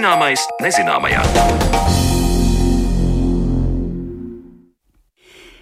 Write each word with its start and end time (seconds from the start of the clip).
Zināmais 0.00 0.40
nezināmajā. 0.64 2.09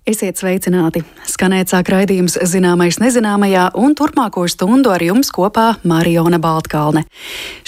Esiet 0.09 0.39
sveicināti! 0.41 1.03
Skanēt 1.29 1.69
sāk 1.69 1.91
raidījums 1.93 2.39
Zināmais 2.49 2.97
nezināmajā, 2.97 3.67
un 3.77 3.93
turpmāko 3.93 4.47
stundu 4.49 4.89
ar 4.89 5.03
jums 5.05 5.29
kopā 5.37 5.75
Mariona 5.85 6.39
Baltkalne. 6.41 7.03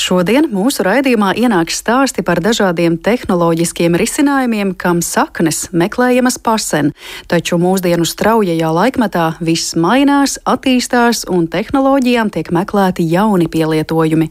Šodien 0.00 0.48
mūsu 0.48 0.86
raidījumā 0.86 1.34
ienāks 1.36 1.82
stāsti 1.82 2.24
par 2.24 2.40
dažādiem 2.40 2.96
tehnoloģiskiem 3.04 3.98
risinājumiem, 4.00 4.70
kam 4.72 5.02
saknes 5.04 5.66
meklējamas 5.76 6.38
pasen, 6.40 6.94
taču 7.28 7.58
mūsdienu 7.60 8.08
straujajā 8.08 8.72
laikmetā 8.72 9.26
viss 9.44 9.76
mainās, 9.76 10.38
attīstās, 10.48 11.26
un 11.28 11.44
tehnoloģijām 11.44 12.32
tiek 12.32 12.48
meklēti 12.56 13.04
jauni 13.04 13.50
pielietojumi. 13.52 14.30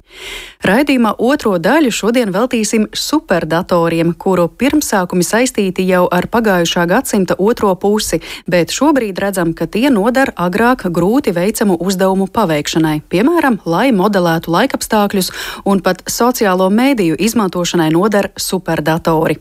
Raidījuma 0.66 1.14
otro 1.22 1.60
daļu 1.62 1.94
šodien 1.94 2.34
veltīsim 2.34 2.90
superdatoriem, 2.90 4.16
kuru 4.18 4.50
pirmsākumi 4.50 5.30
saistīti 5.30 5.86
jau 5.94 6.08
ar 6.10 6.26
pagājušā 6.26 6.90
gadsimta 6.90 7.38
otro 7.38 7.78
pusi 7.78 7.99
pusi, 8.00 8.22
bet 8.48 8.72
šobrīd 8.72 9.20
redzam, 9.20 9.54
ka 9.54 9.68
tie 9.68 9.90
nodara 9.92 10.32
agrāk 10.40 10.88
grūti 10.88 11.34
veicamu 11.36 11.76
uzdevumu 11.76 12.30
paveikšanai, 12.32 13.02
piemēram, 13.12 13.60
lai 13.66 13.92
modelētu 13.92 14.52
laikapstākļus 14.56 15.32
un 15.68 15.84
pat 15.84 16.06
sociālo 16.08 16.70
mēdīju 16.72 17.20
izmantošanai 17.20 17.92
nodara 17.92 18.32
superdatori. 18.40 19.40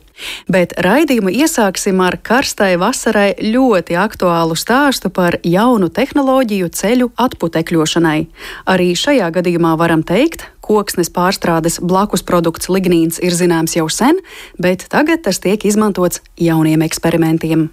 Bet 0.50 0.74
raidījumu 0.82 1.30
iesāksim 1.30 2.00
ar 2.02 2.18
karstai 2.18 2.74
vasarai 2.80 3.36
ļoti 3.38 3.94
aktuālu 3.94 4.58
stāstu 4.58 5.12
par 5.14 5.38
jaunu 5.46 5.86
tehnoloģiju 5.94 6.72
ceļu 6.74 7.12
atputekļošanai. 7.14 8.20
Arī 8.66 8.92
šajā 8.98 9.30
gadījumā 9.38 9.76
varam 9.78 10.02
teikt, 10.02 10.48
koksnes 10.58 11.14
pārstrādes 11.14 11.78
blakus 11.78 12.26
produkts 12.26 12.68
lignīns 12.68 13.22
ir 13.22 13.38
zināms 13.38 13.78
jau 13.78 13.86
sen, 13.86 14.18
bet 14.58 14.88
tagad 14.90 15.22
tas 15.22 15.38
tiek 15.38 15.62
izmantots 15.70 16.24
jauniem 16.36 16.82
eksperimentiem. 16.82 17.68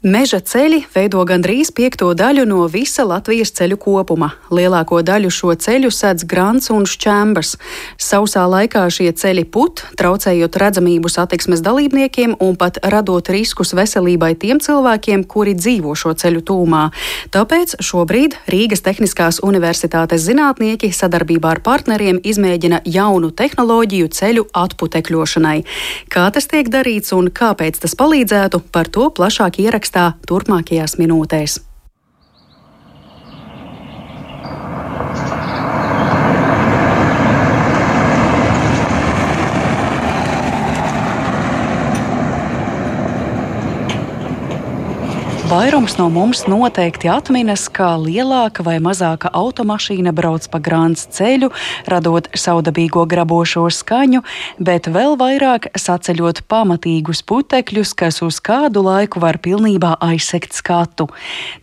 Meža 0.00 0.38
ceļi 0.40 0.86
veido 0.94 1.20
gandrīz 1.28 1.68
piekto 1.76 2.06
daļu 2.16 2.46
no 2.48 2.62
visa 2.72 3.04
Latvijas 3.04 3.50
ceļu 3.52 3.76
kopuma. 3.76 4.30
Lielāko 4.48 5.02
daļu 5.04 5.28
šo 5.28 5.52
ceļu 5.52 5.90
sedz 5.92 6.24
grants 6.24 6.70
un 6.72 6.86
šķembas. 6.88 7.58
Sausā 8.00 8.46
laikā 8.48 8.86
šie 8.88 9.10
ceļi 9.12 9.44
put, 9.52 9.82
traucējot 10.00 10.56
redzamību 10.56 11.10
satiksmes 11.12 11.60
dalībniekiem 11.60 12.38
un 12.40 12.56
pat 12.56 12.78
radot 12.80 13.28
riskus 13.28 13.74
veselībai 13.76 14.30
tiem 14.40 14.62
cilvēkiem, 14.64 15.26
kuri 15.28 15.52
dzīvo 15.58 15.92
šo 15.92 16.14
ceļu 16.16 16.40
tūmā. 16.48 16.86
Tāpēc 17.36 17.76
šobrīd 17.84 18.38
Rīgas 18.48 18.80
Tehniskās 18.88 19.42
Universitātes 19.44 20.24
zinātnieki 20.24 20.94
sadarbībā 20.96 21.52
ar 21.58 21.60
partneriem 21.68 22.22
izmēģina 22.24 22.80
jaunu 22.88 23.34
tehnoloģiju 23.36 24.08
ceļu 24.16 24.48
atputekļošanai. 24.64 25.58
Kā 26.08 26.26
tas 26.32 26.48
tiek 26.48 26.72
darīts 26.72 27.12
un 27.12 27.28
kāpēc 27.28 27.84
tas 27.84 27.98
palīdzētu, 28.00 28.64
par 28.72 28.88
to 28.88 29.12
plašāk 29.12 29.60
ierakstīt 29.60 29.89
ierakstā 29.90 30.14
turpmākajās 30.26 30.98
minūtēs. 30.98 31.69
Vairums 45.50 45.96
no 45.98 46.04
mums 46.06 46.44
noteikti 46.46 47.08
atminas, 47.10 47.64
kā 47.74 47.88
lielāka 47.98 48.62
vai 48.62 48.76
mazāka 48.78 49.32
automašīna 49.34 50.12
brauc 50.14 50.44
pa 50.46 50.60
grāns 50.62 51.08
ceļu, 51.10 51.48
radot 51.90 52.28
saudabīgo 52.38 53.02
grabošo 53.10 53.64
skaņu, 53.74 54.20
bet 54.62 54.86
vēl 54.94 55.16
vairāk 55.18 55.66
saceļot 55.74 56.44
pamatīgus 56.46 57.24
putekļus, 57.26 57.96
kas 57.98 58.22
uz 58.22 58.38
kādu 58.38 58.84
laiku 58.86 59.18
var 59.24 59.40
pilnībā 59.42 59.96
aizsegt 60.06 60.54
skatu. 60.54 61.08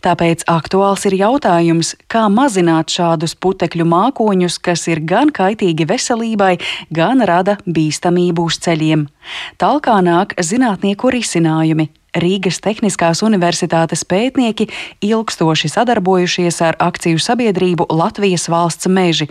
Tāpēc 0.04 0.44
aktuāls 0.52 1.06
ir 1.08 1.16
jautājums, 1.22 1.94
kā 2.12 2.26
mazināt 2.28 2.92
šādus 2.92 3.38
putekļu 3.40 3.86
mākoņus, 3.88 4.58
kas 4.68 4.84
ir 4.92 5.00
gan 5.00 5.32
kaitīgi 5.32 5.88
veselībai, 5.88 6.58
gan 6.92 7.24
rada 7.24 7.56
bīstamību 7.64 8.50
uz 8.52 8.60
ceļiem. 8.68 9.08
Tālāk 9.56 9.88
nāk 10.04 10.36
zinātnieku 10.44 11.08
risinājumi, 11.16 11.88
Rīgas 12.16 12.60
Tehniskās 12.64 13.20
Universitātes 13.26 14.04
pētnieki 14.08 14.68
ilgstoši 15.04 15.68
sadarbojušies 15.74 16.60
ar 16.64 16.78
akciju 16.80 17.20
sabiedrību 17.20 17.88
Latvijas 17.92 18.48
valsts 18.48 18.88
meži, 18.88 19.28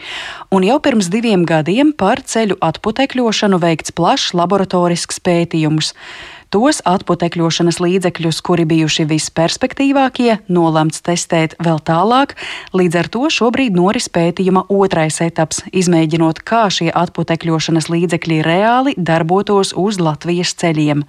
un 0.53 0.65
jau 0.67 0.77
pirms 0.83 1.09
diviem 1.13 1.45
gadiem 1.47 1.93
par 1.97 2.21
ceļu 2.21 2.59
atputekļošanu 2.61 3.57
veikts 3.63 3.95
plašs 3.97 4.35
laboratorisks 4.38 5.23
pētījums. 5.25 5.93
Tos 6.47 6.77
atputekļošanas 6.87 7.81
līdzekļus, 7.83 8.37
kuri 8.47 8.63
bijuši 8.69 9.03
visperspektīvākie, 9.09 10.37
nolemts 10.47 11.01
testēt 11.03 11.57
vēl 11.59 11.81
tālāk, 11.83 12.37
līdz 12.71 12.95
ar 13.01 13.09
to 13.11 13.27
šobrīd 13.35 13.75
noris 13.75 14.07
pētījuma 14.07 14.63
otrais 14.71 15.19
etaps, 15.25 15.59
izmēģinot, 15.75 16.39
kā 16.47 16.69
šie 16.71 16.87
atputekļošanas 16.95 17.89
līdzekļi 17.91 18.37
reāli 18.47 18.93
darbotos 18.95 19.73
uz 19.75 19.99
Latvijas 19.99 20.53
ceļiem. 20.55 21.03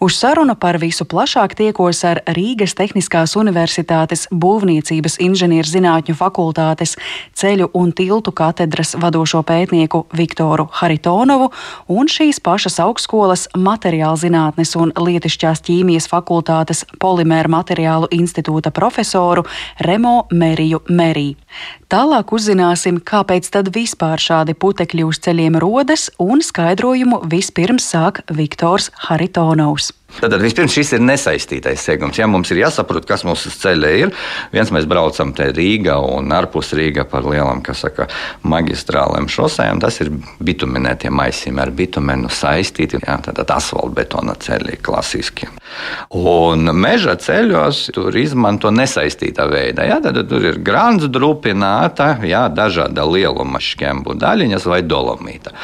Uz 0.00 0.16
sarunu 0.16 0.56
par 0.56 0.80
visu 0.80 1.04
plašāk 1.04 1.52
tiekos 1.60 2.00
ar 2.08 2.22
Rīgas 2.32 2.72
Tehniskās 2.78 3.36
Universitātes 3.36 4.24
būvniecības 4.32 5.18
inženierzinātņu 5.20 6.16
fakultātes 6.16 6.96
ceļu 7.36 7.68
un 7.76 7.92
tiltu 7.92 8.32
katedras 8.32 8.96
vadošo 8.96 9.44
pētnieku 9.44 10.06
Viktoru 10.16 10.70
Haritonovu 10.80 11.52
un 11.92 12.08
šīs 12.08 12.40
pašas 12.40 12.80
augstskolas 12.80 13.50
materiāla 13.52 14.16
zinātnes 14.62 14.76
un 14.76 14.92
lietišķās 14.94 15.62
ķīmijas 15.66 16.08
fakultātes 16.08 16.84
polimēra 17.00 17.48
materiālu 17.48 18.08
institūta 18.10 18.70
profesoru 18.70 19.44
Remo 19.80 20.26
Meriju 20.30 20.82
Merī. 20.88 21.36
Tālāk 21.88 22.32
uzzināsim, 22.32 23.00
kāpēc 23.00 23.50
tad 23.50 23.72
vispār 23.74 24.18
šādi 24.18 24.54
putekļi 24.54 25.04
uz 25.04 25.18
ceļiem 25.20 25.58
rodas, 25.58 26.10
un 26.18 26.40
skaidrojumu 26.40 27.22
vispirms 27.28 27.84
sāk 27.92 28.22
Viktors 28.30 28.90
Haritonovs. 29.08 29.92
Tad 30.20 30.34
vispirms 30.42 30.74
šis 30.74 30.92
ir 30.96 31.02
nesaistītais 31.04 31.82
segums. 31.82 32.18
Ja 32.20 32.28
mums 32.30 32.50
ir 32.52 32.60
jāsaprot, 32.60 33.06
kas 33.08 33.24
mums 33.26 33.46
uz 33.48 33.56
ceļa 33.62 33.92
ir, 33.96 34.12
viens 34.52 34.72
mēs 34.74 34.86
braucam 34.88 35.32
te 35.36 35.48
Rīgā 35.54 35.96
un 36.16 36.32
ārpus 36.36 36.74
Rīgā 36.76 37.06
par 37.08 37.24
lielām, 37.26 37.62
kas 37.64 37.84
saka, 37.86 38.08
magistrālēm 38.44 39.28
šosejām, 39.32 39.80
tas 39.82 40.00
ir 40.04 40.12
bituminētie 40.44 41.10
maisījumi 41.12 41.62
ar 41.64 41.72
bitumenu 41.76 42.30
saistīti, 42.32 43.00
jā, 43.02 43.16
tātad 43.24 43.50
asfaltbetona 43.56 44.36
ceļi 44.42 44.78
klasiski. 44.84 45.48
Un 46.18 46.68
meža 46.76 47.16
ceļos 47.16 47.86
tur 47.96 48.16
izmanto 48.20 48.70
nesaistītā 48.74 49.48
veidā. 49.50 49.88
Jā, 49.88 49.98
tad 50.04 50.20
tur 50.28 50.44
ir 50.52 50.60
grāns 50.64 51.08
drupināta, 51.08 52.14
jā, 52.28 52.44
dažāda 52.52 53.06
lieluma 53.08 53.62
šķembu 53.62 54.18
daļiņas 54.20 54.68
vai 54.68 54.82
dolomīta. 54.84 55.56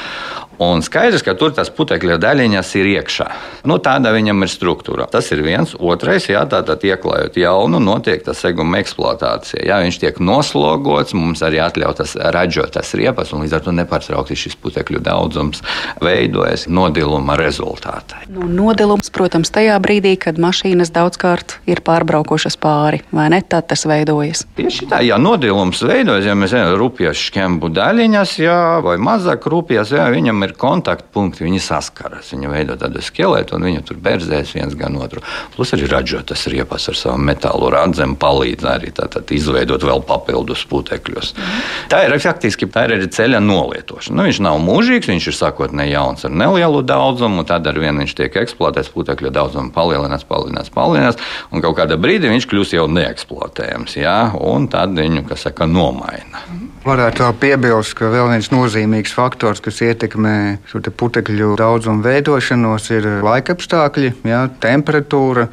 Un 0.59 0.83
skaidrs, 0.83 1.23
ka 1.23 1.37
tur 1.39 1.53
tas 1.55 1.71
putekļa 1.71 2.17
daļiņas 2.19 2.71
ir 2.81 2.89
iekšā. 2.97 3.27
Nu, 3.71 3.77
tāda 3.83 4.11
viņam 4.11 4.43
ir 4.43 4.51
struktūra. 4.51 5.07
Tas 5.11 5.31
ir 5.31 5.45
viens. 5.47 5.77
Otrais, 5.79 6.27
jā, 6.27 6.41
tātad 6.51 6.83
ieklājot 6.83 7.39
jaunu, 7.39 7.79
notiek 7.79 8.25
tas 8.27 8.41
seguma 8.43 8.81
eksploatācija. 8.83 9.63
Jā, 9.69 9.79
viņš 9.85 10.01
tiek 10.03 10.19
noslogots, 10.19 11.15
mums 11.15 11.45
arī 11.47 11.61
atļautas 11.63 12.17
ražot 12.35 12.75
tas 12.75 12.91
riepas, 12.99 13.31
un 13.31 13.45
līdz 13.45 13.55
ar 13.55 13.63
to 13.69 13.75
nepārtraukti 13.77 14.39
šis 14.39 14.59
putekļu 14.59 15.03
daudzums 15.07 15.63
veidojas 16.03 16.67
nodiluma 16.67 17.39
rezultātā. 17.39 18.25
Nu, 18.27 18.51
nodilums, 18.51 19.13
protams, 19.15 19.55
tajā 19.55 19.79
brīdī, 19.85 20.17
kad 20.19 20.43
mašīnas 20.43 20.91
daudzkārt 20.95 21.61
ir 21.71 21.85
pārbraukušas 21.87 22.59
pāri, 22.59 23.05
vai 23.15 23.29
ne? 23.31 23.45
Tad 23.49 23.71
tas 23.71 23.87
veidojas. 23.89 24.43
Tieši 24.59 24.91
tā, 24.91 25.01
ja 25.07 25.21
nodilums 25.23 25.85
veidojas, 25.87 26.27
ja 26.27 26.35
mēs 26.35 26.51
zinām, 26.53 26.75
rupjas 26.81 27.23
šķembu 27.29 27.71
daļiņas, 27.79 28.35
jā, 28.43 28.61
vai 28.85 28.99
mazāk 29.01 29.47
rupjas, 29.49 29.95
jā, 29.95 30.11
viņam 30.13 30.43
ir 30.45 30.48
ir 30.49 30.57
kontaktpunkti, 30.59 31.45
viņi 31.47 31.61
saskaras. 31.63 32.33
Viņi 32.35 32.51
veido 32.53 32.77
tādu 32.81 33.03
skeletu, 33.05 33.57
un 33.57 33.69
viņi 33.69 33.85
tur 33.89 34.01
bērzēs 34.03 34.55
viens 34.57 34.77
gan 34.79 34.97
otru. 34.99 35.23
Plus 35.55 35.75
arī 35.77 35.89
ražotas 35.91 36.47
riepas 36.51 36.89
ar 36.91 36.99
savu 36.99 37.23
metālu 37.23 37.71
radzem 37.75 38.17
palīdz 38.19 38.69
arī 38.69 38.93
tātad 38.97 39.31
izveidot 39.35 39.85
vēl 39.87 40.03
papildus 40.09 40.65
putekļus. 40.71 41.35
Mm. 41.37 41.65
Tā 41.93 42.03
ir 42.07 42.17
faktiski 42.23 42.69
tā 42.73 42.87
ir 42.89 42.97
arī 42.99 43.09
ceļa 43.15 43.41
nolietošana. 43.45 44.19
Nu, 44.19 44.27
viņš 44.29 44.41
nav 44.45 44.61
mūžīgs, 44.65 45.11
viņš 45.11 45.29
ir 45.31 45.37
sākotnēji 45.39 45.95
jauns 45.95 46.27
ar 46.27 46.35
nelielu 46.35 46.83
daudzumu, 46.87 47.45
tad 47.49 47.69
ar 47.71 47.81
vienu 47.81 48.05
viņš 48.05 48.17
tiek 48.19 48.41
eksploatēts, 48.43 48.93
putekļu 48.95 49.33
daudzums 49.35 49.75
palielinās, 49.77 50.27
palielinās, 50.29 50.73
palielinās, 50.75 51.21
un 51.53 51.65
kaut 51.65 51.79
kādā 51.81 51.99
brīdī 52.01 52.33
viņš 52.33 52.49
kļūst 52.51 52.79
jau 52.79 52.89
neeksploatējams, 52.93 53.99
jā, 54.01 54.19
un 54.39 54.71
tad 54.73 54.97
viņu, 54.99 55.27
kas 55.29 55.49
saka, 55.49 55.69
nomaina. 55.71 56.45
Mm. 56.49 56.69
Varētu 56.89 57.21
vēl 57.21 57.35
piebilst, 57.43 57.93
ka 57.99 58.09
vēl 58.09 58.31
viens 58.31 58.49
nozīmīgs 58.49 59.13
faktors, 59.13 59.61
kas 59.61 59.81
ietekmē 59.85 60.38
šo 60.69 60.83
putekļu 61.03 61.55
daudzumu 61.59 62.05
veidošanos, 62.05 62.91
ir 62.95 63.09
laikapstākļi, 63.27 64.13
jā, 64.29 64.43
temperatūra 64.63 65.49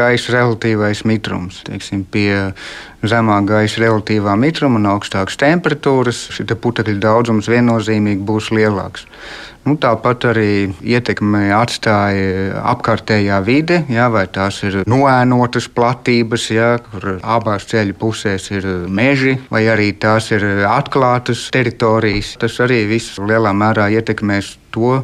gaisa 0.00 0.34
relatīvais 0.38 1.04
mitrums. 1.08 1.60
Teiksim, 1.68 2.06
pie 2.08 2.32
zemā 3.06 3.38
gaisa 3.48 3.84
relatīvā 3.84 4.34
mitruma 4.40 4.80
un 4.80 4.90
augstākas 4.96 5.38
temperatūras 5.40 6.26
šis 6.34 6.56
putekļu 6.64 6.98
daudzums 7.04 7.52
viennozīmīgi 7.52 8.26
būs 8.26 8.50
lielāks. 8.56 9.06
Nu, 9.60 9.74
tāpat 9.76 10.24
arī 10.30 10.52
ietekme 10.80 11.50
atstāja 11.52 12.62
apkārtējā 12.72 13.40
vide, 13.44 13.82
jā, 13.92 14.06
vai 14.12 14.24
tās 14.32 14.62
ir 14.64 14.78
noēnotas 14.88 15.66
platības, 15.76 16.46
jā, 16.54 16.70
kur 16.86 17.18
abās 17.20 17.68
ceļu 17.68 17.98
pusēs 18.00 18.48
ir 18.54 18.68
meži, 18.88 19.36
vai 19.52 19.66
arī 19.68 19.90
tās 20.00 20.30
ir 20.32 20.64
atklātas 20.64 21.44
teritorijas. 21.52 22.38
Tas 22.40 22.56
arī 22.64 22.86
viss 22.88 23.20
lielā 23.20 23.52
mērā 23.52 23.90
ietekmēs 24.00 24.54
to, 24.74 25.02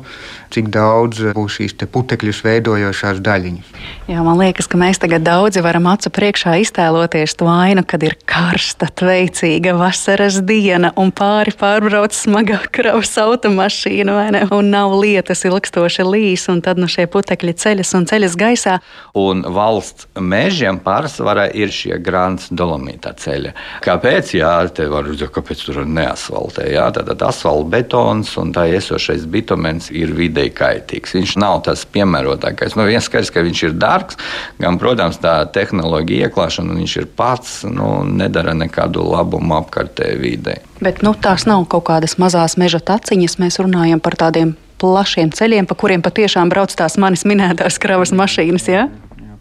cik 0.54 0.70
daudz 0.72 1.22
būs 1.36 1.58
šīs 1.58 1.74
putekļus 1.92 2.42
veidojošās 2.46 3.20
daļiņas. 3.24 3.72
Jā, 4.06 4.22
man 4.22 4.38
liekas, 4.38 4.68
ka 4.70 4.78
mēs 4.78 5.00
tagad 5.02 5.24
daudzi 5.26 5.62
varam 5.64 5.88
acu 5.90 6.10
priekšā 6.14 6.56
iztēloties 6.62 7.34
to 7.38 7.48
ainu, 7.50 7.82
kad 7.86 8.04
ir 8.06 8.16
karsta, 8.28 8.88
tveicīga 8.88 9.74
vasaras 9.78 10.38
diena 10.46 10.92
un 11.00 11.10
pāri 11.16 11.54
pārbrauc 11.56 12.14
smagā 12.14 12.60
kravas 12.74 13.16
automašīna, 13.20 14.14
vai 14.14 14.28
ne? 14.36 14.44
Un 14.54 14.70
nav 14.72 14.94
lietas 15.00 15.42
ilgstoši 15.48 16.06
līs, 16.06 16.46
un 16.52 16.62
tad 16.64 16.80
nu 16.80 16.88
šie 16.90 17.08
putekļi 17.10 17.56
ceļas 17.58 17.92
un 17.98 18.06
ceļas 18.08 18.38
gaisā. 18.38 18.78
Un 19.18 19.42
valsts 19.56 20.06
mežiem 20.14 20.78
pārsvarā 20.84 21.48
ir 21.58 21.74
šie 21.74 21.98
grāns 22.02 22.48
dolomītā 22.54 23.16
ceļa. 23.18 23.54
Kāpēc? 23.84 24.36
Jā, 24.38 24.54
te 24.70 24.86
var 24.92 25.08
redzēt, 25.08 25.32
kāpēc 25.34 25.66
tur 25.66 25.82
neasfaltē. 25.86 26.68
Jā, 26.70 26.88
tātad 26.94 27.26
asfalta 27.26 27.72
betons 27.74 28.32
un 28.40 28.54
tā 28.54 28.68
iesošais 28.70 29.26
bitons 29.26 29.55
instruments 29.56 29.88
ir 29.90 30.12
videi 30.14 30.50
kaitīgs. 30.50 31.14
Viņš 31.16 31.36
nav 31.40 31.62
tas 31.66 31.84
piemērotākais. 31.88 32.76
Nu, 32.76 32.84
viens 32.86 33.06
skaidrs, 33.06 33.32
ka 33.32 33.42
viņš 33.42 33.62
ir 33.64 33.76
dārgs, 33.80 34.18
gan, 34.60 34.78
protams, 34.78 35.18
tā 35.18 35.46
tehnoloģija 35.52 36.28
ieklāšana, 36.28 36.76
viņš 36.76 36.96
ir 37.00 37.08
pats, 37.16 37.64
nu, 37.64 38.04
nedara 38.04 38.54
nekādu 38.54 39.04
labumu 39.04 39.56
apkārtējai 39.60 40.20
videi. 40.20 40.60
Bet 40.80 41.02
nu, 41.02 41.14
tās 41.14 41.46
nav 41.46 41.66
kaut 41.68 41.86
kādas 41.88 42.18
mazās 42.18 42.56
meža 42.56 42.80
taciņas. 42.80 43.38
Mēs 43.40 43.60
runājam 43.62 44.00
par 44.00 44.16
tādiem 44.16 44.54
plašiem 44.80 45.32
ceļiem, 45.32 45.66
pa 45.66 45.74
kuriem 45.74 46.04
patiešām 46.04 46.52
brauc 46.52 46.74
tās 46.76 46.98
manis 47.00 47.24
minētās 47.24 47.80
kravas 47.80 48.12
mašīnas. 48.12 48.68
Ja? 48.68 48.88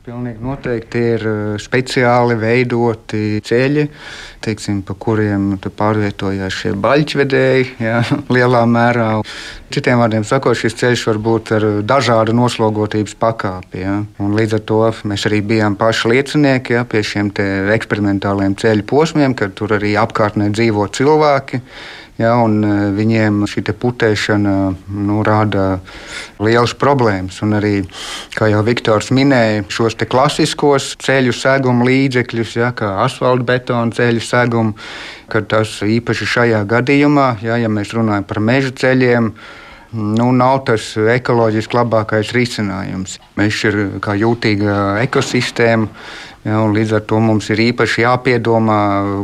Pilnīgi 0.05 0.37
noteikti 0.45 0.99
ir 1.15 1.23
eh, 1.25 1.37
speciāli 1.57 2.35
veidoti 2.37 3.39
ceļi, 3.41 3.87
teiksim, 4.45 4.83
pa 4.85 4.93
kuriem 5.01 5.55
pārvietojās 5.65 6.53
šie 6.53 6.73
baļķvedēji 6.83 7.63
jā, 7.81 8.03
lielā 8.35 8.61
mērā. 8.69 9.07
Citiem 9.73 10.03
vārdiem 10.03 10.27
sakot, 10.29 10.53
šis 10.59 10.77
ceļš 10.77 11.07
var 11.09 11.21
būt 11.25 11.51
ar 11.57 11.65
dažādu 11.89 12.37
noslogotības 12.37 13.17
pakāpi. 13.17 13.81
Jā. 13.81 13.97
Un 14.21 14.37
līdz 14.37 14.59
ar 14.59 14.63
to 14.69 14.79
mēs 15.09 15.25
arī 15.25 15.41
bijām 15.41 15.73
paši 15.79 16.13
liecinieki 16.13 16.77
jā, 16.77 16.85
pie 16.85 17.01
šiem 17.01 17.33
eksperimentāliem 17.73 18.53
ceļu 18.61 18.85
posmiem, 18.85 19.33
kad 19.33 19.57
tur 19.57 19.73
arī 19.79 19.97
apkārtnē 20.05 20.53
dzīvo 20.53 20.85
cilvēki. 20.93 21.63
Ja, 22.15 22.37
viņiem 22.95 23.41
šī 23.51 23.65
putēšana 23.75 24.51
nu, 24.87 25.17
rada 25.27 25.81
lielas 26.39 26.71
problēmas. 26.79 27.41
Un 27.43 27.57
arī, 27.57 27.73
kā 28.37 28.47
jau 28.47 28.61
Viktors 28.63 29.11
minēja, 29.11 29.65
šos 29.67 29.97
klasiskos 30.07 30.93
ceļu 31.03 31.35
seguma 31.35 31.83
līdzekļus, 31.89 32.55
ja, 32.55 32.71
kā 32.71 32.93
asfaltbetona 33.03 33.91
ceļu 33.91 34.23
segumu, 34.23 34.77
kad 35.27 35.49
tas 35.51 35.81
īpaši 35.83 36.29
šajā 36.37 36.63
gadījumā, 36.71 37.27
ja, 37.43 37.59
ja 37.59 37.67
mēs 37.67 37.91
runājam 37.97 38.23
par 38.29 38.39
meža 38.39 38.71
ceļiem, 38.71 39.33
nu, 39.95 40.29
nav 40.31 40.61
tas 40.69 40.93
ekoloģiski 40.95 41.81
labākais 41.81 42.31
risinājums. 42.35 43.19
Mežs 43.35 43.59
ir 43.67 43.81
kā 43.99 44.15
jūtīga 44.15 45.01
ekosistēma. 45.03 45.91
Ja, 46.45 46.59
līdz 46.69 46.91
ar 46.99 47.05
to 47.09 47.17
mums 47.25 47.47
ir 47.49 47.57
īpaši 47.71 48.03
jāpiedomā, 48.03 48.81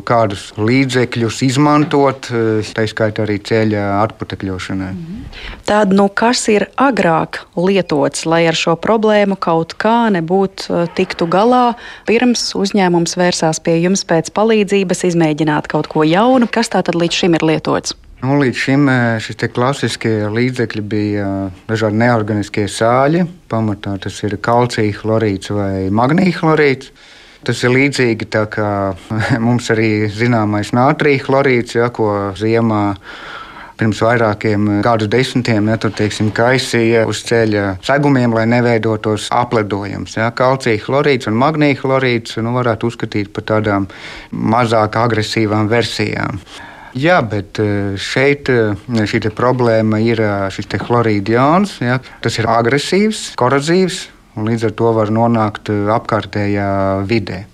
kādus 0.09 0.47
līdzekļus 0.57 1.41
izmantot, 1.45 2.31
tā 2.73 2.85
skaitā 2.89 3.27
arī 3.27 3.37
ceļa 3.45 3.83
atputekļošanai. 4.01 4.89
-hmm. 4.89 5.21
Tad, 5.65 5.93
nu, 5.93 6.07
kas 6.09 6.47
ir 6.51 6.65
agrāk 6.81 7.43
lietots, 7.55 8.25
lai 8.25 8.43
ar 8.49 8.57
šo 8.57 8.75
problēmu 8.75 9.37
kaut 9.39 9.75
kā 9.79 10.09
nebūtu 10.13 10.73
eh, 10.73 10.87
tiktu 10.97 11.27
galā, 11.31 11.75
pirms 12.09 12.51
uzņēmums 12.57 13.17
vērsās 13.19 13.61
pie 13.63 13.77
jums 13.83 14.03
pēc 14.07 14.33
palīdzības, 14.35 15.05
izmēģināt 15.11 15.69
kaut 15.71 15.87
ko 15.91 16.03
jaunu? 16.07 16.49
Kas 16.51 16.73
tā 16.73 16.81
tad 16.83 16.97
līdz 16.97 17.21
šim 17.21 17.37
ir 17.39 17.45
lietots? 17.45 17.95
Nu, 18.21 18.35
līdz 18.41 18.57
šim 18.65 18.89
eh, 18.89 19.21
šie 19.23 19.49
klasiskie 19.53 20.15
līdzekļi 20.29 20.81
bija 20.81 21.29
eh, 21.29 21.63
dažādi 21.69 22.01
neorganiskie 22.01 22.67
sāļi. 22.69 23.25
Pamatā 23.51 23.95
tas 24.01 24.19
ir 24.25 24.37
kalcija 24.41 24.99
chlorīds 24.99 25.53
vai 25.53 25.87
magnīja 25.93 26.41
chlorīds. 26.41 26.91
Tas 27.47 27.63
ir 27.65 27.73
līdzīgi 27.73 28.29
tā 28.29 28.45
kā 28.53 28.71
mums 29.45 29.69
arī 29.73 30.07
zināmais 30.13 30.73
nātrija 30.77 31.25
chlorīds, 31.25 31.77
ja, 31.79 31.89
ko 31.93 32.33
ziemā 32.37 32.83
pirms 33.81 34.01
vairākiem 34.05 34.67
gadu 34.85 35.07
desmitiem 35.09 35.71
ja, 35.71 35.77
tur, 35.81 35.93
teiksim, 35.97 36.29
kaisīja 36.37 37.07
uz 37.09 37.23
ceļa 37.25 37.79
segumiem, 37.85 38.33
lai 38.37 38.45
neveidotos 38.51 39.25
apledojums. 39.33 40.19
Ja. 40.19 40.29
Kalcija 40.37 40.83
chlorīds 40.83 41.31
un 41.31 41.39
magnīja 41.41 41.79
chlorīds 41.81 42.37
nu, 42.45 42.53
varētu 42.59 42.91
uzskatīt 42.91 43.33
par 43.33 43.47
tādām 43.55 43.89
mazāk 44.29 44.99
agresīvām 45.01 45.71
versijām. 45.71 46.37
Jā, 46.93 47.21
bet 47.23 47.57
eh, 47.63 47.97
šeit 47.97 48.51
eh, 48.51 48.75
šī 49.07 49.23
problēma 49.33 50.01
ir 50.03 50.21
eh, 50.21 50.47
šis 50.53 50.67
chlorīda 50.83 51.37
jauns. 51.39 51.77
Ja, 51.81 52.01
tas 52.21 52.37
ir 52.37 52.49
agresīvs, 52.51 53.31
korozīvs 53.39 54.03
līdz 54.37 54.69
ar 54.69 54.75
to 54.79 54.91
var 54.95 55.11
nonākt 55.13 55.71
apkārtējā 55.71 56.69
vidē. 57.09 57.45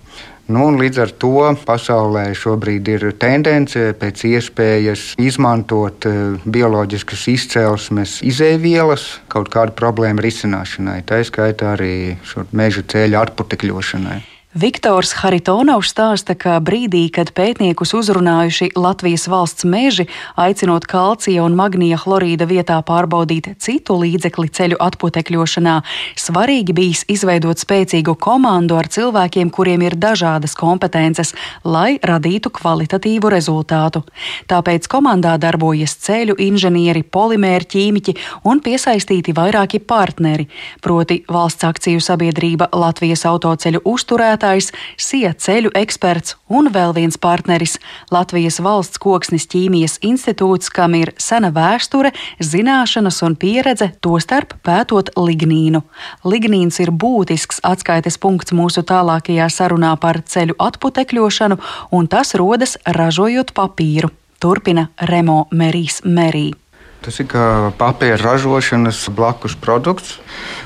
Nu, 0.48 0.70
līdz 0.72 1.00
ar 1.02 1.10
to 1.20 1.42
pasaulē 1.68 2.30
šobrīd 2.32 2.88
ir 2.88 3.02
tendence 3.20 3.90
pēc 4.00 4.22
iespējas 4.30 5.02
izmantot 5.20 6.08
bioloģiskas 6.48 7.26
izcelsmes 7.34 8.16
izēvielas 8.24 9.04
kaut 9.28 9.52
kādu 9.52 9.76
problēmu 9.76 10.24
risināšanai, 10.24 11.02
tā 11.04 11.20
skaitā 11.28 11.74
arī 11.76 12.16
meža 12.56 12.86
ceļa 12.88 13.26
atputekļošanai. 13.28 14.37
Viktors 14.56 15.10
Haritonovs 15.12 15.90
stāsta, 15.92 16.32
ka 16.32 16.54
brīdī, 16.64 17.02
kad 17.12 17.34
pētniekus 17.36 17.90
uzrunājuši 17.92 18.70
Latvijas 18.80 19.26
valsts 19.28 19.66
meži, 19.68 20.06
aicinot 20.40 20.86
kalcija 20.88 21.42
un 21.44 21.52
magnija 21.52 21.98
chlorīda 22.00 22.46
vietā 22.48 22.78
pārbaudīt 22.80 23.50
citu 23.60 23.98
līdzekli 24.00 24.48
ceļu 24.48 24.78
atputekļošanā, 24.80 25.74
svarīgi 26.16 26.72
bijis 26.72 27.04
izveidot 27.12 27.60
spēcīgu 27.60 28.14
komandu 28.16 28.78
ar 28.80 28.88
cilvēkiem, 28.88 29.50
kuriem 29.52 29.84
ir 29.84 29.98
dažādas 30.00 30.56
kompetences, 30.56 31.34
lai 31.68 31.98
radītu 32.00 32.48
kvalitatīvu 32.48 33.28
rezultātu. 33.28 34.06
Tāpēc 34.48 34.88
komandā 34.88 35.36
darbojas 35.36 35.98
ceļu 36.08 36.38
inženieri, 36.40 37.04
polimēri, 37.04 37.68
ķīmiķi 37.76 38.16
un 38.48 38.64
piesaistīti 38.64 39.36
vairāki 39.36 39.84
partneri, 39.84 40.48
proti 40.80 41.20
valsts 41.28 41.68
akciju 41.68 42.00
sabiedrība 42.00 42.72
Latvijas 42.72 43.28
autoceļu 43.28 43.84
uzturētāji 43.84 44.37
vadītājs, 44.38 44.72
SIA 44.96 45.34
ceļu 45.34 45.70
eksperts 45.74 46.36
un 46.48 46.70
vēl 46.70 46.94
viens 46.94 47.16
partneris- 47.16 47.78
Latvijas 48.14 48.60
valsts 48.60 48.98
koksnes 48.98 49.46
ķīmijas 49.46 49.98
institūts, 50.02 50.70
kam 50.70 50.94
ir 50.94 51.12
sena 51.18 51.50
vēsture, 51.50 52.12
zināšanas 52.40 53.22
un 53.22 53.36
pieredze, 53.36 53.92
tostarp 54.00 54.54
pētot 54.62 55.10
lignīnu. 55.16 55.82
Lignīns 56.24 56.80
ir 56.80 56.90
būtisks 56.90 57.60
atskaites 57.62 58.18
punkts 58.18 58.52
mūsu 58.52 58.82
tālākajā 58.82 59.48
sarunā 59.50 59.98
par 60.00 60.22
ceļu 60.22 60.54
atputekļošanu, 60.58 61.58
un 61.92 62.06
tas 62.06 62.34
rodas 62.34 62.76
ražojot 62.86 63.52
papīru. 63.52 64.10
Turpina 64.40 64.88
Remo 65.00 65.48
Merijs 65.50 66.02
Merī. 66.02 66.67
Tas 66.98 67.20
ir 67.22 67.28
kā 67.30 67.42
papīra 67.78 68.18
ražošanas 68.18 69.04
blakus 69.14 69.54
produkts. 69.58 70.16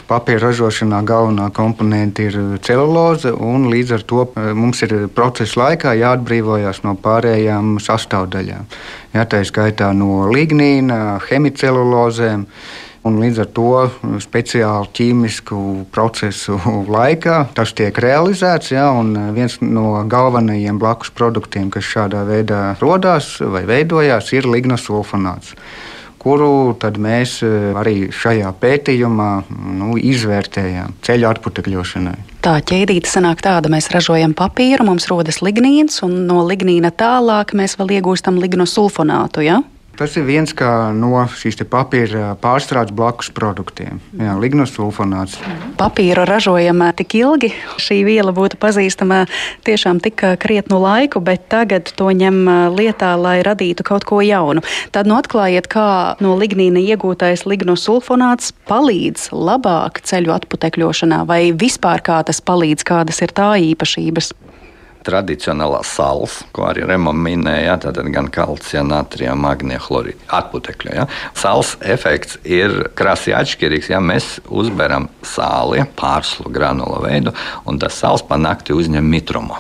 Papīra 0.09 0.49
ražošanā 0.49 1.03
galvenā 1.05 1.51
komponente 1.53 2.25
ir 2.31 2.39
celuloze, 2.65 3.35
un 3.37 3.69
līdz 3.73 3.93
ar 3.99 4.07
to 4.09 4.25
eh, 4.25 4.53
mums 4.57 4.81
ir 4.87 4.95
procesa 5.13 5.61
laikā 5.61 5.93
jāatbrīvojas 6.01 6.83
no 6.87 6.97
pārējām 7.05 7.77
sastāvdaļām. 7.85 8.65
Jā, 9.13 9.27
tā 9.29 9.43
ir 9.43 9.51
skaitā 9.53 9.93
no 9.97 10.25
lignīna, 10.33 11.21
hemicelulozēm. 11.29 12.49
Un 13.03 13.17
līdz 13.19 13.39
ar 13.43 13.49
to 13.51 13.71
speciālu 14.23 14.87
ķīmisku 14.95 15.57
procesu 15.93 16.55
laikā 16.97 17.39
tas 17.53 17.73
tiek 17.77 17.97
realizēts. 17.99 18.71
Ja, 18.73 18.89
viens 19.35 19.59
no 19.61 20.05
galvenajiem 20.09 20.79
blakus 20.79 21.11
produktiem, 21.11 21.67
kas 21.75 21.89
šādā 21.93 22.23
veidā 22.29 22.63
radās 22.81 23.35
vai 23.43 23.67
veidojās, 23.69 24.31
ir 24.39 24.47
lignosulfonāts 24.47 25.57
kuru 26.23 26.77
mēs 27.03 27.41
e, 27.43 27.51
arī 27.79 27.97
šajā 28.15 28.53
pētījumā 28.63 29.31
nu, 29.79 29.97
izvērtējām 29.99 30.95
ceļu 31.03 31.29
atputekļošanai. 31.33 32.17
Tā 32.43 32.57
ķēdīte 32.67 33.11
sanāk 33.11 33.43
tāda, 33.45 33.71
mēs 33.73 33.91
ražojam 33.95 34.35
papīru, 34.39 34.87
mums 34.87 35.09
rodas 35.11 35.43
lignīns, 35.43 36.01
un 36.07 36.25
no 36.29 36.43
lignīna 36.47 36.93
tālāk 36.95 37.55
mēs 37.59 37.77
vēl 37.81 37.99
iegūstam 37.99 38.39
lignosulfonātu. 38.43 39.47
Ja? 39.47 39.61
Tas 40.03 40.17
ir 40.19 40.25
viens 40.27 40.51
no 40.99 41.21
šīs 41.31 41.61
papīra 41.71 42.33
pārstrādes 42.43 42.91
blakus 42.91 43.29
produktiem. 43.31 44.01
Jā, 44.19 44.33
lignosulfonāts. 44.35 45.37
Papīru 45.79 46.25
ražojam 46.27 46.83
tik 46.99 47.15
ilgi, 47.21 47.53
šī 47.79 48.01
viela 48.09 48.35
būtu 48.35 48.59
pazīstama 48.59 49.21
tiešām 49.63 50.01
tik 50.03 50.25
krietnu 50.43 50.81
laiku, 50.83 51.23
bet 51.23 51.47
tagad 51.55 51.95
to 51.95 52.11
ņem 52.11 52.43
lietā, 52.75 53.15
lai 53.15 53.37
radītu 53.47 53.87
kaut 53.87 54.03
ko 54.03 54.19
jaunu. 54.27 54.67
Tad 54.91 55.07
nu 55.07 55.21
atklājiet, 55.21 55.71
kā 55.71 56.19
no 56.19 56.35
lignīna 56.35 56.83
iegūtais 56.83 57.47
lignosulfonāts 57.47 58.57
palīdz 58.67 59.31
labāk 59.31 60.03
ceļu 60.03 60.35
atputekļošanā, 60.35 61.23
vai 61.31 61.45
vispār 61.55 62.03
kā 62.03 62.25
tas 62.27 62.43
palīdz, 62.43 62.83
kādas 62.91 63.23
ir 63.23 63.39
tā 63.39 63.53
īpašības 63.71 64.35
tradicionālā 65.07 65.83
sāls, 65.87 66.41
ko 66.55 66.67
arī 66.69 66.87
Remam 66.89 67.19
minēja, 67.25 67.79
tātad 67.85 68.09
gan 68.15 68.31
kalcija, 68.33 68.85
natrija, 68.87 69.35
magnija, 69.39 69.81
chlorīda, 69.83 70.27
atputekļa. 70.39 70.95
Ja. 70.97 71.07
Sāls 71.39 71.75
efekts 71.81 72.39
ir 72.45 72.89
krasi 72.99 73.35
atšķirīgs, 73.37 73.91
ja 73.93 74.01
mēs 74.03 74.37
uzberam 74.49 75.09
sāli 75.27 75.85
pārslu 75.99 76.53
granula 76.53 77.03
veidu, 77.05 77.35
un 77.67 77.81
tas 77.83 77.99
sāls 77.99 78.25
pa 78.27 78.39
nakti 78.41 78.77
uzņem 78.77 79.13
mitrumu. 79.17 79.59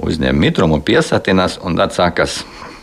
Uzņem 0.00 0.34
mitrumu, 0.34 0.80
piesatinās, 0.82 1.60
un 1.62 1.76
tad 1.78 1.94
sākas 1.94 2.40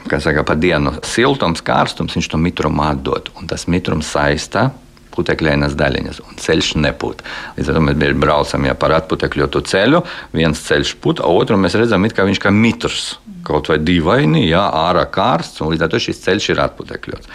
kas 0.09 0.23
saka, 0.25 0.43
pa 0.47 0.55
dienu 0.57 0.95
siltums, 1.05 1.61
karstums, 1.65 2.15
viņš 2.17 2.31
to 2.31 2.39
mitrumu 2.41 2.85
atdod. 2.87 3.29
Un 3.37 3.49
tas 3.51 3.67
mitrums 3.69 4.09
saistā 4.09 4.69
putekļainas 5.15 5.75
daļiņas, 5.79 6.21
un 6.27 6.39
ceļš 6.41 6.71
nepūt. 6.85 7.23
Līdz 7.57 7.71
ar 7.71 7.77
to 7.77 7.83
mēs 7.87 8.15
braucam 8.21 8.67
ja, 8.69 8.75
par 8.77 8.95
atputekļotu 8.99 9.63
ceļu, 9.71 10.03
viens 10.35 10.63
ceļš 10.67 10.95
pūt, 11.03 11.23
o 11.25 11.35
otru 11.37 11.59
mēs 11.61 11.77
redzam, 11.79 12.07
ka 12.15 12.27
viņš 12.27 12.41
kā 12.43 12.53
mitrs. 12.55 13.11
Kaut 13.45 13.71
vai 13.71 13.79
dīvaini, 13.81 14.43
jā, 14.45 14.61
ārā 14.61 15.07
kārsts, 15.09 15.61
un 15.63 15.71
līdz 15.73 15.85
ar 15.85 15.89
to 15.91 15.99
šis 16.01 16.21
ceļš 16.21 16.49
ir 16.53 16.61
atputekļots. 16.61 17.31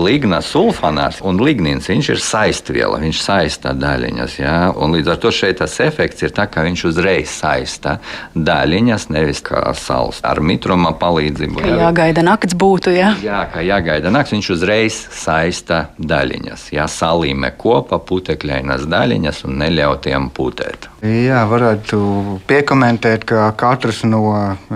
Ligna 0.00 0.40
sulfonāts 0.42 1.20
un 1.22 1.38
lignīns, 1.38 1.86
viņš 1.90 2.08
ir 2.10 2.22
saistviela, 2.22 2.98
viņš 3.02 3.20
saista 3.22 3.74
daļiņas, 3.78 4.38
jā, 4.40 4.56
un 4.74 4.96
līdz 4.96 5.12
ar 5.12 5.20
to 5.22 5.30
šeit 5.34 5.60
tas 5.60 5.76
efekts 5.84 6.24
ir 6.24 6.32
tā, 6.34 6.48
ka 6.50 6.64
viņš 6.66 6.84
uzreiz 6.90 7.30
saista 7.30 7.98
daļiņas, 8.34 9.06
nevis 9.14 9.44
kā 9.46 9.62
sals 9.78 10.18
ar 10.26 10.40
mitruma 10.42 10.94
palīdzību. 10.98 11.62
Jā, 11.62 11.76
jāgaida 11.84 12.24
nakts 12.26 12.56
būtu, 12.58 12.94
jā. 12.96 13.12
Jā, 13.22 13.44
kā 13.52 13.62
jāgaida 13.62 14.10
nakts, 14.14 14.34
viņš 14.34 14.50
uzreiz 14.56 14.98
saista 15.14 15.84
daļiņas, 16.00 16.66
jā, 16.74 16.88
salīmē 16.90 17.52
kopā 17.60 18.00
putekļainas 18.02 18.88
daļiņas 18.90 19.44
un 19.46 19.60
neļauj 19.62 20.00
tiem 20.08 20.32
putēt. 20.34 20.90
Jā, 21.04 21.44
varētu 21.46 22.00
piekomentēt, 22.48 23.28
ka 23.28 23.50
katrs 23.60 24.02
no 24.08 24.24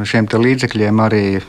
šiem 0.05 0.29
līdzekļiem 0.29 0.58
arī 1.05 1.41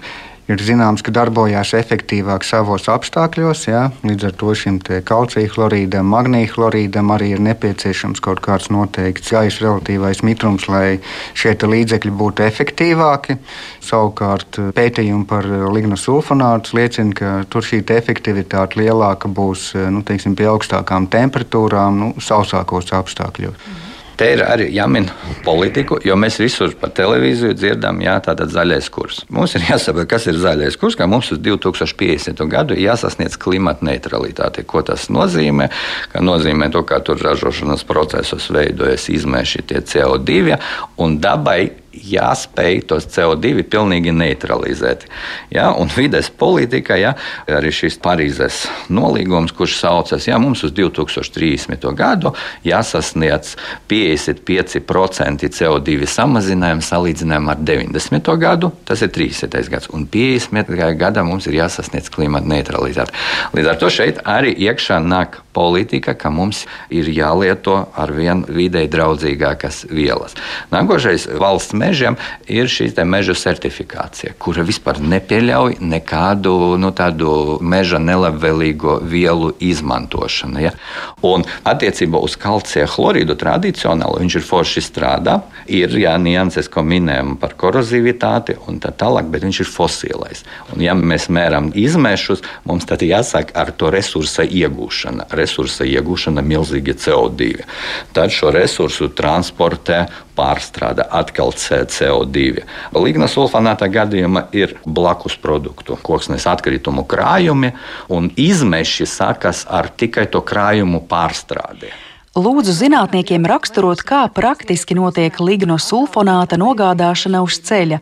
ir 0.49 0.61
zināms, 0.65 1.03
ka 1.05 1.13
darbojās 1.13 1.75
efektīvāk 1.77 2.43
savos 2.47 2.87
apstākļos. 2.89 3.67
Jā. 3.69 3.83
Līdz 4.05 4.29
ar 4.29 4.35
to 4.39 4.53
šim 4.57 4.79
kalcija 5.05 5.51
chlorīdam, 5.53 6.09
magnīja 6.09 6.53
chlorīdam 6.55 7.11
arī 7.13 7.33
ir 7.35 7.43
nepieciešams 7.45 8.21
kaut 8.25 8.41
kāds 8.45 8.71
noteikts 8.73 9.29
gaisa 9.35 9.65
relatīvais 9.65 10.23
mitrums, 10.25 10.65
lai 10.71 10.99
šie 11.37 11.53
līdzekļi 11.53 12.13
būtu 12.21 12.45
efektīvāki. 12.47 13.37
Savukārt 13.85 14.57
pētījumi 14.77 15.27
par 15.29 15.45
lignosulfonātu 15.45 16.77
liecina, 16.79 17.13
ka 17.13 17.35
tur 17.49 17.65
šī 17.65 17.83
efektivitāte 17.99 18.81
lielāka 18.81 19.29
būs 19.29 19.73
nu, 19.93 20.01
teiksim, 20.05 20.37
pie 20.39 20.49
augstākām 20.49 21.09
temperatūrām, 21.13 22.01
nu, 22.01 22.11
sausākos 22.17 22.93
apstākļos. 22.97 23.53
Mhm. 23.53 23.98
Te 24.19 24.27
ir 24.33 24.41
arī 24.43 24.65
jāmin 24.75 25.05
politiku, 25.45 25.95
jo 26.03 26.17
mēs 26.19 26.41
visur 26.41 26.73
pa 26.75 26.89
televīziju 26.91 27.55
dzirdam, 27.55 28.01
jā, 28.03 28.17
tātad 28.25 28.51
zaļais 28.51 28.89
kurs. 28.91 29.21
Mums 29.31 29.55
ir 29.55 29.63
jāsaprot, 29.69 30.09
kas 30.11 30.27
ir 30.27 30.35
zaļais 30.41 30.75
kurs, 30.81 30.97
ka 30.99 31.07
mums 31.07 31.31
uz 31.31 31.39
2050. 31.45 32.43
gadu 32.51 32.75
jāsasniedz 32.75 33.39
klimata 33.39 33.87
neutralitāte. 33.87 34.65
Ko 34.67 34.83
tas 34.83 35.07
nozīmē? 35.07 35.69
Ka 36.11 36.19
nozīmē 36.19 36.67
to, 36.73 36.83
ka 36.83 36.99
tur 36.99 37.21
ražošanas 37.23 37.87
procesos 37.87 38.49
veidojas 38.51 39.07
izmeši 39.07 39.63
tie 39.71 39.79
CO2 39.87 40.59
un 40.99 41.15
dabai 41.23 41.61
jāspēj 41.93 42.83
tos 42.89 43.07
CO2 43.09 43.63
pilnīgi 43.69 44.13
neutralizēt. 44.15 45.05
Ja? 45.53 45.69
Un 45.73 45.89
vides 45.93 46.29
politika, 46.29 46.97
ja? 46.99 47.15
arī 47.49 47.71
šis 47.73 47.99
Parīzes 48.03 48.61
nolīgums, 48.93 49.53
kurš 49.55 49.79
saucas, 49.81 50.27
ja 50.29 50.37
mums 50.41 50.63
uz 50.67 50.73
2030. 50.77 51.87
gadu 51.97 52.33
jāsasniedz 52.65 53.55
55% 53.89 55.49
CO2 55.57 56.09
samazinājumu 56.09 56.85
salīdzinājumā 56.85 57.57
ar 57.57 57.65
90. 57.71 58.33
gadu, 58.39 58.71
tas 58.85 59.03
ir 59.05 59.13
30. 59.15 59.59
gads, 59.69 59.91
un 59.93 60.05
50. 60.07 60.73
gadā 60.99 61.25
mums 61.25 61.49
ir 61.49 61.59
jāsasniedz 61.59 62.11
klimata 62.13 62.49
neutralitāte. 62.49 63.15
Līdz 63.57 63.73
ar 63.73 63.81
to 63.81 63.91
šeit 63.93 64.21
arī 64.29 64.53
iekšā 64.69 65.01
nāk 65.03 65.41
politika, 65.59 66.15
ka 66.15 66.31
mums 66.31 66.63
ir 66.89 67.09
jālieto 67.11 67.81
ar 67.99 68.13
vien 68.15 68.45
videi 68.47 68.87
draudzīgākas 68.91 69.83
vielas. 69.91 70.37
Nākošais 70.71 71.27
valsts 71.41 71.75
mežiem 71.75 72.15
ir 72.47 72.71
šī 72.71 72.91
meža 73.09 73.35
certifikācija, 73.37 74.35
kura 74.39 74.63
vispār 74.67 75.01
nepieļauj 75.03 75.79
nekādu 75.83 76.55
nu, 76.79 76.91
tādu 76.95 77.59
meža 77.61 77.99
nelabvēlīgo 77.99 78.99
vielu 79.03 79.51
izmantošanu. 79.59 80.63
Ja? 80.63 80.73
Un 81.25 81.45
attiecībā 81.67 82.21
uz 82.23 82.37
kalcija 82.39 82.87
chlorīdu 82.89 83.35
tradicionāli 83.39 84.23
viņš 84.23 84.39
ir 84.39 84.45
forši 84.45 84.83
strādā. 84.85 85.39
Ir 85.69 85.93
jā, 86.01 86.15
nianses, 86.21 86.69
ko 86.71 86.81
minējām 86.85 87.35
par 87.41 87.53
korozivitāti 87.59 88.55
un 88.67 88.79
tā 88.81 88.91
tālāk, 88.95 89.27
bet 89.29 89.43
viņš 89.45 89.61
ir 89.63 89.69
fosilais. 89.69 90.43
Un, 90.71 90.81
ja 90.83 90.95
mēs 90.97 91.27
mēram 91.33 91.69
izmešus, 91.77 92.41
mums 92.65 92.87
tad 92.89 93.03
jāsāk 93.05 93.53
ar 93.59 93.73
to 93.77 93.91
resursa 93.93 94.45
iegūšanu. 94.45 95.27
Resursa 95.49 95.85
iegūšana 95.89 96.43
milzīgi 96.45 96.93
CO2. 97.01 97.63
Tad 98.13 98.29
šo 98.29 98.51
resursu 98.53 99.07
transportē 99.17 100.03
pārstrāde, 100.37 101.07
atkal 101.09 101.55
CO2. 101.57 102.43
Ligna 103.01 103.25
sulfonāta 103.31 103.89
gadījumā 103.89 104.45
ir 104.53 104.75
blakus 104.85 105.39
produktu, 105.41 105.97
koksnes 106.05 106.45
atkritumu 106.49 107.07
krājumi, 107.09 107.73
un 108.13 108.29
izmeši 108.37 109.09
sakas 109.09 109.65
ar 109.65 109.89
tikai 109.89 110.27
to 110.29 110.43
krājumu 110.45 111.01
pārstrādi. 111.09 111.89
Lūdzu 112.37 112.75
zinātniekiem 112.77 113.41
raksturot, 113.49 114.03
kā 114.05 114.19
praktiski 114.29 114.93
notiek 114.93 115.33
lignosulfonāta 115.41 116.59
nogādāšana 116.61 117.39
uz 117.41 117.55
ceļa. 117.65 117.97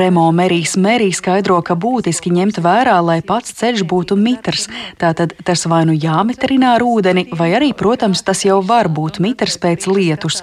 Remo 0.00 0.24
Merijs 0.32 0.72
Merī 0.80 1.10
skaidro, 1.12 1.58
ka 1.60 1.76
būtiski 1.76 2.32
ņemt 2.32 2.62
vērā, 2.64 2.94
lai 3.04 3.18
pats 3.20 3.52
ceļš 3.58 3.84
būtu 3.90 4.16
mitrs. 4.16 4.70
Tātad 4.96 5.34
tas 5.44 5.66
vai 5.68 5.82
nu 5.84 5.92
jāmitrinā 5.92 6.70
ar 6.78 6.84
ūdeni, 6.86 7.26
vai 7.36 7.50
arī, 7.58 7.74
protams, 7.76 8.22
tas 8.24 8.40
jau 8.46 8.62
var 8.64 8.88
būt 8.88 9.20
mitrs 9.20 9.58
pēc 9.60 9.84
lietus. 9.92 10.40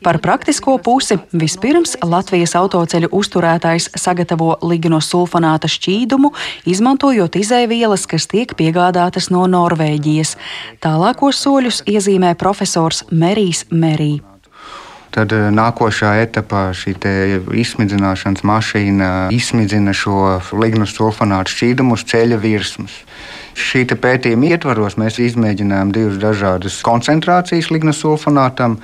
Par 0.00 0.16
praktisko 0.24 0.78
pusi 0.80 1.18
vispirms 1.28 1.98
Latvijas 2.00 2.56
autoceļu 2.56 3.12
uzturētājs 3.12 3.90
sagatavo 4.00 4.56
lignosulfonāta 4.64 5.68
šķīdumu, 5.68 6.32
izmantojot 6.72 7.36
izēvielas, 7.36 8.08
kas 8.08 8.30
tiek 8.32 8.56
piegādātas 8.56 9.28
no 9.28 9.44
Norvēģijas. 9.44 10.38
Tālākos 10.80 11.44
soļus 11.44 11.84
iezīmē 11.84 12.32
profesors 12.40 12.61
profesors 12.62 13.02
Merijs 13.10 13.64
Merī. 13.74 14.20
Tad 15.12 15.32
eh, 15.34 15.50
nākošā 15.50 16.14
etapā 16.22 16.70
šī 16.72 16.94
izsmidzināšanas 17.58 18.44
mašīna 18.46 19.08
izsmidzina 19.34 19.92
šo 19.92 20.38
lignu 20.54 20.86
sulfonātu 20.86 21.50
šķīdumu 21.50 21.98
uz 21.98 22.06
ceļa 22.06 22.38
virsmas. 22.38 22.94
Šī 23.52 23.84
pētījuma 23.84 24.54
ietvaros 24.54 24.96
mēs 24.96 25.18
izmēģinājām 25.20 25.90
divas 25.92 26.16
dažādas 26.22 26.78
koncentrācijas 26.86 27.68
lignosulfonātam, 27.74 28.78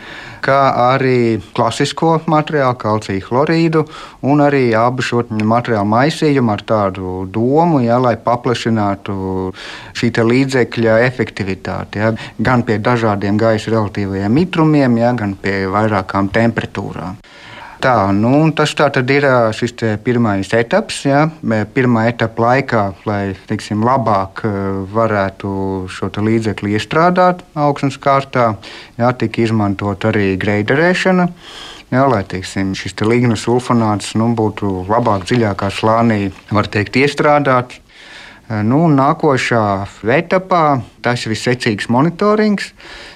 kā 0.45 0.59
arī 0.93 1.41
klasisko 1.57 2.19
materiālu, 2.29 2.77
kalciju 2.81 3.25
chlorīdu, 3.25 3.85
un 4.29 4.45
arī 4.45 4.67
abu 4.77 5.05
šo 5.05 5.25
materiālu 5.33 5.89
maisījumu 5.89 6.53
ar 6.53 6.65
tādu 6.69 7.15
domu, 7.33 7.81
ja, 7.85 7.97
lai 8.03 8.17
paplašinātu 8.21 9.17
šī 9.97 10.13
līdzekļa 10.33 11.01
efektivitāti. 11.09 12.05
Ja, 12.05 12.13
gan 12.39 12.65
pie 12.69 12.77
dažādiem 12.79 13.41
gaisa 13.41 13.73
relatīvajiem 13.73 14.37
mitrumiem, 14.43 15.01
ja, 15.01 15.15
gan 15.17 15.37
pie 15.41 15.63
vairākām 15.73 16.29
temperatūrām. 16.35 17.17
Tā, 17.79 18.11
nu, 18.11 18.33
tas 18.59 18.73
tā 18.75 18.89
ir 19.15 19.25
šis 19.55 19.77
pirmais 20.03 20.51
etaps. 20.51 21.05
Ja, 21.07 21.29
pirmā 21.75 22.09
etapa 22.11 22.43
laikā, 22.43 22.83
lai 23.07 23.37
teiksim, 23.47 23.85
labāk 23.87 24.43
varētu 24.91 25.87
šo 25.87 26.11
līdzekli 26.11 26.75
iestrādāt 26.75 27.45
augstnes 27.55 28.01
kārtā, 28.03 28.57
ja, 28.99 29.13
tika 29.15 29.45
izmantot 29.47 30.09
arī 30.11 30.33
greiderēšana. 30.43 31.29
Jā, 31.89 32.03
lai 32.11 32.25
teiksim, 32.27 32.75
šis 32.77 32.99
te 32.99 33.07
lignas 33.09 33.47
sulfonāts 33.47 34.11
nu, 34.19 34.33
būtu 34.37 34.83
labāk, 34.91 35.23
dziļākā 35.31 35.71
slānī, 35.73 36.27
var 36.51 36.67
teikt, 36.69 36.99
iestrādāts. 37.01 37.79
Nu, 38.49 38.87
nākošā 38.89 39.63
etapā 40.09 40.81
tas 41.05 41.27
ir 41.29 41.35
secīgs 41.37 41.91
monitorings. 41.93 42.71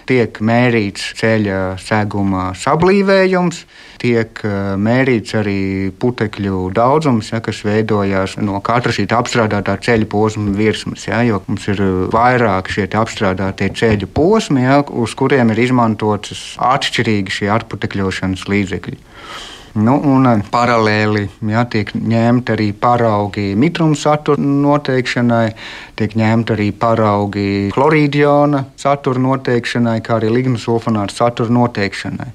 Tiek 0.05 0.37
mērīts 0.45 1.15
ceļa 1.17 1.79
seguma 1.81 2.51
sablīvējums, 2.59 3.63
tiek 4.03 4.43
mērīts 4.77 5.37
arī 5.39 5.63
putekļu 6.03 6.67
daudzums, 6.77 7.31
ja, 7.33 7.41
kas 7.41 7.63
veidojās 7.65 8.35
no 8.45 8.61
katra 8.67 8.93
šī 8.93 9.07
apstrādātā 9.09 9.79
ceļa 9.87 10.09
posma 10.13 10.53
virsmas. 10.59 11.07
Ja, 11.09 11.23
mums 11.47 11.65
ir 11.73 11.81
vairāk 12.13 12.69
šie 12.75 12.85
apstrādātie 12.91 13.71
ceļu 13.79 14.11
posmi, 14.13 14.67
ja, 14.67 14.83
uz 14.85 15.17
kuriem 15.17 15.55
ir 15.55 15.65
izmantotas 15.65 16.59
atšķirīgi 16.61 17.39
šie 17.39 17.49
atputekļošanas 17.57 18.45
līdzekļi. 18.53 19.01
Nu, 19.73 19.95
un 20.05 20.27
paralēli 20.53 21.23
ja, 21.49 21.63
tiek 21.65 21.95
ņemti 21.97 22.53
arī 22.53 22.67
paraugi 22.77 23.55
mitruma 23.57 23.97
satura 23.97 24.37
noteikšanai, 24.41 25.47
tiek 25.97 26.17
ņemti 26.21 26.53
arī 26.53 26.67
paraugi 26.77 27.47
chlorīdiona 27.73 28.67
satura 28.77 29.23
noteikšanai, 29.25 30.03
kā 30.05 30.19
arī 30.19 30.29
lignosulfonāta 30.35 31.17
satura 31.23 31.57
noteikšanai 31.57 32.29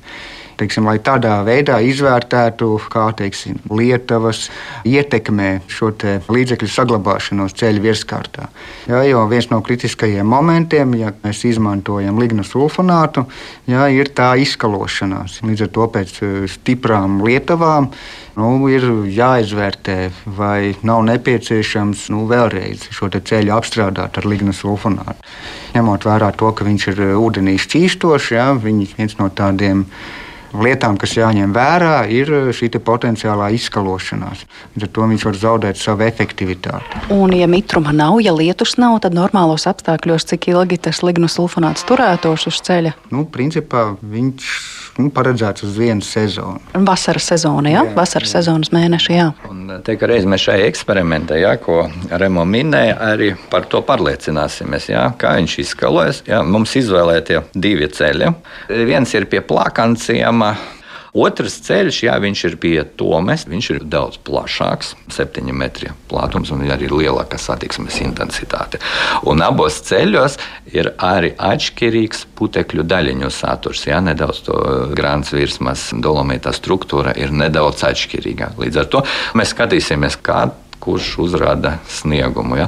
teiksim, 0.58 0.88
lai 0.90 0.98
tādā 1.04 1.38
veidā 1.48 1.78
izvērtētu, 1.86 2.70
kā 2.92 3.08
teiksim, 3.18 3.60
Lietuvas 3.72 4.48
ietekmē 4.88 5.50
šo 5.72 5.92
līdzekļu 6.34 6.70
saglabāšanos 6.72 7.56
ceļu 7.58 7.84
virskārtā. 7.86 8.50
Jā, 8.90 9.02
jo 9.08 9.24
viens 9.32 9.50
no 9.52 9.62
kritiskajiem 9.66 10.28
momentiem, 10.28 10.96
ja 11.00 11.14
mēs 11.24 11.44
izmantojam 11.48 12.20
lignosulfonātu, 12.22 13.26
jā, 13.70 13.88
ir 13.94 14.12
tā 14.18 14.34
izskalošanās. 14.42 15.42
Līdz 15.48 15.68
ar 15.68 15.74
to 15.78 15.90
pēc 15.96 16.16
eh, 16.22 16.38
stiprām 16.52 17.22
lietavām 17.26 17.92
nu, 18.38 18.52
ir 18.70 18.86
jāizvērtē, 19.14 19.98
vai 20.38 20.76
nav 20.86 21.04
nepieciešams 21.08 22.08
nu, 22.14 22.26
vēlreiz 22.30 22.90
šo 22.94 23.10
ceļu 23.18 23.56
apstrādāt 23.56 24.20
ar 24.20 24.30
lignosulfonātu. 24.30 25.34
Ņemot 25.74 26.08
vērā 26.08 26.32
to, 26.38 26.52
ka 26.54 26.66
viņš 26.68 26.88
ir 26.94 27.04
ūdenī 27.18 27.58
šķīstošs, 27.62 28.32
viņš 28.64 28.94
ir 28.94 28.96
viens 29.02 29.18
no 29.20 29.30
tādiem 29.34 29.86
lietām, 30.56 30.98
kas 31.00 31.16
jāņem 31.18 31.54
vērā, 31.56 31.96
ir 32.12 32.32
šī 32.56 32.70
potenciālā 32.78 33.50
izskalošanās. 33.58 34.46
Līdz 34.76 34.88
ar 34.88 34.92
to 34.96 35.08
viņš 35.12 35.26
var 35.28 35.40
zaudēt 35.42 35.82
savu 35.82 36.06
efektivitāti. 36.08 37.04
Un, 37.14 37.34
ja 37.36 37.48
mitruma 37.52 37.94
nav, 37.96 38.20
ja 38.24 38.34
lietus 38.36 38.78
nav, 38.82 39.00
tad 39.04 39.18
normālos 39.18 39.68
apstākļos, 39.70 40.28
cik 40.32 40.50
ilgi 40.54 40.80
tas 40.88 41.04
lignosulfonāts 41.04 41.88
turētos 41.88 42.48
uz 42.52 42.62
ceļa? 42.68 42.96
Nu, 43.12 43.26
principā 43.32 43.90
viņš 44.02 44.52
nu, 45.00 45.10
paredzēts 45.14 45.66
uz 45.68 45.78
vienu 45.80 46.06
sezonu. 46.06 46.62
Vasaras 46.88 47.30
sezona, 47.34 47.72
jā? 47.72 47.84
jā 47.86 47.96
vasaras 47.98 48.32
jā. 48.32 48.40
sezonas 48.40 48.72
mēneši. 48.76 49.14
Jā. 49.16 49.28
Un 49.50 49.78
te, 49.86 49.98
reiz 50.10 50.28
mēs 50.30 50.46
šai 50.48 50.60
eksperimentē, 50.68 51.40
jā, 51.42 51.56
ko 51.62 51.84
Remo 52.12 52.46
minēja, 52.48 52.98
arī 53.12 53.34
par 53.52 53.68
to 53.72 53.82
pārliecināsimies, 53.88 54.90
jā, 54.94 55.04
kā 55.20 55.36
viņš 55.40 55.60
izskalojas. 55.66 56.24
Jā, 56.30 56.42
mums 56.46 56.76
izvēlētie 56.80 57.44
divi 57.56 57.90
ceļi. 57.92 58.34
Viens 58.88 59.14
ir 59.18 59.30
pie 59.32 59.44
plakanciem 59.46 60.46
Otrs 61.18 61.56
ceļš, 61.66 62.02
jā, 62.06 62.16
viņš 62.22 62.44
ir 62.50 62.58
pie 62.62 62.76
Tomes, 63.00 63.48
viņš 63.50 63.70
ir 63.74 63.86
daudz 63.90 64.20
plašāks, 64.28 64.94
7 65.14 65.50
metri 65.56 65.90
platums 66.12 66.52
un 66.54 66.62
arī 66.70 66.90
lielāka 66.92 67.40
satiksmes 67.42 67.98
intensitāte. 68.06 68.82
Un 69.26 69.42
abos 69.46 69.80
ceļos 69.88 70.38
ir 70.76 70.92
arī 71.02 71.34
atšķirīgs 71.34 72.28
putekļu 72.38 72.86
daļiņu 72.86 73.32
saturs. 73.34 73.88
Jā, 73.90 74.02
nedaudz 74.04 74.44
to 74.46 74.60
grāmatas 74.98 75.34
virsmas 75.34 75.90
dolomīta 76.06 76.54
struktūra 76.54 77.16
ir 77.18 77.34
nedaudz 77.34 77.86
atšķirīga. 77.90 78.54
Līdz 78.62 78.84
ar 78.84 78.94
to 78.94 79.04
mēs 79.38 79.56
skatīsimies, 79.56 80.22
kāda 80.22 80.67
kurš 80.88 81.14
uzrāda 81.26 81.78
sniegumu. 81.92 82.58
Ja? 82.62 82.68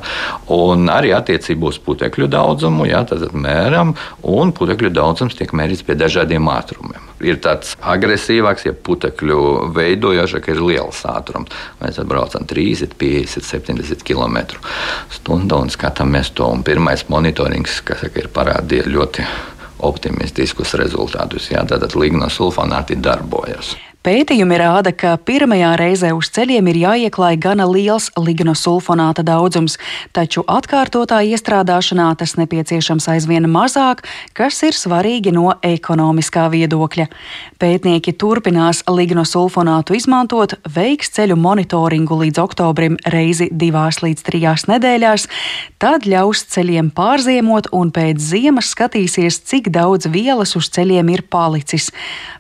Un 0.51 0.89
arī 0.91 1.13
attiecībā 1.15 1.71
uz 1.71 1.79
putekļu 1.83 2.27
daudzumu, 2.31 2.88
ja, 2.89 3.05
tad 3.07 3.29
mēram, 3.31 3.95
un 4.27 4.51
putekļu 4.55 4.91
daudzums 4.95 5.38
tiek 5.39 5.53
mērīts 5.55 5.85
pie 5.88 5.95
dažādiem 5.99 6.51
ātrumiem. 6.51 7.07
Ir 7.23 7.39
tāds 7.43 7.73
agresīvāks, 7.79 8.67
ja 8.67 8.75
putekļu 8.75 9.71
veidojošāk 9.75 10.51
ir 10.53 10.61
liels 10.63 11.01
ātrums. 11.07 11.51
Mēs 11.81 11.99
braucam 12.07 12.47
30, 12.47 12.95
50, 12.99 13.47
70 13.47 14.05
km/h 14.07 14.59
un 15.29 15.71
skatāmies 15.73 16.31
to. 16.35 16.47
Un 16.47 16.63
pirmais 16.63 17.05
monitorings, 17.11 17.81
kas 17.85 18.03
saka, 18.05 18.23
ir 18.23 18.31
parādījis 18.33 18.89
ļoti 18.89 19.27
optimistiskus 19.89 20.75
rezultātus. 20.79 21.51
Jā, 21.53 21.63
tātad 21.67 21.95
lignosulfonāti 21.99 22.99
darbojas. 22.99 23.75
Pētījumi 23.99 24.55
rāda, 24.55 24.93
ka 24.95 25.17
pirmajā 25.27 25.73
reizē 25.75 26.13
uz 26.15 26.29
ceļiem 26.31 26.69
ir 26.71 26.77
jāieklāj 26.79 27.35
gana 27.43 27.65
liels 27.67 28.05
lignosulfonāta 28.15 29.25
daudzums, 29.27 29.73
taču 30.15 30.45
atkārtotā 30.47 31.17
iestrādāšanā 31.27 32.05
tas 32.21 32.38
nepieciešams 32.39 33.09
aizvien 33.12 33.49
mazāk, 33.51 34.05
kas 34.31 34.62
ir 34.63 34.77
svarīgi 34.79 35.33
no 35.35 35.51
ekonomiskā 35.67 36.45
viedokļa. 36.53 37.09
Pētnieki 37.59 38.13
turpinās 38.15 38.85
lignosulfonātu 38.88 39.99
izmantot, 39.99 40.55
veiks 40.63 41.12
ceļu 41.17 41.35
monitoringu 41.35 42.21
līdz 42.23 42.39
oktobrim 42.45 42.95
reizi 43.03 43.49
divās 43.51 43.99
līdz 43.99 44.23
trijās 44.29 44.63
nedēļās, 44.71 45.27
tad 45.75 46.07
ļaus 46.07 46.45
ceļiem 46.55 46.93
pārziemot 46.95 47.67
un 47.75 47.91
pēc 47.91 48.23
ziemas 48.31 48.71
skatīsies, 48.71 49.43
cik 49.43 49.67
daudz 49.75 50.07
vielas 50.07 50.55
uz 50.55 50.71
ceļiem 50.71 51.12
ir 51.17 51.27
palicis. 51.27 51.91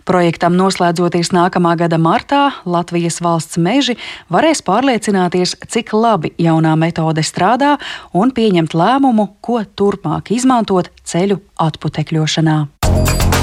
Projektam 0.07 0.55
noslēdzoties 0.57 1.35
nākamā 1.49 1.75
gada 1.77 1.97
martā, 1.97 2.51
Latvijas 2.65 3.19
valsts 3.21 3.57
meži 3.57 3.97
varēs 4.29 4.61
pārliecināties, 4.61 5.55
cik 5.67 5.93
labi 5.93 6.33
jaunā 6.37 6.75
metode 6.77 7.23
strādā 7.25 7.77
un 8.13 8.31
pieņemt 8.31 8.73
lēmumu, 8.73 9.39
ko 9.41 9.63
turpmāk 9.63 10.31
izmantot 10.31 10.91
ceļu 11.03 11.41
atputekļošanā. 11.57 13.38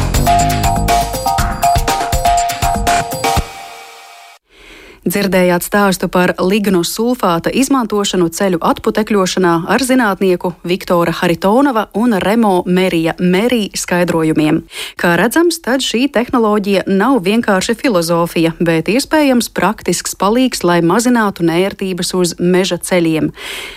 Dzirdējāt 5.06 5.62
stāstu 5.62 6.08
par 6.10 6.32
lignu 6.42 6.80
sulfāta 6.82 7.52
izmantošanu 7.54 8.26
ceļu 8.34 8.58
atputekļošanā 8.66 9.52
ar 9.70 9.84
zinātnieku 9.86 10.50
Viktora 10.66 11.14
Haritonova 11.14 11.84
un 11.94 12.16
Remo 12.18 12.64
Merija 12.66 13.14
Merī 13.22 13.68
skaidrojumiem. 13.78 14.64
Kā 14.98 15.12
redzams, 15.20 15.60
tad 15.62 15.86
šī 15.86 16.08
tehnoloģija 16.10 16.88
nav 16.90 17.20
vienkārši 17.22 17.76
filozofija, 17.78 18.56
bet 18.58 18.90
iespējams 18.90 19.52
praktisks 19.54 20.18
palīgs, 20.18 20.64
lai 20.66 20.80
mazinātu 20.82 21.46
nērtības 21.46 22.10
uz 22.18 22.34
meža 22.42 22.80
ceļiem. 22.82 23.30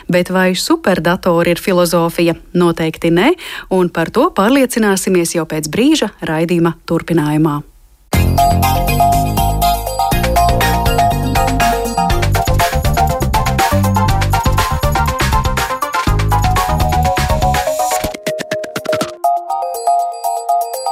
Bet 0.09 0.33
vai 0.33 0.55
superdatori 0.57 1.53
ir 1.53 1.61
filozofija? 1.61 2.39
Noteikti 2.57 3.13
ne, 3.13 3.35
un 3.69 3.93
par 3.93 4.09
to 4.09 4.31
pārliecināsimies 4.33 5.37
jau 5.37 5.45
pēc 5.45 5.69
brīža 5.69 6.09
raidījuma 6.25 6.73
turpinājumā. 6.89 7.59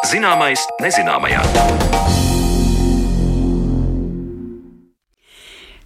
Zināmais 0.08 0.62
nezināmajā. 0.80 1.87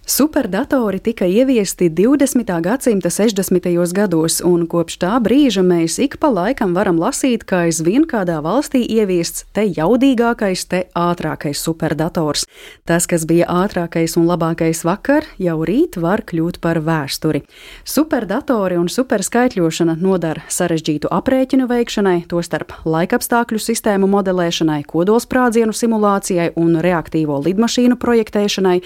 Superdatori 0.06 0.98
tika 0.98 1.24
ieviesti 1.26 1.90
20. 1.90 2.60
gadsimta 2.60 3.10
60. 3.10 3.92
gados, 3.94 4.40
un 4.44 4.64
kopš 4.66 4.96
tā 4.98 5.12
brīža 5.22 5.62
mēs 5.62 6.00
ik 6.02 6.16
pa 6.18 6.26
laikam 6.26 6.74
varam 6.74 6.98
lasīt, 6.98 7.44
ka 7.46 7.60
aizvien 7.68 8.02
kādā 8.10 8.40
valstī 8.42 8.82
ieviests 8.82 9.44
te 9.54 9.62
jaudīgākais, 9.62 10.64
te 10.66 10.80
ātrākais 10.98 11.62
superdators. 11.62 12.48
Tas, 12.84 13.06
kas 13.06 13.22
bija 13.30 13.46
ātrākais 13.46 14.16
un 14.18 14.26
labākais 14.26 14.82
vakar, 14.82 15.22
jau 15.38 15.62
rīt 15.62 15.94
var 16.02 16.24
kļūt 16.26 16.58
par 16.58 16.82
vēsturi. 16.82 17.44
Superdatori 17.86 18.80
un 18.82 18.90
superskaitļošana 18.90 20.00
nodara 20.02 20.42
sarežģītu 20.50 21.14
aprēķinu 21.14 21.70
veikšanai, 21.70 22.16
tostarp 22.26 22.74
laikapstākļu 22.82 23.62
sistēmu 23.62 24.10
modelēšanai, 24.18 24.82
kodolsprādzienu 24.82 25.70
simulācijai 25.70 26.50
un 26.58 26.82
reaktīvo 26.82 27.38
lidmašīnu 27.46 28.02
projektēšanai. 28.02 28.76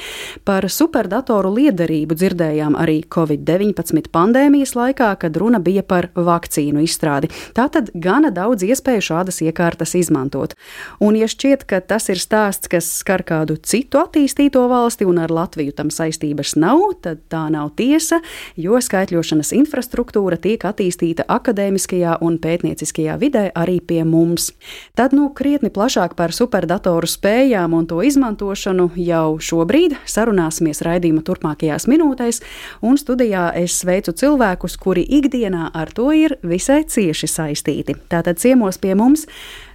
Par 0.44 0.68
superdatoriem 1.06 1.26
datoru 1.26 1.50
liederību 1.54 2.14
dzirdējām 2.14 2.76
arī 2.76 3.02
Covid-19 3.08 4.10
pandēmijas 4.12 4.74
laikā, 4.76 5.16
kad 5.18 5.36
runa 5.36 5.58
bija 5.58 5.82
par 5.82 6.08
vakcīnu 6.14 6.82
izstrādi. 6.84 7.30
Tātad 7.54 7.90
gana 7.94 8.30
daudz 8.30 8.62
iespēju 8.62 9.02
šādas 9.02 9.40
iekārtas 9.42 9.94
izmantot. 9.96 10.54
Un, 11.00 11.16
ja 11.16 11.26
šķiet, 11.26 11.64
ka 11.66 11.80
tas 11.80 12.08
ir 12.08 12.18
stāsts, 12.18 12.68
kas 12.68 12.88
skar 13.00 13.24
kādu 13.24 13.56
citu 13.56 13.98
attīstīto 13.98 14.66
valsti 14.68 15.06
un 15.06 15.18
ar 15.18 15.30
Latviju 15.30 15.72
tam 15.72 15.90
saistības 15.90 16.56
nav, 16.56 16.82
tad 17.02 17.22
tā 17.32 17.46
nav 17.50 17.72
tiesa, 17.76 18.20
jo 18.56 18.78
skaitļošanas 18.78 19.52
infrastruktūra 19.56 20.38
tiek 20.38 20.62
attīstīta 20.62 21.26
akadēmiskajā 21.28 22.18
un 22.22 22.38
pētnieciskajā 22.38 23.16
vidē 23.18 23.48
arī 23.54 23.80
pie 23.80 24.02
mums. 24.04 24.52
Tad 24.96 25.16
nu 25.16 25.30
krietni 25.34 25.70
plašāk 25.70 26.16
par 26.16 26.34
superdatoru 26.36 27.08
spējām 27.08 27.74
un 27.76 27.88
to 27.88 28.02
izmantošanu 28.04 28.90
jau 29.00 29.38
šobrīd 29.42 29.98
sarunāsimies 30.06 30.84
raidījumā 30.84 30.95
raidījuma 30.96 31.24
turpmākajās 31.26 31.86
minūtēs, 31.90 32.42
un 32.82 32.98
studijā 33.00 33.50
es 33.60 33.76
sveicu 33.82 34.16
cilvēkus, 34.16 34.78
kuri 34.80 35.06
ikdienā 35.20 35.70
ar 35.76 35.92
to 35.94 36.10
ir 36.16 36.38
visai 36.46 36.82
cieši 36.88 37.30
saistīti. 37.30 38.00
Tātad 38.10 38.40
ciemos 38.42 38.80
pie 38.82 38.96
mums 38.98 39.28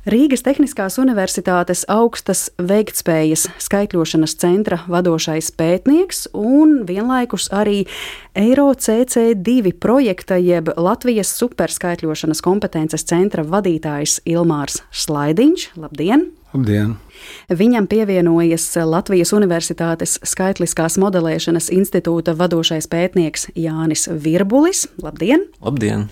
Rīgas 0.09 0.41
Tehniskās 0.41 0.95
Universitātes 0.97 1.83
augstas 1.85 2.47
veiktspējas 2.57 3.43
skaitļošanas 3.61 4.33
centra 4.41 4.79
vadošais 4.89 5.51
pētnieks 5.53 6.23
un 6.33 6.79
vienlaikus 6.89 7.51
arī 7.53 7.83
Eiro 8.33 8.71
CC2 8.73 9.75
projekta 9.77 10.39
jeb 10.41 10.73
Latvijas 10.73 11.35
superskaitļošanas 11.37 12.41
kompetences 12.41 13.05
centra 13.05 13.45
vadītājs 13.45 14.23
Ilmārs 14.25 14.81
Slaidiņš. 14.89 15.69
Labdien! 15.77 16.31
Labdien! 16.55 16.97
Viņam 17.49 17.87
pievienojas 17.91 18.67
Latvijas 18.87 19.33
Universitātes 19.35 20.17
Skaitliskās 20.27 20.97
modelēšanas 21.01 21.71
institūta 21.73 22.35
vadošais 22.37 22.89
pētnieks 22.91 23.49
Jānis 23.55 24.07
Virbulis. 24.11 24.87
Labdien! 25.01 25.47
Labdien! 25.61 26.07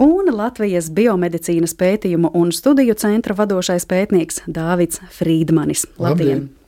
Un 0.00 0.30
Latvijas 0.32 0.88
biomedicīnas 0.94 1.76
pētījumu 1.76 2.32
un 2.36 2.54
studiju 2.56 2.96
centra 3.00 3.36
vadošais 3.36 3.88
pētnieks 3.90 4.44
Dāvids 4.48 5.02
Frīdmanis. 5.18 5.86
Labdien! 5.98 6.48
Labdien. 6.48 6.59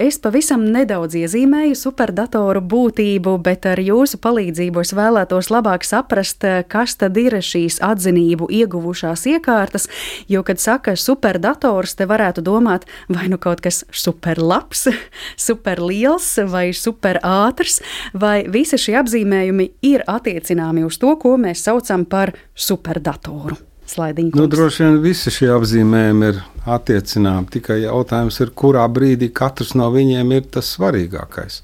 Es 0.00 0.18
pavisam 0.22 0.64
nedaudz 0.72 1.16
iezīmēju 1.20 1.76
superdatoru 1.78 2.62
būtību, 2.64 3.36
bet 3.44 3.66
ar 3.68 3.80
jūsu 3.82 4.18
palīdzību 4.22 4.82
es 4.82 4.92
vēlētos 4.96 5.50
labāk 5.52 5.86
saprast, 5.86 6.44
kas 6.72 6.96
tad 7.00 7.18
ir 7.20 7.36
šīs 7.42 7.80
atzinību 7.84 8.48
ieguvušās 8.52 9.26
iekārtas, 9.34 9.88
jo, 10.32 10.44
kad 10.46 10.62
saka 10.62 10.96
superdators, 10.98 11.96
te 11.98 12.08
varētu 12.08 12.44
domāt, 12.46 12.86
vai 13.12 13.28
nu 13.32 13.40
kaut 13.42 13.62
kas 13.64 13.82
superlabs, 13.90 14.88
superliels 15.48 16.30
vai 16.52 16.70
superātrs, 16.76 17.80
vai 18.14 18.42
visi 18.52 18.80
šie 18.80 18.96
apzīmējumi 19.02 19.68
ir 19.92 20.06
attiecināmi 20.08 20.86
uz 20.88 20.98
to, 21.02 21.14
ko 21.20 21.36
mēs 21.40 21.66
saucam 21.68 22.06
par 22.08 22.34
superdatoru 22.54 23.58
slaidiņu. 23.92 24.34
Nu, 24.38 24.48
droši 24.50 24.86
vien 24.86 24.98
visi 25.04 25.32
šie 25.32 25.50
apzīmējumi 25.52 26.30
ir 26.32 26.40
attiecināmi. 26.68 27.50
Tikai 27.52 27.82
jautājums 27.84 28.38
ir, 28.42 28.52
kurā 28.54 28.84
brīdī 28.88 29.30
katrs 29.34 29.74
no 29.78 29.88
viņiem 29.94 30.32
ir 30.36 30.46
tas 30.54 30.70
svarīgākais. 30.76 31.62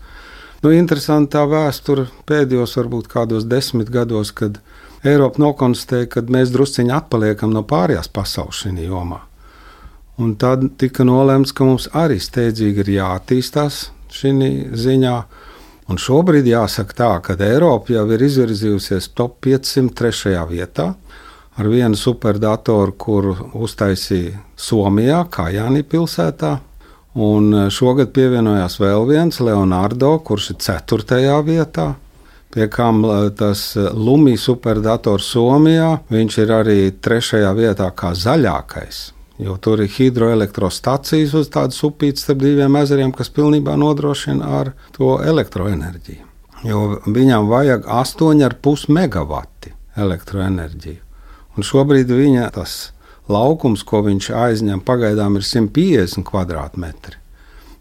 Nu, 0.64 0.72
interesanti 0.74 1.37
tā 1.37 1.44
vēsture 1.46 2.08
pēdējos, 2.26 2.74
varbūt 2.80 3.11
kādos 3.12 3.46
desmit 3.46 3.92
gados, 3.94 4.32
kad 4.34 4.58
Eiropa 5.06 5.38
nokonstatēja, 5.38 6.08
ka 6.11 6.24
mēs 6.26 6.50
drusciņi 6.50 6.90
atpaliekam 6.94 7.52
no 7.54 7.62
pārējās 7.62 8.11
pasaules 8.11 8.64
šajā 8.64 8.88
jomā. 8.88 9.20
Un 10.18 10.34
tad 10.34 10.64
tika 10.82 11.06
nolēmts, 11.06 11.54
ka 11.54 11.66
mums 11.68 11.87
arī 11.94 12.18
steidzīgi 12.18 12.82
ir 12.82 12.90
jāattīstās 12.96 13.84
šī 14.11 14.32
ziņā. 14.74 15.18
Un 15.88 16.00
šobrīd 16.02 16.48
jāsaka 16.50 16.96
tā, 16.98 17.12
ka 17.22 17.37
Eiropa 17.46 17.94
jau 17.94 18.02
ir 18.12 18.24
izvirzījusies 18.26 19.12
top 19.16 19.38
503. 19.46 20.34
vietā 20.50 20.90
ar 21.59 21.66
vienu 21.66 21.99
superdatoru, 21.99 22.94
kuru 22.94 23.35
uztaisīja 23.59 24.38
Somijā, 24.59 25.25
Kajāni 25.31 25.83
pilsētā. 25.83 26.59
Un 27.18 27.51
e, 27.51 27.62
šogad 27.75 28.12
pievienojās 28.14 28.79
vēl 28.79 29.07
viens 29.09 29.40
Leonardo, 29.42 30.12
kurš 30.23 30.53
ir 30.53 30.59
4. 30.62 31.25
vietā. 31.47 31.88
Pie 32.55 32.68
kam 32.71 33.03
e, 33.03 33.16
tas 33.35 33.73
e, 33.75 33.88
Lumija 33.90 34.38
superdators 34.38 35.33
Somijā, 35.35 35.97
viņš 36.12 36.38
ir 36.44 36.53
arī 36.55 36.79
3. 36.94 37.42
vietā 37.59 37.88
kā 37.97 38.12
zaļākais. 38.14 39.01
Jo 39.42 39.57
tur 39.62 39.83
ir 39.83 39.90
hidroelektrostacijas 39.94 41.35
uz 41.38 41.51
tādas 41.55 41.79
upītes 41.87 42.27
starp 42.27 42.42
diviem 42.42 42.79
ezeriem, 42.79 43.11
kas 43.14 43.31
pilnībā 43.35 43.75
nodrošina 43.79 44.55
ar 44.61 44.73
to 44.94 45.16
elektroenerģiju. 45.23 46.25
Jo 46.66 46.87
viņam 47.07 47.51
vajag 47.51 47.87
8,5 47.87 48.88
megawati 48.94 49.75
elektroenerģiju. 49.99 51.08
Un 51.59 51.66
šobrīd 51.66 52.12
viņa 52.14 52.53
tas 52.55 52.75
laukums, 53.27 53.83
ko 53.83 54.05
viņš 54.07 54.31
aizņem, 54.31 54.83
pagaidām 54.87 55.40
ir 55.40 55.47
150 55.47 56.23
km2. 56.29 57.16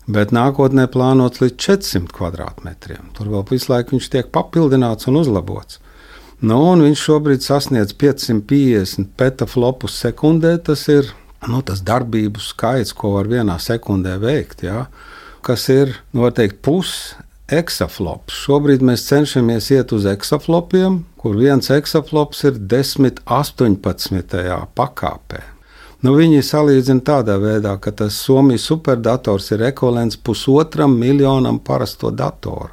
Bet 0.08 0.32
nākotnē 0.34 0.88
plānots 0.90 1.44
līdz 1.44 1.60
400 1.62 2.16
km2. 2.16 2.98
Tur 3.14 3.30
vēl 3.36 3.46
visu 3.52 3.70
laiku 3.74 3.94
viņš 3.94 4.08
tiek 4.16 4.32
papildināts 4.34 5.10
un 5.12 5.20
uzlabots. 5.22 5.78
Nu, 6.42 6.58
un 6.72 6.82
viņš 6.86 7.04
šobrīd 7.06 7.46
sasniedz 7.46 7.94
550 7.98 9.14
petaflopus 9.20 10.00
sekundē. 10.02 10.56
Tas 10.64 10.88
ir 10.90 11.12
nu, 11.46 11.62
tas 11.62 11.84
darbību 11.86 12.42
skaits, 12.42 12.96
ko 12.98 13.16
var 13.18 13.30
vienā 13.30 13.60
sekundē 13.62 14.18
veikt. 14.22 14.66
Ja? 14.66 14.88
Kas 15.46 15.68
ir 15.74 15.94
nu, 16.18 16.26
teikt, 16.34 16.64
pusi 16.66 17.18
eksaflops. 17.48 18.36
Šobrīd 18.46 18.84
mēs 18.86 19.06
cenšamies 19.08 19.70
iet 19.76 19.94
uz 19.96 20.08
eksaflopiem, 20.10 21.02
kur 21.28 21.36
viens 21.36 21.68
eksaflops 21.68 22.46
ir 22.48 22.56
10, 22.72 23.18
18. 23.26 24.36
pakāpē. 24.80 25.42
Nu, 26.06 26.14
viņi 26.16 26.40
salīdzina 26.46 27.04
tādā 27.04 27.36
veidā, 27.42 27.74
ka 27.84 27.92
tas 27.92 28.16
Somijas 28.24 28.64
superdators 28.70 29.50
ir 29.52 29.66
ekvivalents 29.68 30.16
pusotram 30.24 30.94
miljonam 30.96 31.58
parasto 31.60 32.14
datoru. 32.16 32.70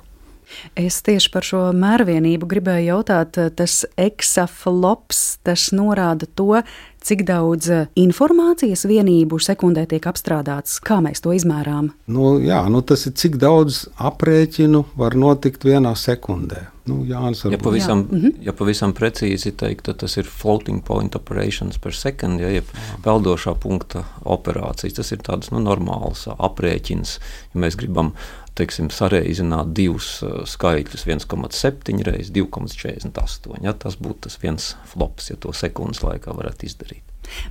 Es 0.79 1.01
tieši 1.03 1.33
par 1.35 1.43
šo 1.43 1.62
mērvienību 1.75 2.47
gribēju 2.47 2.93
jautāt. 2.93 3.40
Tas 3.59 3.81
eksaflops, 3.99 5.23
tas 5.43 5.64
norāda 5.75 6.29
to, 6.38 6.61
cik 7.03 7.25
daudz 7.27 7.73
informācijas 7.99 8.85
vienību 8.87 9.40
sekundē 9.43 9.88
tiek 9.90 10.07
apstrādāts, 10.07 10.79
kā 10.79 11.01
mēs 11.03 11.25
to 11.27 11.35
izmērām. 11.35 11.90
Nu, 12.07 12.37
jā, 12.38 12.62
nu 12.71 12.85
tas 12.87 13.09
ir 13.11 13.17
cik 13.19 13.40
daudz 13.43 13.88
aprēķinu 13.99 14.85
var 15.01 15.19
notikt 15.19 15.67
vienā 15.67 15.97
sekundē. 15.99 16.69
Nu, 16.85 16.99
Jānis, 17.09 17.40
ja, 17.49 17.57
pavisam, 17.57 18.03
jā. 18.05 18.18
Mhm. 18.18 18.42
ja 18.44 18.53
pavisam 18.53 18.92
precīzi 18.92 19.55
teikt, 19.57 19.87
tad 19.88 20.03
tas 20.03 20.18
ir 20.20 20.29
floating 20.29 20.83
point 20.85 21.16
operations 21.16 21.79
per 21.81 21.97
second, 21.97 22.42
ja, 22.42 22.51
jeb 22.53 22.68
peldošā 23.05 23.55
punkta 23.61 24.05
operācijas. 24.20 24.99
Tas 24.99 25.12
ir 25.16 25.23
tāds 25.25 25.53
nu, 25.55 25.62
normāls 25.64 26.27
aprēķins, 26.35 27.18
ja 27.55 27.62
mēs 27.64 27.79
gribam 27.81 28.12
teiksim, 28.59 28.90
sareizināt 28.94 29.73
divus 29.75 30.20
uh, 30.23 30.42
skaitļus, 30.47 31.07
1,7 31.09 32.05
reizes 32.07 32.31
2,48. 32.37 33.57
Ja, 33.64 33.73
tas 33.73 33.97
būtu 33.99 34.29
tas 34.29 34.38
viens 34.42 34.75
flops, 34.92 35.33
ja 35.33 35.40
to 35.40 35.55
sekundes 35.57 36.05
laikā 36.05 36.37
varētu 36.37 36.68
izdarīt. 36.68 37.03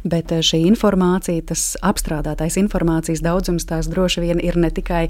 Bet 0.05 0.31
uh, 0.31 0.43
šī 0.45 0.61
informācija, 0.69 1.41
tas 1.49 1.73
apstrādātais 1.83 2.59
informācijas 2.61 3.23
daudzums, 3.25 3.65
tās 3.67 3.89
droši 3.91 4.23
vien 4.23 4.43
ir 4.43 4.61
ne 4.61 4.69
tikai 4.71 5.07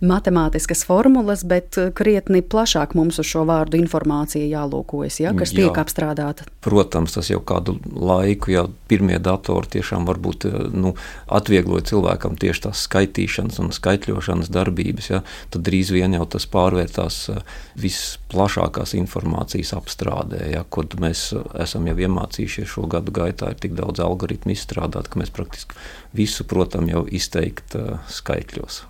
matemātiskas 0.00 0.84
formulas, 0.86 1.42
bet 1.44 1.78
eh, 1.78 1.90
krietni 1.94 2.42
plašāk 2.42 2.94
mums 2.98 3.18
uz 3.18 3.26
šo 3.26 3.44
vārdu 3.48 3.78
informācija 3.80 4.46
jālūkojas, 4.46 5.18
ja, 5.24 5.32
kas 5.36 5.52
Jā, 5.52 5.64
tiek 5.64 5.80
apstrādāta. 5.80 6.46
Protams, 6.64 7.16
tas 7.16 7.30
jau 7.32 7.40
kādu 7.42 7.78
laiku, 7.90 8.52
ja 8.54 8.66
pirmie 8.90 9.18
datori 9.22 9.70
tiešām 9.74 10.06
varbūt 10.08 10.46
eh, 10.48 10.58
nu, 10.74 10.94
atviegloja 11.26 11.88
cilvēkam 11.90 12.38
tieši 12.38 12.64
tās 12.68 12.84
skaitīšanas 12.86 13.58
un 13.62 13.72
skaitļošanas 13.74 14.52
darbības, 14.54 15.10
ja, 15.10 15.22
tad 15.54 15.66
drīz 15.66 15.90
vien 15.94 16.14
jau 16.14 16.26
tas 16.30 16.46
pārvērtās 16.50 17.20
eh, 17.34 17.56
visplašākās 17.82 18.94
informācijas 18.98 19.74
apstrādē, 19.78 20.44
ja, 20.54 20.62
kur 20.70 20.86
mēs 21.02 21.32
esam 21.58 21.88
jau 21.90 21.96
iemācījušies 22.06 22.70
šo 22.76 22.86
gadu 22.90 23.14
gaitā, 23.14 23.50
ir 23.50 23.58
tik 23.62 23.74
daudz 23.78 24.02
algoritmu 24.04 24.54
izstrādāt, 24.54 25.10
ka 25.10 25.18
mēs 25.18 25.34
praktiski 25.34 25.74
visu, 26.14 26.46
protams, 26.48 26.94
jau 26.94 27.02
izteikt 27.18 27.74
skaitļos. 28.12 28.84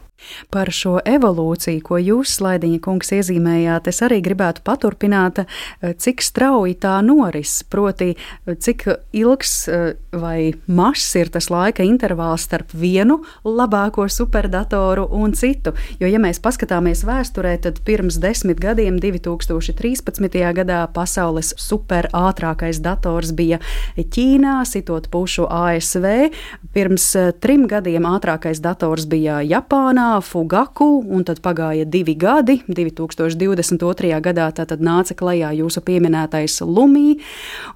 Par 0.51 0.71
šo 0.75 0.97
evolūciju, 1.07 1.83
ko 1.87 1.99
jūs, 2.03 2.33
Slaidiņa 2.39 2.81
kungs, 2.83 3.13
iezīmējāt, 3.15 3.89
es 3.91 4.01
arī 4.03 4.19
gribētu 4.25 4.65
paturpināt, 4.67 5.45
eh, 5.45 5.95
cik 5.95 6.23
strauji 6.23 6.75
tā 6.83 6.99
noris, 7.05 7.63
proti, 7.63 8.15
eh, 8.15 8.55
cik 8.55 8.87
ilgs 9.13 9.69
eh, 9.69 9.95
vai 10.13 10.55
mazs 10.67 11.15
ir 11.17 11.29
tas 11.29 11.49
laika 11.49 11.85
intervāls 11.87 12.47
starp 12.49 12.73
vienu 12.73 13.23
labāko 13.45 14.09
superdatoru 14.11 15.09
un 15.13 15.33
citu. 15.33 15.73
Jo, 16.01 16.09
ja 16.09 16.19
mēs 16.19 16.41
paskatāmies 16.41 17.05
vēsturē, 17.05 17.61
tad 17.63 17.81
pirms 17.85 18.19
desmit 18.19 18.59
gadiem, 18.61 18.99
2013. 18.99 20.53
gadā, 20.55 20.87
pasaules 20.93 21.55
superātrākais 21.55 22.81
dators 22.81 23.33
bija 23.33 23.61
Ķīnā, 23.97 24.65
sitot 24.67 25.09
pušu 25.11 25.47
ASV. 25.47 26.31
Pirms 26.75 27.07
trim 27.41 27.67
gadiem 27.69 28.03
ātrākais 28.03 28.61
dators 28.61 29.07
bija 29.07 29.41
Japānā. 29.43 30.08
Fugaku, 30.25 30.87
un 31.15 31.25
tad 31.27 31.41
pagāja 31.45 31.87
divi 31.89 32.15
gadi. 32.19 32.59
2022. 32.69 34.11
gadā 34.25 34.49
tātad 34.57 34.83
nāca 34.85 35.17
klajā 35.19 35.53
jūsu 35.61 35.83
pieminētais 35.87 36.61
Lumī, 36.67 37.19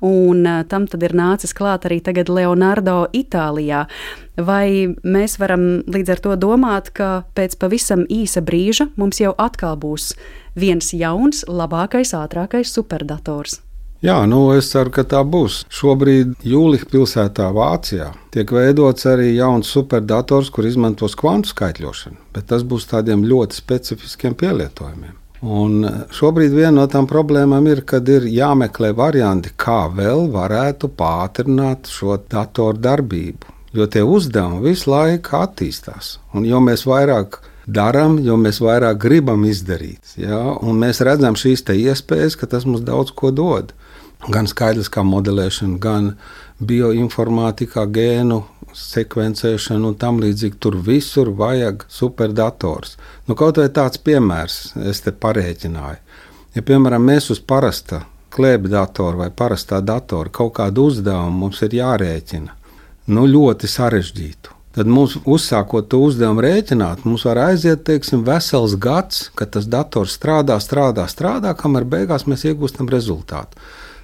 un 0.05 0.45
eh, 0.47 0.61
tam 0.69 0.87
tad 0.91 1.05
ir 1.07 1.17
nācis 1.19 1.55
klāt 1.57 1.89
arī 1.89 2.01
tagad 2.05 2.33
Leonardo 2.33 3.07
Itālijā. 3.17 3.87
Vai 4.37 4.95
mēs 5.05 5.39
varam 5.43 5.83
līdz 5.87 6.15
ar 6.15 6.23
to 6.25 6.37
domāt, 6.41 6.93
ka 6.97 7.11
pēc 7.37 7.59
pavisam 7.61 8.07
īsa 8.09 8.45
brīža 8.45 8.91
mums 8.97 9.21
jau 9.21 9.35
atkal 9.39 9.77
būs 9.81 10.15
viens 10.57 10.95
jauns, 10.97 11.45
labākais, 11.49 12.17
ātrākais 12.17 12.73
superdators? 12.73 13.61
Jā, 14.03 14.17
nu 14.27 14.49
es 14.51 14.67
ceru, 14.73 14.91
ka 14.91 15.05
tā 15.07 15.21
būs. 15.23 15.61
Šobrīd 15.71 16.33
Jūlija 16.43 16.89
pilsētā 16.91 17.53
Vācijā 17.55 18.09
tiek 18.35 18.51
veidots 18.51 19.07
arī 19.07 19.29
jauns 19.37 19.71
superdators, 19.71 20.49
kur 20.51 20.67
izmantos 20.67 21.15
kvantu 21.19 21.53
skaitļošanu, 21.53 22.19
bet 22.35 22.49
tas 22.51 22.65
būs 22.67 22.89
tādiem 22.91 23.23
ļoti 23.23 23.61
specifiskiem 23.61 24.35
pielietojumiem. 24.41 25.15
Un 25.43 25.87
šobrīd 26.15 26.51
viena 26.55 26.73
no 26.81 26.87
tām 26.91 27.07
problēmām 27.11 27.69
ir, 27.71 27.85
kad 27.87 28.11
ir 28.11 28.27
jāmeklē 28.27 28.91
varianti, 28.99 29.53
kā 29.55 29.87
vēl 29.95 30.27
varētu 30.35 30.91
pātrināt 30.99 31.91
šo 31.91 32.19
datoru 32.31 32.83
darbību. 32.83 33.55
Jo 33.73 33.87
tie 33.87 34.03
uzdevumi 34.03 34.67
visu 34.67 34.91
laiku 34.91 35.39
attīstās. 35.39 36.17
Un 36.35 36.47
jo 36.47 36.59
vairāk 36.59 37.39
darām, 37.67 38.19
jo 38.19 38.35
mēs 38.37 38.59
vairāk 38.63 38.99
gribam 38.99 39.47
izdarīt. 39.47 40.17
Ja? 40.19 40.43
Un 40.59 40.83
mēs 40.83 41.01
redzam 41.07 41.39
šīs 41.39 41.63
iespējas, 41.71 42.37
ka 42.37 42.47
tas 42.47 42.67
mums 42.67 42.83
daudz 42.83 43.15
ko 43.15 43.31
dod. 43.31 43.73
Gan 44.31 44.47
skaidriskā 44.47 45.03
modelēšana, 45.03 45.81
gan 45.83 46.13
bioinformātikā, 46.63 47.89
gēnu 47.91 48.43
sekvencēšanu 48.77 49.91
un 49.91 49.99
tam 49.99 50.21
līdzīgi. 50.23 50.61
Tur 50.63 50.79
visur 50.87 51.33
vajag 51.37 51.87
superdators. 51.91 52.97
Nu, 53.27 53.35
kaut 53.39 53.59
vai 53.59 53.69
tāds 53.75 53.99
piemērs, 53.99 54.77
es 54.89 55.03
te 55.03 55.13
parēķināju. 55.13 56.01
Ja, 56.55 56.63
piemēram, 56.63 57.05
mēs 57.09 57.31
uz 57.33 57.41
parasta 57.41 58.05
klēpja 58.33 58.73
datora 58.79 59.25
vai 59.25 59.31
parastā 59.35 59.81
datora 59.85 60.33
kaut 60.33 60.55
kādu 60.57 60.89
uzdevumu 60.89 61.45
mums 61.45 61.61
ir 61.65 61.77
jārēķina, 61.81 62.57
nu, 63.13 63.29
ļoti 63.29 63.69
sarežģītu. 63.69 64.59
Tad 64.73 64.89
mums, 64.89 65.19
uzsākot 65.29 65.91
to 65.93 65.99
uzdevumu 66.07 66.41
rēķināt, 66.47 67.03
mums 67.05 67.27
var 67.29 67.43
aiziet 67.51 67.83
teiksim, 67.85 68.23
vesels 68.25 68.79
gads, 68.81 69.27
kad 69.37 69.53
tas 69.53 69.67
dators 69.69 70.15
strādā, 70.17 70.57
strādā, 70.65 71.05
strādā, 71.13 71.53
kamēr 71.59 71.85
beigās 71.85 72.25
mēs 72.25 72.47
iegūstam 72.49 72.89
rezultātu. 72.93 73.61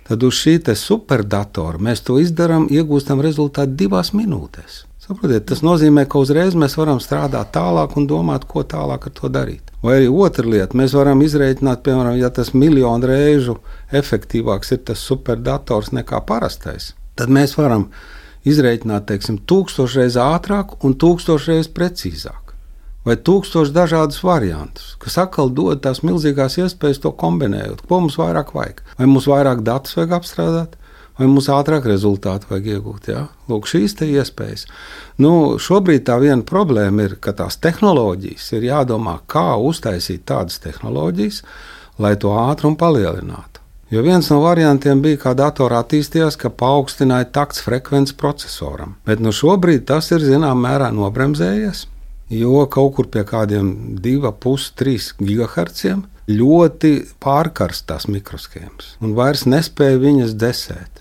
Tad 0.09 0.23
uz 0.25 0.39
šī 0.41 0.59
superdatora 0.73 1.79
mēs 1.85 2.01
to 2.01 2.17
izdarām, 2.17 2.65
iegūstam 2.73 3.21
rezultātu 3.21 3.77
divās 3.77 4.15
minūtēs. 4.17 4.85
Saprotiet, 5.05 5.45
tas 5.49 5.61
nozīmē, 5.65 6.07
ka 6.09 6.21
uzreiz 6.21 6.57
mēs 6.57 6.77
varam 6.77 6.99
strādāt 7.01 7.53
tālāk 7.53 7.95
un 7.97 8.07
domāt, 8.09 8.47
ko 8.49 8.65
tālāk 8.65 9.07
ar 9.09 9.15
to 9.21 9.29
darīt. 9.33 9.69
Vai 9.85 9.99
arī 9.99 10.09
otra 10.09 10.45
lieta, 10.49 10.77
mēs 10.77 10.97
varam 10.97 11.21
izreikināt, 11.25 11.85
piemēram, 11.85 12.17
ja 12.21 12.33
tas 12.33 12.55
miljonu 12.57 13.09
reižu 13.09 13.59
efektīvāks 13.93 14.73
ir 14.77 14.83
tas 14.91 15.05
superdators 15.05 15.93
nekā 15.97 16.21
parastais, 16.29 16.95
tad 17.17 17.33
mēs 17.33 17.57
varam 17.61 17.91
izreikināt, 18.49 19.07
teiksim, 19.13 19.41
tūkstošreiz 19.49 20.17
ātrāk 20.25 20.77
un 20.85 20.97
tūkstošreiz 20.97 21.69
precīzāk 21.77 22.48
vai 23.09 23.17
tūkstoši 23.17 23.73
dažādus 23.73 24.21
variantus, 24.25 24.93
kas 25.01 25.17
atkal 25.23 25.49
dod 25.55 25.81
tās 25.85 26.03
milzīgās 26.05 26.59
iespējas 26.61 27.01
to 27.05 27.13
kombinējot. 27.17 27.87
Ko 27.89 28.03
mums 28.05 28.19
vairāk 28.21 28.53
vajag? 28.57 28.83
Vai 28.99 29.09
mums 29.09 29.29
vairāk 29.31 29.65
datus 29.67 29.97
vajag 29.97 30.19
apstrādāt? 30.19 30.77
Vai 31.19 31.27
mums 31.27 31.49
ātrāk 31.51 31.89
rezultātu 31.89 32.51
vajag 32.51 32.69
iegūt? 32.77 33.09
Ja? 33.11 33.25
Lūk, 33.51 33.67
šīs 33.67 33.97
iespējas. 34.07 34.69
Nu, 35.19 35.59
šobrīd 35.59 36.05
tā 36.07 36.21
viena 36.23 36.45
problēma 36.47 37.09
ir, 37.09 37.17
ka 37.19 37.35
tās 37.35 37.59
tehnoloģijas 37.59 38.53
ir 38.55 38.69
jādomā, 38.69 39.19
kā 39.27 39.57
uztaisīt 39.57 40.29
tādas 40.29 40.61
tehnoloģijas, 40.63 41.43
lai 41.99 42.15
to 42.23 42.37
ātrumu 42.39 42.79
palielinātu. 42.79 43.65
Jo 43.91 44.05
viens 44.05 44.29
no 44.29 44.43
variantiem 44.45 45.01
bija, 45.01 45.17
kā 45.23 45.33
datorā 45.35 45.81
attīstījās, 45.81 46.37
ka 46.39 46.53
paaugstināja 46.53 47.33
takts 47.33 47.65
frekvences 47.65 48.15
procesoram. 48.21 48.99
Bet 49.09 49.19
nu 49.25 49.33
šobrīd 49.33 49.89
tas 49.89 50.13
ir 50.13 50.23
zināmā 50.23 50.69
mērā 50.69 50.91
nobremzējies 50.93 51.87
jo 52.31 52.67
kaut 52.71 52.95
kur 52.97 53.09
pie 53.09 53.25
kādiem 53.25 53.99
2,5-3 54.05 55.15
GHz 55.19 55.97
ļoti 56.29 56.93
pārkarstās 57.25 58.09
mikroshēmas 58.13 58.97
un 59.01 59.15
vairs 59.17 59.47
nespēja 59.49 60.01
viņas 60.03 60.35
desēt. 60.37 61.01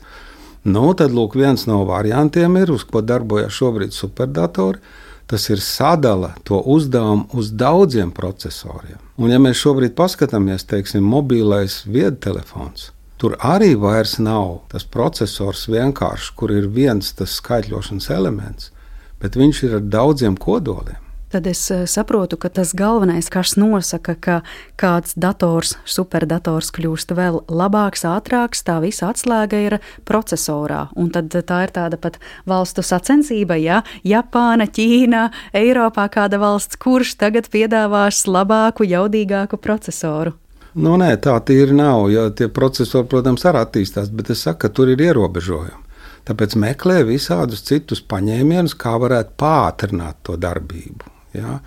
Nu, 0.68 0.92
tad 1.00 1.14
lūk, 1.16 1.36
viens 1.40 1.66
no 1.68 1.84
variantiem 1.88 2.58
ir, 2.60 2.72
uz 2.72 2.84
ko 2.88 3.02
darbojas 3.04 3.56
šobrīd 3.56 3.96
superdatori. 3.96 4.82
Tas 5.28 5.50
ir 5.52 5.60
sadala 5.60 6.34
to 6.48 6.62
uzdevumu 6.72 7.28
uz 7.36 7.50
daudziem 7.52 8.14
procesoriem. 8.16 9.00
Un, 9.20 9.32
ja 9.32 9.40
mēs 9.44 9.60
šobrīd 9.60 9.92
paskatāmies, 9.96 10.64
teiksim, 10.68 11.04
mobilais 11.04 11.82
viedtelefons, 11.84 12.94
tur 13.20 13.36
arī 13.44 13.74
vairs 13.80 14.16
nav 14.24 14.62
tas 14.72 14.88
processors 14.88 15.66
vienkārši, 15.68 16.32
kur 16.40 16.56
ir 16.56 16.70
viens 16.72 17.12
tas 17.20 17.36
skaitļošanas 17.42 18.08
elements, 18.16 18.72
bet 19.20 19.36
viņš 19.36 19.62
ir 19.68 19.76
ar 19.82 19.92
daudziem 19.98 20.40
kodoliem 20.40 21.04
tad 21.32 21.48
es 21.48 21.62
eh, 21.72 21.86
saprotu, 21.88 22.38
ka 22.38 22.50
tas 22.50 22.74
galvenais, 22.78 23.30
kas 23.30 23.56
nosaka, 23.60 24.16
ka 24.16 24.38
kāds 24.80 25.16
dators, 25.20 25.76
superdators 25.86 26.72
kļūst 26.76 27.14
vēl 27.18 27.42
labāks, 27.50 28.06
ātrāks, 28.08 28.64
tā 28.68 28.80
visa 28.84 29.12
atslēga 29.12 29.62
ir 29.66 29.78
procesorā. 30.08 30.88
Un 30.96 31.12
tad 31.16 31.34
tā 31.34 31.62
ir 31.66 31.74
tāda 31.76 32.00
pat 32.02 32.20
valstu 32.48 32.86
sacensība, 32.86 33.58
ja 33.60 33.82
Japāna, 34.08 34.68
Ķīna, 34.68 35.28
Eiropā 35.58 36.08
kāda 36.14 36.40
valsts, 36.42 36.80
kurš 36.80 37.18
tagad 37.22 37.50
piedāvās 37.54 38.26
labāku, 38.28 38.88
jaudīgāku 38.88 39.60
procesoru. 39.62 40.36
Nu, 40.78 40.94
nē, 41.02 41.16
tā 41.24 41.34
tīri 41.42 41.74
nav. 41.74 42.06
Ja 42.14 42.28
tie 42.30 42.52
procesori, 42.54 43.10
protams, 43.10 43.46
arī 43.50 43.64
attīstās, 43.64 44.12
bet 44.14 44.30
es 44.30 44.46
saku, 44.46 44.68
ka 44.68 44.70
tur 44.70 44.94
ir 44.94 45.02
ierobežojumi. 45.02 45.84
Tāpēc 46.28 46.58
meklē 46.60 47.02
visādus 47.08 47.64
citus 47.66 48.04
paņēmienus, 48.04 48.76
kā 48.78 48.98
varētu 49.00 49.38
pātrināt 49.40 50.20
to 50.28 50.36
darbību. 50.38 51.17
Ja? 51.36 51.60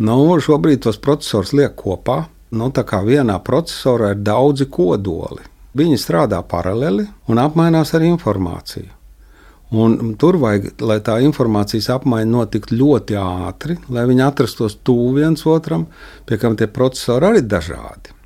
Nu, 0.00 0.20
šobrīd 0.40 0.84
tos 0.86 1.00
procesors 1.02 1.54
liek 1.56 1.74
kopā. 1.78 2.24
Nu, 2.50 2.70
tā 2.74 2.82
kā 2.86 3.02
vienā 3.06 3.36
procesorā 3.46 4.14
ir 4.14 4.22
daudzi 4.26 4.66
kodoli. 4.70 5.44
Viņi 5.78 5.98
strādā 6.02 6.40
paralēli 6.42 7.04
un 7.30 7.38
apmainās 7.38 7.94
ar 7.94 8.02
informāciju. 8.06 8.90
Un 9.70 10.16
tur 10.18 10.34
vajag, 10.42 10.80
lai 10.82 10.96
tā 11.06 11.20
informācijas 11.22 11.92
apmaiņa 11.94 12.26
notiktu 12.26 12.74
ļoti 12.80 13.14
ātri, 13.20 13.76
lai 13.94 14.02
viņi 14.10 14.24
atrastos 14.26 14.80
tuvu 14.82 15.12
viens 15.20 15.44
otram, 15.46 15.84
pie 16.26 16.40
kam 16.42 16.56
tie 16.58 16.66
procesori 16.66 17.28
arī 17.28 17.44
ir 17.44 17.46
dažādi. 17.52 18.16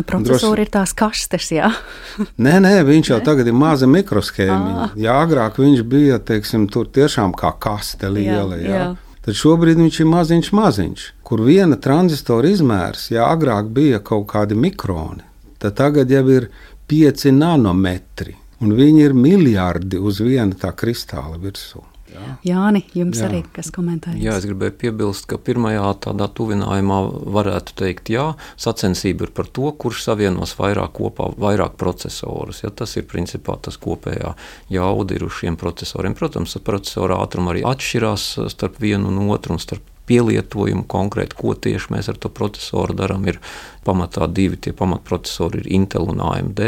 Procesori 0.00 0.64
Droši... 0.64 0.64
ir 0.64 0.70
tās 0.72 0.94
kastes, 0.96 1.50
jā. 1.52 1.68
nē, 2.46 2.56
nē, 2.64 2.72
viņš 2.88 3.10
jau 3.12 3.20
tagad 3.26 3.50
ir 3.50 3.58
maza 3.58 3.86
mikroshēma. 3.90 4.94
Jā, 4.96 5.20
agrāk 5.26 5.60
viņš 5.60 5.84
bija, 5.86 6.16
teiksim, 6.24 6.64
tur 6.72 6.88
tiešām 6.88 7.36
kā 7.36 7.52
kaste 7.60 8.08
liela. 8.08 8.56
Jā, 8.56 8.64
jā. 8.64 8.78
Jā. 8.80 9.03
Tad 9.24 9.38
šobrīd 9.40 9.78
viņš 9.80 10.00
ir 10.02 10.08
maziņš, 10.10 10.50
maziņš, 10.52 11.04
kur 11.24 11.40
viena 11.46 11.78
tranzistora 11.80 12.50
izmērs, 12.52 13.06
ja 13.14 13.30
agrāk 13.32 13.70
bija 13.72 14.02
kaut 14.04 14.26
kādi 14.34 14.58
mikroni, 14.58 15.24
tad 15.62 15.78
tagad 15.80 16.12
jau 16.12 16.26
ir 16.28 16.50
5 16.92 17.30
nanometri, 17.32 18.36
un 18.60 18.76
viņi 18.76 19.06
ir 19.06 19.16
miljardi 19.16 19.96
uz 19.96 20.20
viena 20.20 20.52
tā 20.60 20.74
kristāla 20.76 21.40
virsmu. 21.40 21.93
Jā. 22.14 22.34
Jāni, 22.46 22.84
jums 22.94 23.20
jā. 23.20 23.28
arī 23.28 23.40
kas 23.54 23.70
komentējas? 23.74 24.20
Jā, 24.22 24.36
es 24.38 24.46
gribēju 24.48 24.76
piebilst, 24.80 25.26
ka 25.30 25.38
pirmajā 25.42 25.86
tādā 26.06 26.28
tuvinājumā 26.30 26.98
varētu 27.36 27.76
teikt, 27.80 28.12
jā, 28.14 28.26
sacensība 28.60 29.28
ir 29.28 29.34
par 29.36 29.50
to, 29.50 29.70
kurš 29.80 30.04
savienos 30.06 30.54
vairāk 30.58 30.94
kopā, 30.98 31.30
vairāk 31.40 31.78
procesorus. 31.80 32.62
Ja, 32.64 32.70
tas 32.70 32.94
ir 33.00 33.08
principā 33.10 33.58
tas 33.62 33.80
kopējā 33.80 34.34
jauda 34.74 35.18
ir 35.18 35.26
uz 35.26 35.40
šiem 35.40 35.58
procesoriem. 35.60 36.14
Protams, 36.18 36.58
procesora 36.64 37.18
ātruma 37.24 37.54
arī 37.54 37.66
atšķirās 37.66 38.28
starp 38.54 38.78
vienu 38.82 39.10
un 39.10 39.34
otru 39.34 39.56
un 39.56 39.62
starp 39.62 39.93
pielietojumu 40.08 40.84
konkrēti, 40.90 41.36
ko 41.38 41.54
tieši 41.54 41.92
mēs 41.94 42.10
ar 42.12 42.18
to 42.20 42.30
procesoru 42.32 42.96
darām. 42.96 43.24
Ir 43.28 43.38
pamatā 43.84 44.28
divi 44.32 44.58
tie 44.60 44.72
pamatprocesori, 44.76 45.62
ir 45.62 45.70
Intel 45.78 46.08
un 46.12 46.22
AMD. 46.24 46.62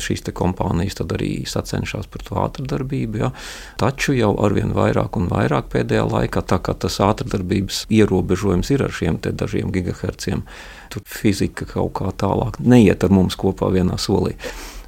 Šīs 0.00 0.24
kompānijas 0.36 1.00
arī 1.04 1.32
sacenšas 1.48 2.08
par 2.12 2.24
to 2.26 2.38
ātrdarbību. 2.44 3.20
Ja. 3.20 3.32
Taču 3.80 4.16
jau 4.16 4.34
arvien 4.44 4.74
vairāk 4.76 5.18
un 5.20 5.28
vairāk 5.32 5.70
pēdējā 5.74 6.04
laikā, 6.10 6.44
tā 6.44 6.60
kā 6.64 6.76
tas 6.76 7.00
ātrdarbības 7.04 7.84
ierobežojums 7.92 8.72
ir 8.74 8.86
ar 8.86 8.94
šiem 8.94 9.20
dažiem 9.24 9.72
gigahertziem, 9.74 10.44
tur 10.92 11.04
fizika 11.08 11.68
kaut 11.68 11.96
kā 11.98 12.12
tālāk 12.20 12.60
neiet 12.60 13.04
ar 13.04 13.12
mums 13.12 13.36
kopā 13.40 13.72
vienā 13.74 13.98
solī 14.00 14.36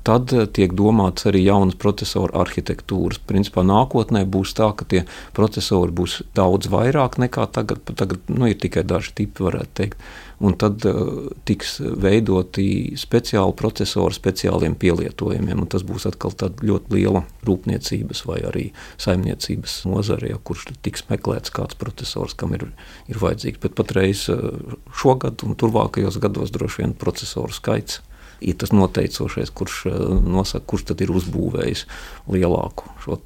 tad 0.06 0.32
eh, 0.34 0.46
tiek 0.46 0.74
domāts 0.76 1.26
arī 1.28 1.42
jaunas 1.46 1.76
procesoru 1.80 2.34
arhitektūras. 2.42 3.18
Principā 3.26 3.64
nākotnē 3.66 4.24
būs 4.30 4.54
tā, 4.58 4.70
ka 4.78 4.86
tie 4.88 5.02
procesori 5.36 5.94
būs 5.96 6.20
daudz 6.36 6.70
vairāk 6.72 7.18
nekā 7.22 7.48
tagad. 7.56 7.82
Tagad 7.90 8.30
nu, 8.30 8.46
ir 8.50 8.60
tikai 8.62 8.86
daži 8.86 9.16
tipi, 9.22 9.46
varētu 9.46 9.76
teikt. 9.80 10.06
Un 10.36 10.52
tad 10.60 10.84
uh, 10.84 11.30
tiks 11.48 11.78
veidoti 11.80 12.92
speciāli 13.00 13.54
procesori 13.56 14.12
speciāliem 14.12 14.74
pielietojumiem. 14.76 15.62
Tas 15.72 15.80
būs 15.88 16.04
atkal 16.10 16.34
ļoti 16.36 16.92
liela 16.92 17.22
rūpniecības 17.48 18.20
vai 18.28 18.42
arī 18.44 18.66
saimniecības 19.00 19.78
nozare, 19.88 20.34
ja, 20.34 20.36
kurš 20.36 20.68
tiks 20.84 21.06
meklēts 21.08 21.54
kāds 21.56 21.78
procesors, 21.80 22.36
kam 22.36 22.52
ir, 22.52 22.66
ir 23.08 23.22
vajadzīgs. 23.22 23.62
Bet 23.64 23.78
patreiz 23.80 24.26
uh, 24.28 24.76
šogad 24.92 25.40
un 25.48 25.56
turpmākajos 25.56 26.20
gados 26.20 26.52
droši 26.52 26.84
vien 26.84 26.92
procesoru 27.00 27.56
skaits 27.56 28.02
ir 28.40 28.56
tas 28.60 28.72
noteicošais, 28.74 29.52
kurš 29.56 29.82
eh, 29.90 30.00
nosaka, 30.26 30.66
kurš 30.72 30.90
tad 30.92 31.04
ir 31.04 31.12
uzbūvējis 31.14 31.86
lielāku 32.32 32.90
šo 33.04 33.20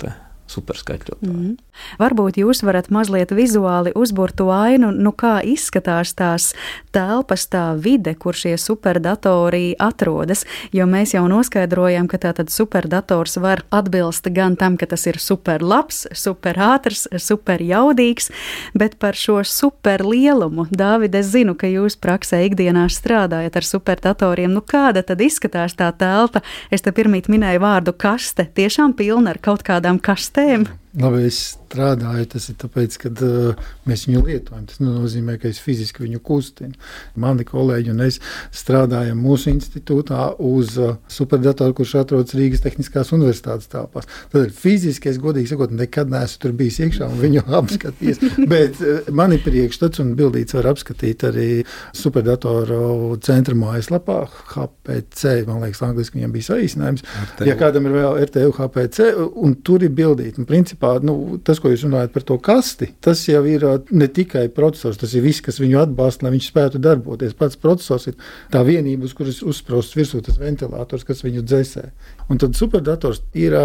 superskaitļotāju. 0.50 1.30
Mm. 1.30 1.56
Varbūt 2.00 2.40
jūs 2.40 2.62
varat 2.66 2.90
mazliet 2.90 3.32
vizuāli 3.34 3.92
uzbūrt 3.96 4.38
to 4.40 4.48
ainu, 4.54 4.90
nu 4.94 5.12
kā 5.12 5.38
izskatās 5.46 6.14
tās 6.16 6.50
telpas, 6.94 7.46
tā 7.50 7.74
vide, 7.78 8.14
kur 8.18 8.36
šie 8.36 8.56
superdatori 8.60 9.74
atrodas, 9.78 10.44
jo 10.72 10.86
mēs 10.90 11.14
jau 11.14 11.26
noskaidrojam, 11.30 12.08
ka 12.10 12.20
tātad 12.22 12.50
superdators 12.52 13.36
var 13.40 13.64
atbilst 13.74 14.30
gan 14.34 14.56
tam, 14.60 14.76
ka 14.80 14.88
tas 14.90 15.06
ir 15.10 15.20
superlabs, 15.22 16.06
superātrs, 16.16 17.06
superjaudīgs, 17.16 18.30
bet 18.74 18.98
par 19.00 19.18
šo 19.18 19.40
superlielumu, 19.46 20.66
Dāvid, 20.70 21.14
es 21.18 21.30
zinu, 21.34 21.56
ka 21.58 21.68
jūs 21.70 21.98
praksē 22.00 22.42
ikdienā 22.48 22.86
strādājat 22.92 23.60
ar 23.60 23.66
superdatoriem. 23.66 24.52
Nu, 24.54 24.64
kāda 24.64 25.04
tad 25.06 25.22
izskatās 25.24 25.76
tā 25.78 25.90
telpa? 25.96 26.44
Es 26.70 26.84
te 26.86 26.94
pirmīt 26.94 27.30
minēju 27.32 27.62
vārdu 27.62 27.94
kaste, 27.96 28.46
tiešām 28.46 28.96
pilna 28.98 29.34
ar 29.34 29.42
kaut 29.42 29.64
kādām 29.66 30.00
kastēm. 30.02 30.68
Labi, 31.00 31.26
es 31.30 31.59
strādāju, 31.70 32.26
tas 32.34 32.48
ir 32.50 32.56
tāpēc, 32.60 32.96
ka 33.00 33.10
uh, 33.22 33.68
mēs 33.88 34.06
viņu 34.08 34.24
lietojam. 34.26 34.66
Tas 34.68 34.80
nenozīmē, 34.82 35.36
ka 35.40 35.50
es 35.50 35.60
fiziski 35.62 36.04
viņu 36.04 36.20
kustinu. 36.26 36.74
Mani 37.20 37.46
kolēģi 37.46 37.92
un 37.94 38.02
es 38.06 38.18
strādājam 38.56 39.20
mūsu 39.22 39.52
institūtā 39.54 40.32
uz 40.46 40.76
uh, 40.80 40.96
superdatoru, 41.10 41.76
kurš 41.78 41.96
atrodas 42.02 42.34
Rīgas 42.36 42.64
Tehniskās 42.64 43.12
Universitātes 43.14 43.70
telpās. 43.70 44.08
Tad 44.32 44.50
fiziski 44.56 45.12
es 45.12 45.20
godīgi 45.22 45.52
sakot, 45.52 45.74
nekad 45.74 46.10
neesmu 46.10 46.42
tur 46.42 46.56
bijis 46.58 46.80
iekšā 46.86 47.10
un 47.10 47.20
viņu 47.22 47.44
apskatījis. 47.60 48.22
Bet 48.50 48.82
uh, 48.82 49.12
man 49.14 49.36
ir 49.36 49.44
priekšstats 49.46 50.02
un 50.02 50.14
bildīts 50.18 50.56
var 50.58 50.72
apskatīt 50.72 51.26
arī 51.30 51.48
superdatoru 51.96 53.14
centra 53.24 53.56
mājaslapā 53.58 54.24
HPC. 54.56 55.36
Man 55.46 55.62
liekas, 55.64 55.84
angliski 55.86 56.18
viņam 56.18 56.34
bija 56.34 56.50
saīsinājums. 56.50 57.06
RTU. 57.06 57.48
Ja 57.48 57.56
kādam 57.60 57.86
ir 57.86 57.96
vēl 58.00 58.20
RTU 58.26 58.54
HPC, 58.58 59.10
un 59.38 59.54
tur 59.66 59.84
ir 59.86 59.94
bildīti. 59.94 60.42
Principā, 60.50 60.96
nu, 61.04 61.38
tas, 61.44 61.59
ko 61.62 61.72
jūs 61.72 61.84
runājat 61.86 62.12
par 62.14 62.24
to 62.26 62.36
kasti, 62.42 62.90
tas 63.04 63.22
jau 63.28 63.42
ir 63.48 63.64
ne 63.90 64.08
tikai 64.10 64.46
processors, 64.54 64.98
tas 65.00 65.14
ir 65.16 65.24
viss, 65.24 65.42
kas 65.44 65.60
viņu 65.62 65.80
atbalsta, 65.82 66.26
lai 66.26 66.34
viņš 66.34 66.48
spētu 66.50 66.80
darboties. 66.82 67.36
Pats 67.38 67.58
processors 67.60 68.08
ir 68.10 68.16
tā 68.52 68.62
vienība, 68.66 69.06
uz 69.08 69.14
kuras 69.16 69.42
uzsprāstas 69.46 69.98
virsū 69.98 70.22
tas 70.26 70.40
ventilators, 70.40 71.06
kas 71.08 71.24
viņu 71.26 71.44
dzēsē. 71.46 71.84
Un 72.30 72.38
tad 72.38 72.54
superdators 72.58 73.22
ir 73.34 73.56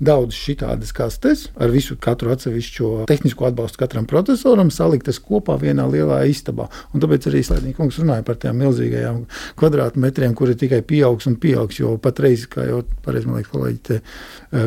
daudz 0.00 0.36
šitādas 0.38 0.94
kastes 0.96 1.46
ar 1.60 1.72
visu 1.74 1.96
katru 2.00 2.32
atsevišķo 2.32 3.04
tehnisko 3.10 3.48
atbalstu 3.50 3.82
katram 3.82 4.08
procesoram, 4.08 4.72
saliktas 4.72 5.20
kopā 5.22 5.58
vienā 5.60 5.86
lielā 5.90 6.22
istabā. 6.30 6.70
Un 6.94 7.04
tāpēc 7.04 7.28
arī 7.30 7.44
Slēdņika 7.44 7.80
kungs 7.82 8.00
runāja 8.00 8.24
par 8.26 8.40
tām 8.40 8.60
milzīgajām 8.62 9.24
kvadrātmetriem, 9.60 10.34
kuri 10.38 10.56
tikai 10.58 10.80
pieaugs 10.86 11.28
un 11.28 11.36
pieaugs, 11.40 11.80
jo 11.82 11.96
patreiz, 12.00 12.48
kā 12.50 12.68
jau 12.70 12.82
pareizi 13.04 13.28
man 13.28 13.42
liekas, 13.42 13.52
kolēģi 13.52 13.82
te 13.90 14.00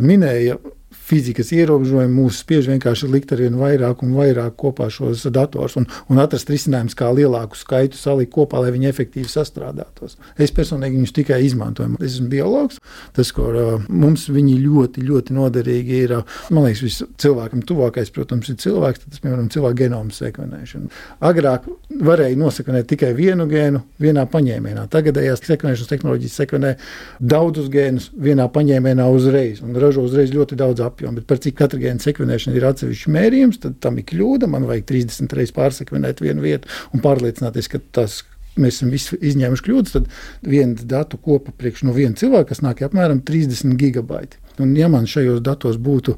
minēja, 0.05 0.59
fizikas 1.07 1.51
ierobežojumi 1.55 2.13
mūs 2.13 2.41
spiež 2.43 2.67
vienkārši 2.71 3.09
likt 3.11 3.31
ar 3.31 3.41
vien 3.43 3.55
vairāk 3.59 4.03
un 4.03 4.13
vairāk 4.17 4.57
kopā 4.59 4.89
šos 4.91 5.23
datorus 5.33 5.77
un, 5.79 5.87
un 6.11 6.19
atrast 6.21 6.49
risinājumus, 6.51 6.95
kā 6.97 7.09
lielāku 7.15 7.57
skaitu 7.59 7.99
salikt 7.99 8.33
kopā, 8.35 8.59
lai 8.63 8.73
viņi 8.75 8.89
efektīvi 8.91 9.29
sastrādātos. 9.31 10.17
Es 10.35 10.53
personīgi 10.55 10.99
viņus 10.99 11.15
tikai 11.15 11.39
izmantoju. 11.47 11.95
Es 12.01 12.17
esmu 12.17 12.27
biologs. 12.31 12.81
Tas, 13.15 13.31
ko 13.35 13.47
uh, 13.51 13.85
mums 13.87 14.27
viņi 14.33 14.57
ļoti, 14.65 15.05
ļoti 15.07 15.35
noderīgi 15.37 16.01
ir, 16.03 16.15
uh, 16.19 16.37
man 16.53 16.67
liekas, 16.67 17.01
cilvēkam 17.21 17.63
tuvākais, 17.67 18.11
protams, 18.15 18.51
ir 18.51 18.59
cilvēks, 18.61 19.05
tas, 19.07 19.23
piemēram, 19.23 19.47
cilvēka 19.53 19.79
genoma 19.85 20.15
sekvenēšana. 20.15 20.91
Agrāk 21.27 21.69
varēja 22.03 22.39
nosekvenēt 22.39 22.89
tikai 22.91 23.13
vienu 23.17 23.47
gēnu 23.49 23.83
vienā 24.03 24.27
paņēmienā. 24.31 24.87
Tagadējās 24.91 25.45
sekvenēšanas 25.47 25.93
tehnoloģijas 25.93 26.37
sekvenē 26.41 26.75
daudzus 27.23 27.71
gēnus 27.73 28.11
vienā 28.13 28.49
paņēmienā 28.53 29.07
uzreiz 29.13 29.63
un 29.63 29.77
ražo 29.79 30.03
uzreiz 30.05 30.33
ļoti 30.35 30.59
daudz 30.59 30.83
apziņu 30.83 30.96
apjomu. 30.97 31.21
Bet 31.21 31.29
par 31.29 31.41
cik 31.43 31.57
katra 31.61 31.79
gēna 31.81 32.03
sekvenēšana 32.03 32.57
ir 32.57 32.65
atsevišķs 32.71 33.13
mērījums, 33.13 33.61
tad 33.61 33.77
tam 33.83 34.01
ir 34.01 34.07
kļūda. 34.09 34.49
Man 34.49 34.65
vajag 34.69 34.89
30 34.89 35.37
reizes 35.37 35.55
pārsekvenēt 35.55 36.23
vienu 36.25 36.43
vietu 36.45 36.71
un 36.93 37.05
pārliecināties, 37.05 37.69
ka 37.71 37.81
tas 37.95 38.23
mēs 38.57 38.79
esam 38.79 38.91
izņēmuši 38.97 39.65
kļūdas, 39.67 39.93
tad 39.93 40.09
viena 40.41 40.89
datu 40.89 41.19
kopa 41.21 41.53
priekš 41.53 41.85
no 41.85 41.93
viena 41.93 42.17
cilvēka, 42.17 42.49
kas 42.51 42.63
nāk 42.65 42.81
apmēram 42.87 43.21
30 43.25 43.77
gigabaiti. 43.77 44.41
Un, 44.63 44.75
ja 44.77 44.89
man 44.91 45.07
šajos 45.09 45.41
datos 45.45 45.77
būtu 45.81 46.15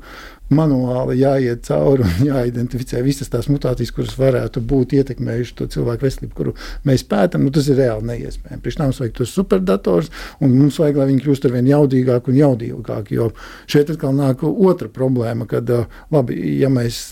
manuāli 0.56 1.20
jāiet 1.20 1.64
cauri 1.68 2.06
un 2.06 2.28
jāidentificē 2.32 3.04
visas 3.06 3.30
tās 3.32 3.50
mutācijas, 3.52 3.94
kuras 3.96 4.16
varētu 4.20 4.64
būt 4.66 4.96
ietekmējušas 5.00 5.58
to 5.60 5.68
cilvēku 5.76 6.08
veselību, 6.08 6.36
kuru 6.36 6.56
mēs 6.90 7.06
pētām, 7.10 7.46
nu, 7.46 7.54
tas 7.56 7.70
ir 7.70 7.80
reāli 7.82 8.10
neiespējami. 8.10 8.62
Priekš 8.66 8.80
mums 8.82 9.02
vajag 9.04 9.18
tos 9.20 9.34
superdators, 9.36 10.12
un 10.42 10.56
mums 10.56 10.80
vajag, 10.82 11.02
lai 11.02 11.10
viņi 11.12 11.26
kļūst 11.26 11.50
ar 11.50 11.58
vien 11.58 11.70
jaudīgāki 11.70 12.34
un 12.34 12.40
jaudīgāki. 12.42 13.20
Jo 13.20 13.32
šeit 13.70 13.94
atkal 13.94 14.16
nāk 14.18 14.46
otra 14.50 14.90
problēma, 14.94 15.50
kad 15.50 15.70
labi, 16.14 16.40
ja 16.60 16.72
mēs 16.74 17.04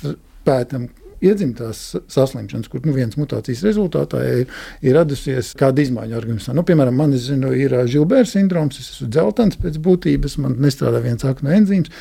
pētām 0.48 0.90
iedzimtās 1.24 1.82
saslimšanas, 2.12 2.70
kur 2.72 2.84
nu, 2.86 2.94
vienas 2.96 3.18
mutācijas 3.20 3.64
rezultātā 3.66 4.22
ir, 4.42 4.54
ir 4.86 4.98
radusies 4.98 5.54
kāda 5.58 5.84
izmaiņa 5.84 6.18
organismā. 6.20 6.56
Nu, 6.58 6.66
piemēram, 6.68 6.98
man 6.98 7.16
zinu, 7.18 7.54
ir 7.58 7.74
Žilbēra 7.90 8.28
sindroms, 8.30 8.80
es 8.82 8.92
esmu 8.96 9.10
dzeltens 9.14 9.60
pēc 9.62 9.80
būtības, 9.84 10.38
man 10.44 10.58
nestrādā 10.64 11.02
viens 11.04 11.26
aknu 11.28 11.54
enzīms. 11.58 11.94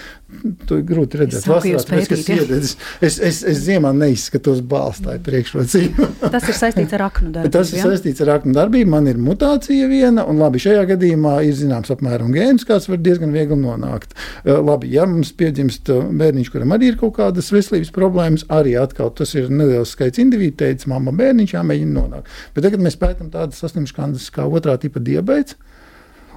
To 0.67 0.81
ir 0.81 0.83
grūti 0.83 1.21
redzēt. 1.21 1.45
Vasarā, 1.47 1.81
pēc, 1.87 2.29
iededz, 2.35 2.73
es, 3.05 3.19
es, 3.23 3.37
es 3.47 3.61
ziemā 3.62 3.93
neizskatos 3.95 4.59
balstāju 4.67 5.21
priekšrocību. 5.23 6.07
Tas 6.35 6.49
ir 6.51 6.57
saistīts 6.59 6.97
ar 6.97 7.05
aknu 7.07 7.31
darbību. 7.31 7.53
Tas 7.55 7.71
ir 7.71 7.85
saistīts 7.85 8.25
ar 8.25 8.33
aknu 8.35 8.57
darbību. 8.57 8.91
Man 8.91 9.07
ir 9.07 9.21
mutācija 9.23 9.87
viena, 9.91 10.25
un 10.27 10.41
labi, 10.43 10.59
šajā 10.65 10.83
gadījumā 10.91 11.37
ir 11.47 11.55
zināms 11.55 11.93
apmēram 11.95 12.35
gēns, 12.35 12.67
kāds 12.67 12.89
var 12.91 12.99
diezgan 13.07 13.31
viegli 13.37 13.61
nonākt. 13.61 14.17
Labi, 14.45 14.91
ja 14.97 15.07
mums 15.07 15.31
piedzimst 15.39 15.93
bērniņš, 15.95 16.51
kuram 16.57 16.75
arī 16.75 16.91
ir 16.91 16.99
kaut 17.01 17.15
kādas 17.21 17.53
veselības 17.55 17.95
problēmas, 17.95 18.49
arī 18.51 18.75
atkal 18.83 19.15
tas 19.15 19.37
ir 19.39 19.47
neliels 19.53 19.95
skaits 19.95 20.19
individu, 20.23 20.59
teica, 20.65 20.91
mamma 20.91 21.15
bērniņš 21.23 21.55
jāmēģina 21.55 22.01
nonākt. 22.01 22.35
Bet 22.57 22.67
tagad 22.67 22.83
mēs 22.83 22.99
pētām 22.99 23.31
tādas 23.31 23.62
saslimšanas 23.62 24.27
kā 24.35 24.51
otrā 24.51 24.75
tipa 24.83 24.99
diabetes 24.99 25.55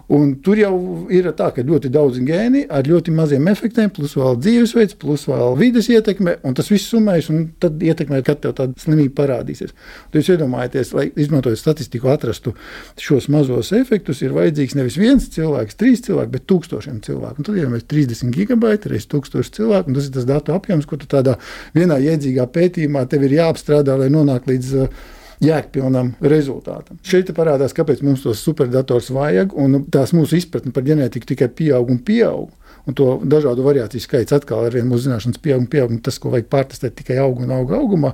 Un 0.09 0.31
tur 0.41 0.57
jau 0.57 0.73
ir 1.13 1.27
tā, 1.37 1.51
ka 1.53 1.61
ļoti 1.61 1.91
daudz 1.93 2.17
gēni 2.25 2.63
ar 2.73 2.87
ļoti 2.89 3.13
maziem 3.13 3.45
efektiem, 3.51 3.91
plus 3.93 4.15
vēl 4.17 4.39
dzīvesveids, 4.41 4.95
plus 4.97 5.27
vēl 5.29 5.53
vidas 5.59 5.85
ietekme, 5.93 6.33
un 6.49 6.55
tas 6.57 6.71
viss 6.71 6.89
summējas, 6.89 7.27
un 7.29 7.43
tad 7.61 7.77
ietekmē, 7.85 8.23
kad 8.25 8.41
tev 8.41 8.55
tāda 8.57 8.73
slimība 8.81 9.19
parādīsies. 9.19 9.75
Tad 10.09 10.17
jūs 10.17 10.31
iedomājaties, 10.33 10.93
lai 10.97 11.05
izmantojot 11.13 11.61
statistiku, 11.61 12.09
atrastu 12.09 12.55
šos 12.97 13.29
mazos 13.29 13.69
efektus, 13.77 14.23
ir 14.25 14.33
vajadzīgs 14.33 14.79
nevis 14.79 14.97
viens 14.97 15.29
cilvēks, 15.35 15.77
trīs 15.77 16.01
cilvēki, 16.07 16.33
bet 16.39 16.47
tūkstošiem 16.49 17.03
cilvēku. 17.05 17.43
Un 17.43 17.49
tad, 17.51 17.61
ja 17.61 17.69
mēs 17.69 17.85
30 17.93 18.33
gigabaiti 18.33 18.89
reizes 18.89 19.11
tūkstoši 19.13 19.55
cilvēku, 19.59 19.93
un 19.93 19.99
tas 19.99 20.09
ir 20.09 20.17
tas 20.17 20.25
datu 20.29 20.57
apjoms, 20.57 20.89
ko 20.89 20.97
tu 20.97 21.05
tādā 21.11 21.37
vienā 21.77 22.01
iedzīgā 22.01 22.49
pētījumā 22.49 23.05
tev 23.13 23.29
ir 23.29 23.37
jāapstrādā, 23.43 24.01
lai 24.01 24.09
nonāktu 24.17 24.55
līdz 24.55 24.75
uh, 24.81 25.07
jēgpilnam 25.43 26.13
rezultātam. 26.21 26.99
Šeit 27.05 27.31
parādās, 27.35 27.75
kāpēc 27.75 28.03
mums 28.05 28.23
tos 28.25 28.41
superdators 28.43 29.09
vajag, 29.15 29.55
un 29.55 29.83
tās 29.91 30.13
mūsu 30.15 30.39
izpratne 30.39 30.73
par 30.75 30.87
ģenētiku 30.87 31.33
tikai 31.33 31.49
pieaug 31.61 31.91
un 31.93 32.01
pieaug 32.05 32.49
un 32.89 32.97
to 32.97 33.09
dažādu 33.29 33.63
variāciju 33.65 34.03
skaits 34.03 34.33
atkal 34.35 34.65
vienu 34.73 34.89
mūsu 34.91 35.07
zināšanas 35.07 35.41
pieaugumu, 35.43 35.69
pieaugumu, 35.71 36.01
tas, 36.05 36.17
ko 36.21 36.31
vajag 36.33 36.49
pārtestēt 36.51 36.95
tikai 36.99 37.19
aug 37.23 37.41
un 37.43 37.53
aug 37.55 37.73
augumā, 37.77 38.13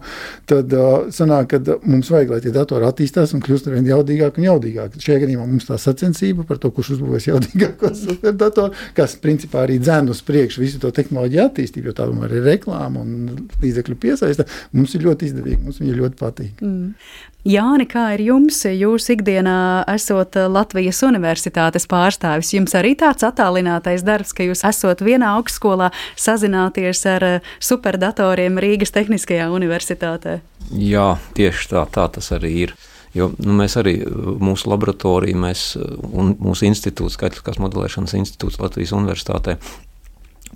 tad 0.49 0.73
uh, 0.75 1.07
sanāk, 1.15 1.53
ka 1.53 1.77
mums 1.87 2.11
vajag, 2.11 2.35
lai 2.35 2.41
tie 2.43 2.53
datori 2.55 2.87
attīstās 2.87 3.35
un 3.35 3.43
kļūst 3.45 3.69
ar 3.69 3.77
vien 3.77 3.89
jaudīgāk 3.89 4.39
un 4.39 4.47
jaudīgāk. 4.49 4.97
Šajā 5.01 5.23
gadījumā 5.25 5.47
mums 5.49 5.69
tā 5.69 5.79
sacensība 5.81 6.45
par 6.47 6.59
to, 6.61 6.71
kurš 6.75 6.95
uzbūvēs 6.97 7.29
jaudīgāko 7.31 7.93
superdatoru, 8.05 8.75
kas 8.97 9.17
principā 9.23 9.63
arī 9.65 9.79
dzēn 9.83 10.11
uz 10.13 10.23
priekšu 10.25 10.63
visu 10.63 10.81
to 10.83 10.91
tehnoloģiju 10.95 11.45
attīstību, 11.45 11.91
jo 11.91 11.95
tā 11.97 12.09
tomēr 12.09 12.35
ir 12.39 12.49
reklāma 12.51 13.05
un 13.05 13.47
līdzekļu 13.63 13.99
piesaista. 14.01 14.47
Mums 14.75 14.97
ir 14.97 15.07
ļoti 15.07 15.31
izdevīgi, 15.31 15.63
mums 15.63 15.81
viņa 15.81 15.97
ļoti 16.01 16.19
patīk. 16.19 16.61
Mm. 16.65 17.31
Jāni, 17.45 17.85
kā 17.85 18.07
ir 18.15 18.23
jums? 18.25 18.63
Jūs 18.65 19.05
ikdienā 19.13 19.85
esat 19.93 20.33
Latvijas 20.49 21.03
Universitātes 21.05 21.85
pārstāvis. 21.85 22.49
Jums 22.55 22.73
arī 22.73 22.95
tāds 22.97 23.21
attālinātais 23.27 24.01
darbs, 24.01 24.31
ka 24.33 24.47
jūs 24.47 24.63
esat 24.65 25.03
vienā 25.05 25.35
augstskolā 25.37 25.91
sazināties 26.17 27.03
ar 27.11 27.27
superdatoriem 27.61 28.57
Rīgas 28.57 28.95
Tehniskajā 28.95 29.51
universitātē. 29.53 30.39
Jā, 30.73 31.05
tieši 31.37 31.69
tā, 31.75 31.85
tā 31.85 32.07
tas 32.17 32.31
arī 32.33 32.53
ir. 32.63 32.73
Jo, 33.13 33.29
nu, 33.37 33.53
mēs 33.61 33.77
arī 33.77 33.99
mūsu 34.41 34.73
laboratoriju, 34.73 35.37
mēs, 35.45 35.67
un 35.77 36.33
mūsu 36.41 36.65
institūts, 36.65 37.13
Skaitliskās 37.19 37.61
modelēšanas 37.61 38.17
institūts 38.23 38.57
Latvijas 38.57 38.95
Universitātē, 38.97 39.59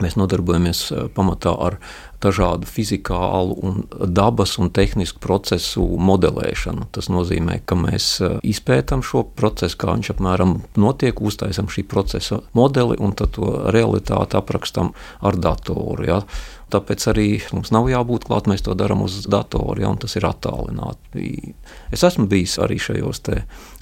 mēs 0.01 0.17
nodarbojamies 0.17 0.87
pamatā 1.13 1.53
ar 1.53 1.77
dažādu 2.23 2.67
fizikālu, 2.67 3.55
un 3.63 3.83
dabas 4.11 4.57
un 4.59 4.69
tehnisku 4.73 5.21
procesu 5.23 5.85
modelēšanu. 6.09 6.89
Tas 6.95 7.09
nozīmē, 7.11 7.61
ka 7.65 7.77
mēs 7.79 8.09
e, 8.21 8.31
izpētām 8.51 9.03
šo 9.05 9.23
procesu, 9.39 9.79
kā 9.79 9.95
viņš 9.95 10.13
apmēram 10.15 10.57
notiek, 10.79 11.21
uztaisām 11.21 11.71
šī 11.71 11.85
procesa 11.89 12.41
modeli 12.57 12.99
un 12.99 13.15
to 13.15 13.27
realitāti 13.73 14.39
aprakstam 14.39 14.93
ar 15.23 15.39
datoru. 15.39 16.07
Ja. 16.07 16.21
Tāpēc 16.69 17.05
arī 17.09 17.27
mums 17.55 17.71
nav 17.73 17.87
jābūt 17.89 18.27
klāt, 18.29 18.47
mēs 18.49 18.61
to 18.65 18.75
darām 18.77 19.01
uz 19.05 19.23
datora, 19.29 19.81
ja, 19.81 19.89
un 19.89 19.97
tas 20.01 20.13
ir 20.19 20.27
attālināti. 20.27 21.53
Es 21.93 22.03
esmu 22.05 22.27
bijis 22.29 22.59
arī 22.61 22.77
šajos 22.81 23.23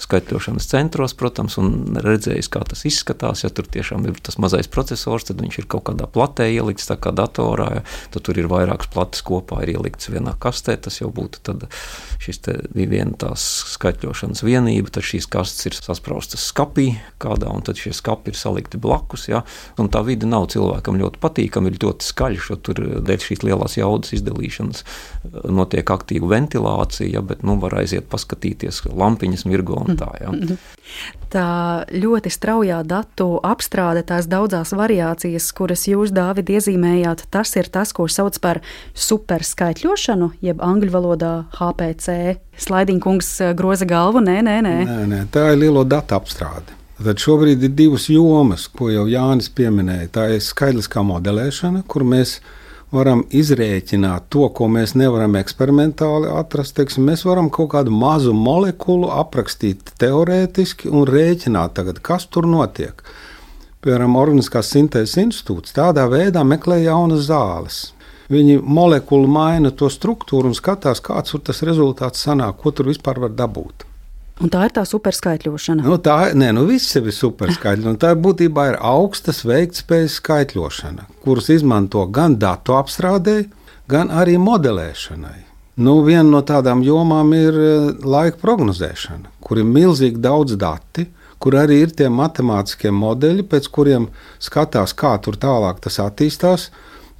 skaitļošanas 0.02 0.70
centros, 0.72 1.16
protams, 1.18 1.58
un 1.62 1.98
redzējis, 2.04 2.50
kā 2.54 2.62
tas 2.68 2.86
izskatās. 2.88 3.44
Ja 3.44 3.52
tur 3.54 3.68
tiešām 3.72 4.06
ir 4.08 4.20
tas 4.24 4.40
mazais 4.42 4.70
processors, 4.72 5.28
tad 5.28 5.42
viņš 5.44 5.60
ir 5.62 5.68
kaut 5.72 5.88
kādā 5.90 6.08
platē 6.10 6.48
ielikts, 6.54 6.88
tā 6.90 6.98
kā 7.02 7.12
datorā. 7.16 7.68
Ja, 7.80 7.84
tad 8.14 8.26
tur 8.28 8.40
ir 8.40 8.50
vairākas 8.52 8.90
plates 8.94 9.24
kopā, 9.26 9.62
ieliktas 9.68 10.12
vienā 10.14 10.36
kastē. 10.40 10.78
Tas 10.88 11.02
jau 11.02 11.12
būtu 11.14 11.56
šis 12.24 12.42
viena 12.74 13.14
tās 13.20 13.44
skaitļošanas 13.74 14.44
vienība. 14.48 14.94
Tad 14.96 15.08
šīs 15.08 15.30
kastes 15.32 15.70
ir 15.70 15.78
saspraustas 15.78 16.48
skapī 16.52 16.90
kādā, 17.22 17.52
un 17.52 17.66
tad 17.68 17.80
šie 17.82 17.94
skapi 17.96 18.34
ir 18.34 18.40
salikti 18.40 18.80
blakus. 18.82 19.28
Ja? 19.32 19.44
Un 19.82 19.92
tā 19.94 20.04
vide 20.08 20.30
nav 20.30 20.50
cilvēkam 20.54 21.00
ļoti 21.02 21.22
patīkama, 21.24 21.72
ir 21.72 21.82
ļoti 21.84 22.12
skaļa, 22.12 22.46
jo 22.50 22.60
tur 22.62 22.77
dēļ 22.78 23.24
šīs 23.24 23.44
lielās 23.46 23.78
jaudas 23.80 24.14
izdalīšanas 24.18 24.84
notiek 25.52 25.90
aktīva 25.92 26.32
ventilācija, 26.36 27.10
ja? 27.18 27.24
bet 27.26 27.44
nu, 27.48 27.58
var 27.62 27.78
aiziet 27.82 28.08
paskatīties, 28.12 28.84
lampiņas 28.92 29.46
mirgo 29.50 29.82
un 29.84 30.00
tā. 30.00 30.10
Ja? 30.22 30.34
Tā 31.34 31.48
ļoti 31.92 32.32
straujā 32.32 32.80
datu 32.88 33.30
apstrāde, 33.46 34.06
tās 34.08 34.30
daudzās 34.32 34.72
variācijas, 34.78 35.50
kuras 35.58 35.84
jūs, 35.90 36.14
Dāvid, 36.16 36.50
iezīmējāt, 36.56 37.26
tas 37.34 37.52
ir 37.60 37.68
tas, 37.74 37.92
ko 37.96 38.08
sauc 38.12 38.40
par 38.44 38.62
superskaitļošanu, 38.96 40.32
jeb 40.46 40.64
angļu 40.64 40.94
valodā 40.94 41.34
HPC. 41.60 42.38
Slaidīņkungs 42.58 43.32
eh, 43.44 43.54
groza 43.58 43.86
galvu, 43.90 44.24
nē, 44.24 44.40
nē, 44.48 44.58
nē. 44.66 44.76
nē, 44.88 45.00
nē 45.12 45.22
tā 45.34 45.52
ir 45.54 45.64
lielo 45.66 45.84
datu 45.88 46.18
apstrāde. 46.18 46.78
Tad 46.98 47.20
šobrīd 47.22 47.62
ir 47.62 47.74
divas 47.78 48.08
jomas, 48.10 48.64
ko 48.74 48.88
jau 48.90 49.04
Jānis 49.06 49.52
pieminēja. 49.54 50.08
Tā 50.16 50.24
ir 50.34 50.42
skaidriskā 50.42 51.04
modelēšana, 51.06 51.84
kur 51.86 52.08
mēs 52.08 52.40
varam 52.94 53.24
izrēķināt 53.36 54.30
to, 54.32 54.48
ko 54.56 54.68
mēs 54.72 54.96
nevaram 55.00 55.36
eksperimentāli 55.40 56.30
atrast. 56.32 56.78
Teiksim, 56.78 57.08
mēs 57.10 57.26
varam 57.28 57.50
kaut 57.54 57.72
kādu 57.76 57.92
mazu 57.92 58.34
molekulu 58.36 59.12
aprakstīt 59.16 59.94
teorētiski 60.00 60.92
un 60.92 61.08
rēķināt, 61.10 61.76
tagad, 61.80 62.02
kas 62.04 62.28
tur 62.32 62.48
notiek. 62.48 63.04
Piemēram, 63.84 64.18
Organiskās 64.20 64.72
sintēzes 64.74 65.20
institūts 65.22 65.76
tādā 65.76 66.08
veidā 66.12 66.44
meklē 66.48 66.82
jaunas 66.86 67.28
zāles. 67.28 67.82
Viņi 68.32 68.58
molekulu 68.60 69.28
maina 69.32 69.72
to 69.72 69.88
struktūru 69.92 70.52
un 70.52 70.58
skatās, 70.58 71.00
kāds 71.04 71.36
ir 71.36 71.46
tas 71.48 71.64
rezultāts, 71.64 72.26
sanāk, 72.26 72.58
ko 72.60 72.76
tur 72.76 72.90
vispār 72.92 73.22
var 73.24 73.32
dabūt. 73.32 73.87
Un 74.38 74.52
tā 74.54 74.68
ir 74.68 74.74
tā 74.76 74.84
superskaitļošana. 74.86 75.82
Nu, 75.88 75.98
tā 75.98 76.18
nē, 76.38 76.52
nu 76.54 76.68
viss 76.70 76.94
ir 77.00 77.10
superskaitļošana. 77.10 77.98
Tā 78.02 78.14
būtībā 78.22 78.68
ir 78.72 78.80
augstas 78.86 79.42
veiktspējas 79.48 80.20
skaitļošana, 80.22 81.08
kuras 81.24 81.50
izmanto 81.54 82.04
gan 82.14 82.38
datu 82.38 82.78
apstrādēji, 82.78 83.48
gan 83.90 84.14
arī 84.14 84.38
modelēšanai. 84.42 85.40
Nu, 85.82 86.00
viena 86.06 86.26
no 86.30 86.42
tādām 86.46 86.82
jomām 86.86 87.34
ir 87.38 87.58
eh, 87.62 87.90
laika 88.02 88.40
prognozēšana, 88.42 89.34
kur 89.42 89.62
ir 89.62 89.70
milzīgi 89.70 90.22
daudz 90.22 90.58
dati, 90.58 91.08
kur 91.42 91.58
arī 91.58 91.84
ir 91.86 91.94
tie 91.98 92.10
matemātiskie 92.10 92.90
modeļi, 92.94 93.46
pēc 93.50 93.70
kuriem 93.74 94.08
skatās, 94.42 94.94
kā 94.98 95.16
tur 95.22 95.38
tālāk 95.38 95.82
tas 95.86 96.00
attīstās 96.02 96.72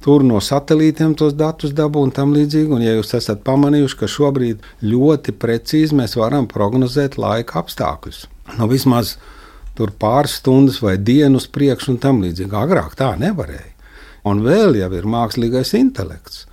tur 0.04 0.24
no 0.26 0.40
satelītiem 0.42 1.14
tos 1.18 1.34
datus 1.38 1.74
dabū 1.76 2.02
un 2.06 2.12
tam 2.14 2.34
līdzīgi. 2.36 2.70
Un, 2.74 2.84
ja 2.84 2.96
jūs 2.96 3.14
esat 3.18 3.42
pamanījuši, 3.46 3.98
ka 3.98 4.10
šobrīd 4.10 4.68
ļoti 4.84 5.34
precīzi 5.40 5.98
mēs 5.98 6.16
varam 6.20 6.48
prognozēt 6.50 7.18
laika 7.20 7.62
apstākļus, 7.62 8.26
nu, 8.58 8.68
vismaz 8.70 9.16
tur 9.78 9.92
pāris 9.94 10.38
stundas 10.40 10.80
vai 10.82 10.96
dienu 10.98 11.38
uz 11.38 11.46
priekšu 11.54 11.94
un 11.94 12.02
tam 12.02 12.22
līdzīgi. 12.24 12.54
Agrāk 12.58 12.98
tā 12.98 13.12
nevarēja. 13.18 13.74
Un 14.28 14.42
vēl 14.44 14.80
jau 14.80 14.90
ir 14.98 15.06
mākslīgais 15.08 15.76
intelekts. 15.78 16.44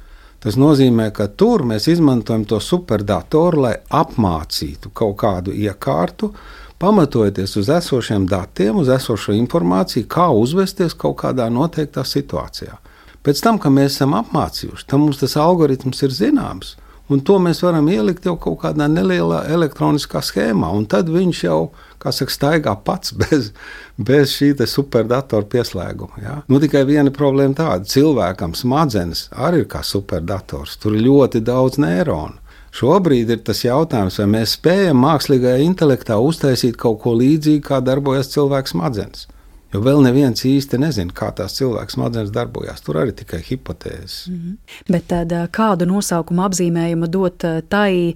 Tas 0.45 0.59
nozīmē, 0.61 1.07
ka 1.09 1.25
tur 1.33 1.63
mēs 1.65 1.87
izmantojam 1.89 2.43
to 2.45 2.59
superdatoru, 2.61 3.63
lai 3.63 3.71
apmācītu 3.89 4.91
kaut 4.93 5.15
kādu 5.23 5.55
iekārtu, 5.57 6.29
pamatojoties 6.77 7.55
uz 7.57 7.71
esošiem 7.73 8.27
datiem, 8.29 8.77
uz 8.77 8.91
esošo 8.93 9.33
informāciju, 9.33 10.05
kā 10.05 10.27
uzvesties 10.29 10.93
kaut 10.93 11.17
kādā 11.23 11.47
noteiktā 11.49 12.05
situācijā. 12.05 12.77
Pēc 13.25 13.41
tam, 13.41 13.57
kad 13.57 13.73
mēs 13.73 13.95
esam 13.95 14.13
apmācījuši, 14.19 14.85
tad 14.85 15.01
mums 15.01 15.17
tas 15.21 15.33
algoritms 15.41 16.03
ir 16.05 16.13
zināms. 16.13 16.75
Un 17.09 17.21
to 17.21 17.35
mēs 17.37 17.59
varam 17.61 17.85
ielikt 17.89 18.25
jau 18.25 18.33
kaut 18.41 18.63
kādā 18.63 18.87
nelielā 18.89 19.43
elektroniskā 19.53 20.23
schēmā, 20.25 20.71
tad 20.89 21.09
viņš 21.13 21.41
jau, 21.43 21.59
kā 22.01 22.13
saka, 22.13 22.33
staigā 22.33 22.73
pats 22.85 23.13
bez, 23.21 23.51
bez 23.97 24.33
šī 24.33 24.53
superdatora 24.69 25.45
pieslēguma. 25.49 26.21
Ja? 26.21 26.37
Nu, 26.49 26.61
tikai 26.61 26.81
viena 26.89 27.13
problēma 27.13 27.57
tāda, 27.57 27.85
cilvēkam 27.89 28.57
smadzenes 28.57 29.27
arī 29.33 29.63
ir 29.63 29.69
kā 29.69 29.83
superdators, 29.85 30.79
tur 30.81 30.97
ir 30.97 31.05
ļoti 31.05 31.41
daudz 31.45 31.77
neironu. 31.81 32.41
Šobrīd 32.75 33.29
ir 33.31 33.39
tas 33.47 33.61
jautājums, 33.63 34.17
vai 34.19 34.25
mēs 34.33 34.57
spējam 34.57 34.97
mākslīgajā 34.99 35.61
intelektā 35.63 36.17
uztaisīt 36.19 36.75
kaut 36.75 36.99
ko 37.05 37.13
līdzīgu, 37.15 37.63
kā 37.69 37.79
darbojas 37.85 38.33
cilvēka 38.33 38.73
smadzenes. 38.73 39.29
Jo 39.75 39.81
vēl 39.83 39.99
neviens 40.05 40.45
īsti 40.47 40.79
nezina, 40.79 41.11
kā 41.11 41.33
tās 41.35 41.57
cilvēka 41.57 41.91
smadzenes 41.91 42.31
darbojas. 42.31 42.79
Tur 42.85 43.01
arī 43.01 43.11
tikai 43.19 43.41
hipotēzes. 43.43 44.27
Mm 44.29 44.35
-hmm. 44.35 44.57
Bet 44.87 45.07
tad, 45.11 45.33
kādu 45.51 45.85
nosaukumu 45.85 46.45
apzīmējumu 46.47 47.07
dot 47.11 47.43
tai 47.69 48.15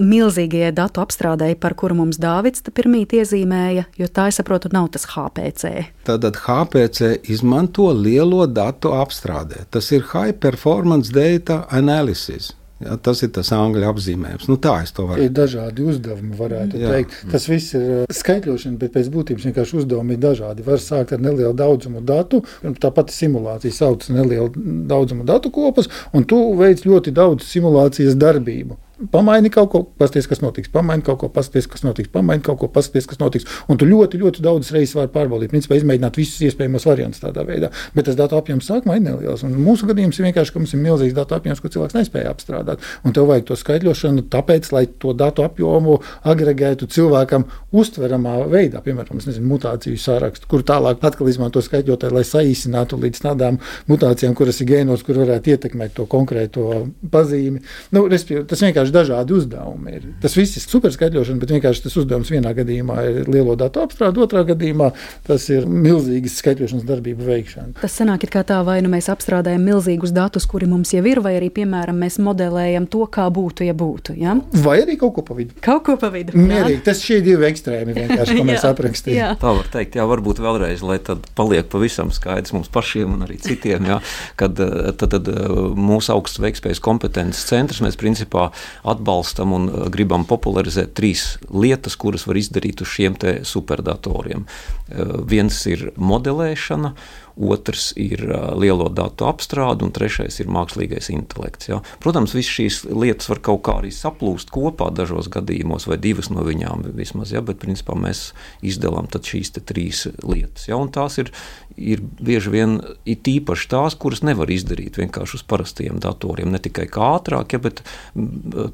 milzīgajai 0.00 0.72
datu 0.74 1.00
apstrādēji, 1.00 1.58
par 1.60 1.74
kuru 1.74 1.94
mums 1.94 2.18
Dārvids 2.20 2.64
pirmīt 2.76 3.12
iezīmēja, 3.12 3.84
jo 4.00 4.06
tā, 4.06 4.28
es 4.28 4.40
saprotu, 4.40 4.68
nav 4.72 4.88
tas 4.94 5.06
HPC. 5.14 5.72
Tātad 6.08 6.36
HPC 6.46 7.30
izmanto 7.32 7.90
lielo 7.92 8.46
datu 8.46 8.94
apstrādē. 8.96 9.66
Tas 9.70 9.92
ir 9.92 10.02
High 10.12 10.38
Performance 10.40 11.12
Data 11.12 11.66
Analysis. 11.70 12.54
Ja, 12.80 12.96
tas 12.96 13.20
ir 13.20 13.28
tas 13.36 13.50
angļu 13.52 13.84
apzīmējums. 13.90 14.46
Nu, 14.48 14.56
tā 14.56 14.78
es 14.84 14.94
to 14.96 15.04
varu. 15.10 15.20
Ir 15.20 15.32
dažādi 15.36 15.84
uzdevumi, 15.84 16.32
varētu 16.38 16.80
Jā. 16.80 16.94
teikt. 16.94 17.18
Tas 17.28 17.44
viss 17.50 17.74
ir 17.76 17.84
uh, 17.84 18.14
skaitļošana, 18.20 18.80
bet 18.80 18.94
pēc 18.94 19.10
būtības 19.12 19.44
vienkārši 19.50 19.80
uzdevumi 19.82 20.16
ir 20.16 20.22
dažādi. 20.22 20.64
Var 20.64 20.80
sākt 20.80 21.12
ar 21.12 21.20
nelielu 21.20 21.52
daudzumu 21.56 22.00
datu, 22.08 22.40
tāpat 22.80 23.12
simulācija 23.12 23.76
sauc 23.76 24.08
nelielu 24.08 24.48
daudzumu 24.88 25.28
datu 25.28 25.52
kopas, 25.52 25.90
un 26.16 26.24
tu 26.24 26.40
veic 26.56 26.86
ļoti 26.88 27.12
daudz 27.20 27.44
simulācijas 27.52 28.16
darbību. 28.16 28.80
Pamaini 29.08 29.48
kaut 29.48 29.70
ko, 29.72 29.80
pasties, 29.98 30.26
kas 30.28 30.42
notiks. 30.44 30.68
Pamaini 30.72 31.04
kaut 31.06 31.22
ko, 31.22 31.28
pasties, 31.32 31.64
kas 31.70 31.84
notiks. 31.86 32.10
Pamaini 32.12 32.42
kaut 32.44 32.58
ko, 32.60 32.68
pasties, 32.68 33.06
kas 33.08 33.20
notiks. 33.20 33.46
Un 33.72 33.78
tu 33.80 33.86
ļoti, 33.88 34.18
ļoti 34.20 34.44
daudz 34.44 34.68
reizes 34.74 34.92
vari 34.98 35.08
pārbaudīt, 35.14 35.52
principā 35.52 35.78
izmēģināt 35.78 36.18
visus 36.20 36.42
iespējamos 36.50 36.84
variantus 36.84 37.22
tādā 37.22 37.46
veidā. 37.48 37.70
Bet 37.94 38.10
tas 38.10 38.18
datu 38.18 38.36
apjoms 38.36 38.68
sākumā 38.68 38.98
ir 38.98 39.06
neliels. 39.06 39.44
Un 39.46 39.54
mūsu 39.56 39.88
gadījums 39.88 40.20
ir 40.20 40.28
vienkārši, 40.28 40.52
ka 40.52 40.60
mums 40.60 40.74
ir 40.76 40.82
milzīgs 40.84 41.16
datu 41.16 41.38
apjoms, 41.38 41.62
ko 41.64 41.72
cilvēks 41.72 41.96
nespēja 41.96 42.34
apstrādāt. 42.34 42.84
Un 43.08 43.16
tev 43.16 43.30
vajag 43.30 43.48
to 43.48 43.56
skaitļošanu, 43.56 44.26
tāpēc, 44.34 44.68
lai 44.76 44.84
to 45.00 45.14
datu 45.16 45.46
apjomu 45.46 45.96
agregētu 46.28 46.90
cilvēkam 46.92 47.46
uztveramā 47.72 48.36
veidā, 48.52 48.84
piemēram, 48.84 49.16
nezinu, 49.24 49.48
mutāciju 49.54 49.96
sārakstu, 50.00 50.48
kur 50.50 50.64
tālāk 50.66 51.00
atkal 51.08 51.30
izmanto 51.32 51.62
skaitļotāju, 51.64 52.16
lai 52.18 52.26
saīsinātu 52.26 53.00
līdz 53.00 53.24
tādām 53.24 53.60
mutācijām, 53.88 54.36
kuras 54.38 54.60
ir 54.60 54.70
gēnos, 54.70 55.04
kur 55.06 55.22
varētu 55.22 55.54
ietekmēt 55.54 55.96
to 55.96 56.06
konkrēto 56.10 56.84
pazīmi. 57.12 57.62
Nu, 57.96 58.06
tas 58.10 58.64
vienkārši 58.66 58.89
vienkārši 58.90 58.94
dažādi 58.94 59.34
uzdevumi. 59.34 59.90
Ir. 59.90 60.06
Tas 60.22 60.36
viss 60.36 60.56
ir 60.56 60.64
superskaitļošana, 60.64 61.40
bet 61.40 61.50
vienkārši 61.54 61.84
tas 61.84 61.96
uzdevums 61.96 62.30
vienā 62.30 62.52
gadījumā 62.54 62.96
ir 63.06 63.28
lielo 63.30 63.56
datu 63.56 63.82
apstrāde, 63.84 64.20
otrā 64.20 64.44
gadījumā 64.44 64.92
tas 65.26 65.48
ir 65.50 65.66
milzīgas 65.66 66.38
skaitļošanas 66.40 66.86
darbību 66.86 67.26
veikšana. 67.26 67.74
Tas 67.80 67.94
sanāk, 67.96 68.26
kā 68.30 68.42
tā 68.46 68.60
vai 68.66 68.80
nu 68.82 68.90
mēs 68.90 69.10
apstrādājam 69.10 69.62
milzīgus 69.64 70.12
datus, 70.12 70.46
kuri 70.46 70.68
mums 70.70 70.92
jau 70.92 71.02
ir, 71.06 71.20
vai 71.20 71.36
arī, 71.38 71.50
piemēram, 71.50 71.98
mēs 72.00 72.18
modelējam 72.22 72.88
to, 72.90 73.06
kā 73.10 73.28
būtu, 73.30 73.66
ja 73.66 73.74
būtu. 73.74 74.16
Ja? 74.18 74.36
Vai 74.64 74.80
arī 74.84 74.98
kaut 75.00 75.16
ko 75.18 75.26
pa 75.26 75.36
vidu. 75.38 75.56
Kaut 75.64 75.84
ko 75.86 75.96
pa 76.00 76.10
vidu. 76.12 76.36
Mierīgi, 76.38 76.82
tas 76.86 77.02
šie 77.04 77.20
divi 77.24 77.48
ekstrēmi 77.50 77.96
vienkārši, 77.96 78.38
ko 78.38 78.46
mēs 78.50 78.66
aprakstījām. 78.68 79.38
Tā 79.40 79.54
var 79.58 79.70
teikt, 79.72 79.98
jā, 79.98 80.06
varbūt 80.10 80.42
vēlreiz, 80.42 80.84
lai 80.86 81.00
tad 81.04 81.26
paliek 81.38 81.68
pavisam 81.70 82.12
skaidrs 82.14 82.54
mums 82.56 82.70
pašiem 82.72 83.16
un 83.16 83.26
arī 83.26 83.38
citiem, 83.42 83.86
jā, 83.88 84.00
kad 84.40 84.58
tad, 84.58 85.16
tad 85.16 85.30
mūsu 85.78 86.12
augsts 86.14 86.40
veiktspējas 86.42 86.82
kompetences 86.84 87.46
centrs 87.50 87.82
mēs 87.84 87.98
principā 88.00 88.50
atbalstam 88.82 89.54
un 89.56 89.68
uh, 89.68 89.86
gribam 89.92 90.26
popularizēt 90.28 90.94
trīs 90.98 91.34
lietas, 91.50 91.98
kuras 92.00 92.26
var 92.28 92.40
izdarīt 92.40 92.84
uz 92.84 92.92
šiem 92.94 93.18
superdatoriem. 93.46 94.46
Uh, 94.46 95.18
viens 95.28 95.58
ir 95.70 95.90
modelēšana, 95.96 96.94
otrs 97.40 97.90
ir 97.96 98.22
lielo 98.58 98.88
datu 98.92 99.26
apstrāde, 99.30 99.84
un 99.86 99.94
trešais 99.94 100.40
ir 100.42 100.50
mākslīgais 100.52 101.10
intelekts. 101.14 101.70
Ja. 101.70 101.80
Protams, 102.02 102.34
visas 102.36 102.52
šīs 102.52 102.80
lietas 102.90 103.30
var 103.30 103.40
kaut 103.44 103.62
kā 103.66 103.78
arī 103.80 103.92
saplūst 103.94 104.52
kopā 104.52 104.90
dažos 104.94 105.30
gadījumos, 105.32 105.88
vai 105.90 105.98
divas 106.02 106.30
no 106.32 106.44
viņām 106.46 106.84
vismaz, 106.98 107.32
ja, 107.34 107.42
bet 107.44 107.62
principā 107.62 107.96
mēs 107.98 108.30
izdalām 108.66 109.08
šīs 109.10 109.54
trīs 109.56 110.06
lietas. 110.22 110.68
Ja, 110.68 110.78
tās 110.92 111.18
ir, 111.22 111.32
ir 111.80 112.02
bieži 112.20 112.52
vien 112.52 112.76
ir 113.08 113.18
tīpaši 113.24 113.68
tās, 113.72 113.96
kuras 114.00 114.22
nevar 114.26 114.50
izdarīt 114.52 114.98
vienkārši 115.00 115.38
uz 115.40 115.44
parastiem 115.48 116.00
datoriem, 116.02 116.52
ne 116.52 116.60
tikai 116.62 116.86
kā 116.92 117.14
ātrāk, 117.16 117.54
ja, 117.56 117.60
bet 117.62 117.82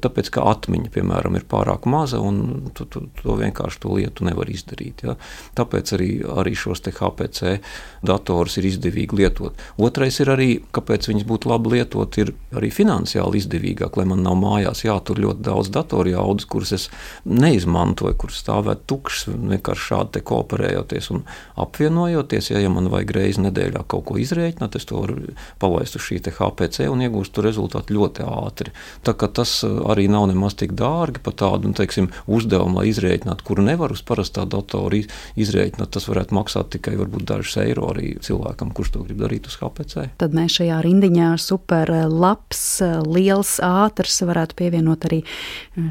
tāpēc, 0.03 0.31
ka 0.35 0.45
atmiņa, 0.51 0.91
piemēram, 0.93 1.37
ir 1.39 1.47
pārāk 1.49 1.87
maza, 1.89 2.19
un 2.23 2.69
tu, 2.77 2.87
tu, 2.91 3.05
to 3.21 3.37
vienkārši 3.39 3.81
to 3.83 3.95
lietu 3.97 4.27
nevar 4.27 4.49
izdarīt. 4.51 5.05
Ja. 5.07 5.17
Tāpēc 5.57 5.93
arī, 5.97 6.09
arī 6.37 6.55
šos 6.57 6.83
HPC 6.87 7.57
datorus 8.05 8.57
ir 8.59 8.67
izdevīgi 8.69 9.17
lietot. 9.17 9.57
Otrais 9.81 10.19
ir 10.23 10.31
arī, 10.33 10.49
kāpēc 10.75 11.09
viņas 11.09 11.27
būtu 11.27 11.51
labi 11.51 11.75
lietot, 11.77 12.19
ir 12.21 12.33
arī 12.55 12.71
finansiāli 12.73 13.41
izdevīgāk, 13.41 13.97
lai 13.99 14.07
man 14.11 14.23
nav 14.25 14.37
mājās 14.39 14.83
jātur 14.85 15.21
ļoti 15.23 15.45
daudz 15.47 15.71
datoru 15.73 16.13
jaudas, 16.13 16.47
kuras 16.49 16.73
es 16.77 16.87
neizmantoju, 17.25 18.17
kuras 18.19 18.41
stāvētu 18.43 18.87
tukšas, 18.91 19.33
vienkārši 19.53 19.87
šādi 19.91 20.23
kooperējoties 20.27 21.11
un 21.15 21.23
apvienojoties. 21.59 22.51
Ja, 22.53 22.61
ja 22.63 22.71
man 22.73 22.89
vajag 22.97 23.15
reizi 23.15 23.45
nedēļā 23.45 23.85
kaut 23.87 24.05
ko 24.09 24.17
izrēķināt, 24.21 24.77
es 24.79 24.87
to 24.89 25.01
varu 25.03 25.33
palaist 25.61 25.97
uz 25.97 26.05
šī 26.07 26.19
HPC 26.27 26.89
un 26.91 27.03
iegūst 27.05 27.33
to 27.35 27.43
rezultātu 27.45 27.95
ļoti 27.95 28.25
ātri. 28.27 28.73
Tā 29.05 29.13
kā 29.17 29.29
tas 29.31 29.59
arī 29.63 30.07
nav 30.11 30.27
nemaz 30.31 30.57
tik 30.59 30.73
dārgi 30.77 31.21
par 31.23 31.37
tādu, 31.39 31.71
nu, 31.71 31.77
teiksim, 31.77 32.09
uzdevumu, 32.25 32.81
lai 32.81 32.89
izrēķinātu, 32.91 33.45
kuru 33.47 33.65
nevar 33.67 33.93
uz 33.95 34.03
parastā 34.05 34.45
datora 34.49 35.01
izrēķināt. 35.39 35.91
Tas 35.93 36.07
varētu 36.09 36.35
maksāt 36.37 36.71
tikai 36.75 36.95
varbūt 36.99 37.25
dažus 37.29 37.57
eiro 37.61 37.89
arī 37.91 38.15
cilvēkam, 38.23 38.71
kurš 38.75 38.93
to 38.95 39.03
grib 39.07 39.21
darīt 39.23 39.49
uz 39.49 39.57
HPC. 39.59 40.07
Tad 40.21 40.35
mēs 40.37 40.57
šajā 40.59 40.79
rindiņā 40.85 41.31
super 41.41 41.91
labs, 42.07 42.63
liels, 43.07 43.57
ātrs 43.63 44.21
varētu 44.27 44.57
pievienot 44.59 45.07
arī 45.09 45.21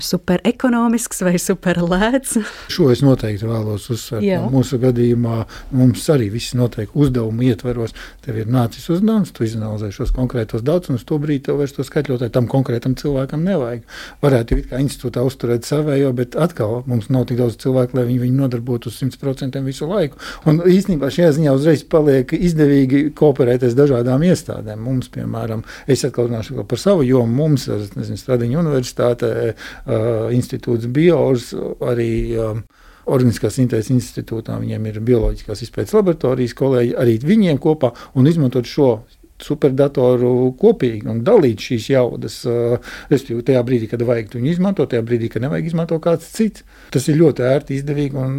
super 0.05 0.43
ekonomisks 0.49 1.23
vai 1.27 1.37
super 1.43 1.83
lēts. 1.85 2.39
Šo 2.73 2.91
es 2.95 3.03
noteikti 3.05 3.49
vēlos 3.49 3.89
uzsvērt. 3.93 4.27
No 4.27 4.51
mūsu 4.59 4.81
gadījumā 4.83 5.43
mums 5.77 6.07
arī 6.13 6.31
viss 6.35 6.57
notiek 6.87 6.97
uzdevumu 6.97 7.43
ietveros. 7.43 7.95
Tev 8.25 8.39
ir 8.39 8.47
nācis 8.47 8.89
uzdevums, 8.91 9.33
tu 9.33 9.45
izanalizē 9.45 9.91
šos 9.93 10.13
konkrētos 10.13 10.63
datus, 10.63 10.91
un 10.91 10.97
uz 10.97 11.05
to 11.05 11.19
brīdi 11.19 11.47
tev 11.47 11.59
vairs 11.59 11.73
to 11.73 11.83
skaitļotāju 11.85 12.31
tam 12.33 12.47
konkrētam 12.47 12.97
cilvēkam 12.97 13.45
nevajag. 13.45 13.83
Varētu 14.23 14.57
jau 14.57 14.65
kā 14.71 14.81
institūtā 14.81 15.25
uzturēt 15.27 15.65
savējo, 15.67 16.13
bet 16.13 16.37
atkal 16.37 16.85
mums 16.87 17.09
nav 17.09 17.27
tik 17.27 17.39
daudz 17.39 17.57
cilvēku, 17.57 17.97
lai 17.97 18.07
viņi 18.07 18.23
viņu 18.25 18.37
nodarbotos 18.41 19.01
100% 19.03 19.63
visu 19.65 19.87
laiku. 19.87 20.19
Un 20.47 20.63
īstenībā 20.63 21.11
šajā 21.11 21.33
ziņā 21.37 21.55
uzreiz 21.57 21.85
paliek 21.85 22.33
izdevīgi 22.33 23.13
kooperēties 23.17 23.77
dažādām 23.77 24.23
iestādēm. 24.27 24.81
Mums, 24.87 25.11
piemēram, 25.13 25.65
es 25.87 26.05
atkal 26.07 26.31
runāšu 26.31 26.65
par 26.67 26.79
savu 26.81 27.07
jomu, 27.07 27.47
mums 27.47 27.69
ir 27.69 27.87
Stradiņa 28.17 28.59
universitāte, 28.59 29.29
uh, 29.53 30.29
institūts 30.35 30.89
Bios, 30.91 31.53
arī 31.85 32.11
uh, 32.39 32.61
Organiskās 33.07 33.55
sintēzes 33.61 33.93
institūtā 33.95 34.57
viņiem 34.59 34.89
ir 34.91 35.03
bioloģiskās 35.07 35.63
izpētes 35.63 35.95
laboratorijas 35.95 36.57
kolēģi, 36.59 36.97
arī 36.99 37.21
viņiem 37.23 37.61
kopā 37.63 37.93
un 38.19 38.27
izmantot 38.27 38.67
šo 38.67 38.91
superdatoru 39.43 40.53
kopīgi 40.61 41.09
un 41.13 41.21
dalīt 41.25 41.65
šīs 41.69 41.91
jaudas. 41.93 42.39
Respektīvi, 43.11 43.45
tajā 43.51 43.63
brīdī, 43.69 43.89
kad 43.91 44.05
vajag 44.09 44.37
viņu 44.39 44.53
izmantot, 44.53 44.91
tajā 44.93 45.05
brīdī, 45.07 45.31
kad 45.33 45.45
nevajag 45.45 45.71
izmantot 45.71 46.03
kāds 46.05 46.31
cits. 46.33 46.65
Tas 46.95 47.09
ir 47.11 47.21
ļoti 47.21 47.45
ērti, 47.47 47.81
izdevīgi 47.81 48.21
un 48.21 48.39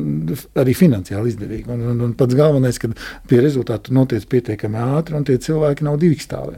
arī 0.57 0.75
finansiāli 0.77 1.33
izdevīgi. 1.33 1.69
Un, 1.73 1.85
un, 1.93 2.05
un 2.07 2.15
pats 2.17 2.37
galvenais, 2.37 2.81
ka 2.81 2.91
pie 3.29 3.43
rezultātu 3.43 3.95
notiek 3.97 4.25
pietiekami 4.29 4.81
ātri 4.97 5.19
un 5.19 5.27
tie 5.27 5.37
cilvēki 5.41 5.87
nav 5.87 6.01
divi 6.01 6.17
stāvē. 6.21 6.57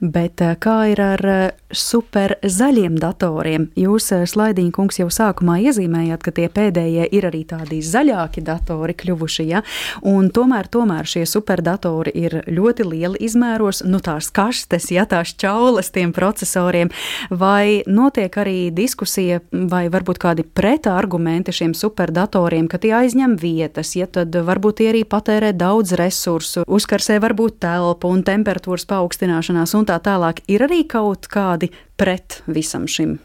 Bet 0.00 0.40
eh, 0.40 0.56
kā 0.60 0.76
ir 0.90 1.00
ar 1.02 1.22
eh, 1.28 1.40
super 1.70 2.36
zaļiem 2.42 2.96
datoriem? 3.00 3.68
Jūs, 3.78 4.10
eh, 4.16 4.24
Slaidiņa 4.28 4.72
kungs, 4.74 5.00
jau 5.00 5.08
sākumā 5.12 5.58
iezīmējāt, 5.68 6.24
ka 6.24 6.34
tie 6.34 6.48
pēdējie 6.52 7.08
ir 7.16 7.26
arī 7.28 7.42
tādi 7.48 7.80
zaļāki 7.84 8.42
datori 8.46 8.96
kļuvuši, 8.98 9.46
ja? 9.50 9.62
un 10.06 10.30
tomēr, 10.34 10.70
tomēr 10.72 11.08
šie 11.08 11.26
superdatori 11.28 12.14
ir 12.16 12.40
ļoti 12.48 12.86
lieli 12.88 13.20
izmēros, 13.26 13.84
nu 13.86 14.00
tās 14.02 14.30
kastes, 14.34 14.90
ja 14.94 15.06
tās 15.08 15.34
čaules 15.38 15.92
tiem 15.94 16.14
procesoriem, 16.16 16.90
vai 17.30 17.82
notiek 17.86 18.34
arī 18.40 18.70
diskusija 18.74 19.40
vai 19.52 19.86
varbūt 19.92 20.20
kādi 20.22 20.44
pretargumenti 20.44 21.54
šiem 21.54 21.74
superdatoriem, 21.76 22.68
ka 22.70 22.80
tie 22.82 22.94
aizņem 23.02 23.36
vietas, 23.40 23.94
ja 23.98 24.08
tad 24.10 24.34
varbūt 24.34 24.80
tie 24.80 24.90
arī 24.94 25.04
patērē 25.08 25.52
daudz 25.56 25.94
resursu, 25.98 26.64
uzkarsē 26.66 27.20
varbūt 27.22 27.60
telpu 27.62 28.10
un 28.10 28.24
temperatūras 28.26 28.86
paaugstināšanu 28.90 29.59
izmantošanās 29.60 29.74
un 29.74 29.86
tā 29.86 29.98
tālāk, 30.00 30.42
ir 30.48 30.62
arī 30.62 30.86
kaut 30.88 31.28
kādi 31.28 31.70
pret 31.96 32.42
visam 32.46 32.86
šim? 32.86 33.18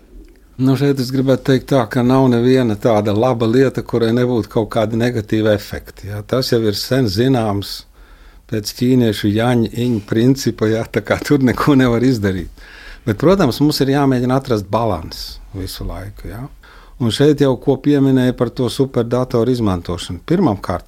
Nu, 0.58 0.76
šeit 0.76 1.00
es 1.00 1.12
gribētu 1.12 1.52
teikt, 1.52 1.70
tā, 1.70 1.86
ka 1.90 2.02
nav 2.02 2.30
neviena 2.30 2.76
tāda 2.76 3.14
laba 3.14 3.46
lieta, 3.46 3.84
kurai 3.84 4.14
nebūtu 4.14 4.50
kaut 4.50 4.70
kādi 4.72 4.96
negatīvi 4.96 5.54
efekti. 5.54 6.08
Jā. 6.08 6.24
Tas 6.24 6.52
jau 6.52 6.62
ir 6.64 6.76
sen 6.76 7.08
zināms 7.08 7.86
pēc 8.48 8.72
ķīniešu 8.78 9.32
jaņa 9.36 9.72
principa, 10.08 10.68
jā, 10.68 10.86
tā 10.88 11.02
kā 11.02 11.18
tur 11.20 11.44
neko 11.44 11.76
nevar 11.76 12.02
izdarīt. 12.04 12.50
Bet, 13.06 13.18
protams, 13.20 13.60
mums 13.60 13.82
ir 13.82 13.92
jāmēģina 13.92 14.36
atrast 14.40 14.66
līdzsvaru 14.72 15.40
visu 15.54 15.86
laiku. 15.86 16.30
Jā. 16.30 16.46
Un 17.00 17.12
šeit 17.12 17.42
jau 17.42 17.58
ko 17.60 17.76
pieminēja 17.76 18.34
par 18.34 18.50
to 18.50 18.70
superdatoru 18.72 19.52
izmantošanu. 19.52 20.24
Pirmkārt, 20.26 20.88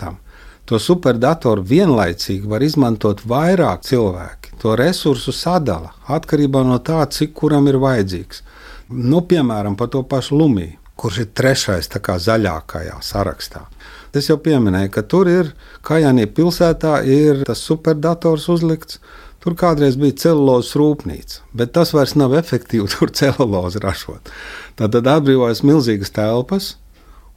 to 0.68 0.80
superdatoru 0.82 1.64
vienlaicīgi 1.64 2.50
var 2.52 2.66
izmantot 2.66 3.24
vairāk 3.28 3.88
cilvēki 3.88 4.48
to 4.62 4.76
resursu 4.76 5.32
sadala 5.32 5.94
atkarībā 6.12 6.64
no 6.66 6.80
tā, 6.84 7.04
cik 7.06 7.34
kuram 7.38 7.70
ir 7.70 7.80
vajadzīgs. 7.82 8.44
Nu, 8.90 9.22
piemēram, 9.30 9.76
par 9.80 9.92
to 9.94 10.04
pašu 10.04 10.38
Lumiju, 10.40 10.78
kurš 10.98 11.20
ir 11.24 11.30
trešais 11.38 11.90
zaļākajā 12.28 12.98
sarakstā. 13.04 13.68
Es 14.16 14.30
jau 14.30 14.38
pieminēju, 14.42 14.90
ka 14.92 15.04
tur 15.04 15.28
ir 15.30 15.54
Kajānī 15.86 16.26
pilsētā 16.26 17.04
ir 17.06 17.44
tas 17.46 17.62
superdators 17.62 18.48
uzlikts. 18.50 19.00
Tur 19.44 19.54
kādreiz 19.56 19.96
bija 19.96 20.16
celulozes 20.18 20.74
rūpnīca, 20.76 21.44
bet 21.54 21.72
tas 21.72 21.94
vairs 21.94 22.16
nav 22.18 22.34
efektīvi 22.36 22.88
tur 22.96 23.12
celulozi 23.14 23.80
ražot. 23.84 24.32
Tad 24.76 24.98
atbrīvojas 24.98 25.62
milzīgas 25.64 26.12
telpas, 26.16 26.76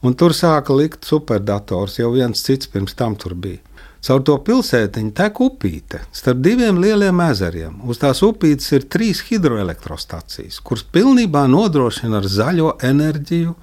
un 0.01 0.15
tur 0.17 0.33
sāka 0.35 0.75
likt 0.75 1.05
superdators. 1.07 1.99
Jau 1.99 2.11
viens 2.15 2.45
cits 2.45 2.69
pirms 2.71 2.95
tam 2.97 3.15
tur 3.15 3.35
bija. 3.35 3.61
Caur 4.01 4.23
to 4.25 4.33
pilsētiņu 4.41 5.11
tek 5.13 5.37
upīte 5.45 5.99
starp 6.15 6.39
diviem 6.41 6.79
lieliem 6.81 7.19
ezeriem. 7.27 7.75
Uz 7.85 8.01
tās 8.01 8.23
upītes 8.25 8.71
ir 8.73 8.87
trīs 8.89 9.21
hidroelektrostacijas, 9.27 10.57
kuras 10.65 10.81
pilnībā 10.81 11.45
nodrošina 11.51 12.17
ar 12.17 12.25
zaļo 12.25 12.71
enerģiju. 12.81 13.53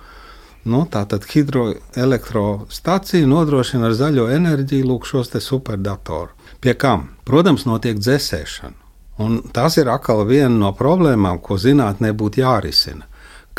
Nu, 0.68 0.84
Tātad 0.92 1.26
hidroelektrostacija 1.26 3.26
nodrošina 3.26 3.88
ar 3.88 3.94
zaļo 3.98 4.28
enerģiju 4.36 4.86
lūk, 4.86 5.10
šos 5.10 5.34
superdatoru. 5.42 6.30
Pie 6.62 6.74
kam? 6.78 7.08
Protams, 7.26 7.66
notiek 7.66 7.98
dzēsēšana. 7.98 8.78
Un 9.18 9.40
tas 9.50 9.74
ir 9.80 9.88
atkal 9.90 10.22
viena 10.26 10.54
no 10.54 10.70
problēmām, 10.76 11.40
ko 11.42 11.58
zinātnē 11.58 12.12
būtu 12.14 12.44
jārisina. 12.44 13.08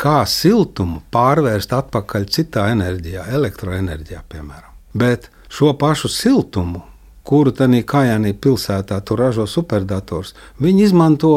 Kā 0.00 0.22
siltumu 0.24 1.02
pārvērst 1.12 1.74
atpakaļ 1.76 2.28
citā 2.32 2.70
enerģijā, 2.72 3.26
elektroenerģijā, 3.36 4.22
piemēram. 4.32 4.70
Bet 4.96 5.28
šo 5.52 5.74
pašu 5.76 6.08
siltumu, 6.08 6.80
kuru 7.26 7.52
tādā 7.52 7.82
Kajānī 7.86 8.32
pilsētā 8.32 8.96
tur 9.04 9.20
ražo 9.20 9.44
superdators, 9.46 10.32
viņi 10.58 10.86
izmanto 10.88 11.34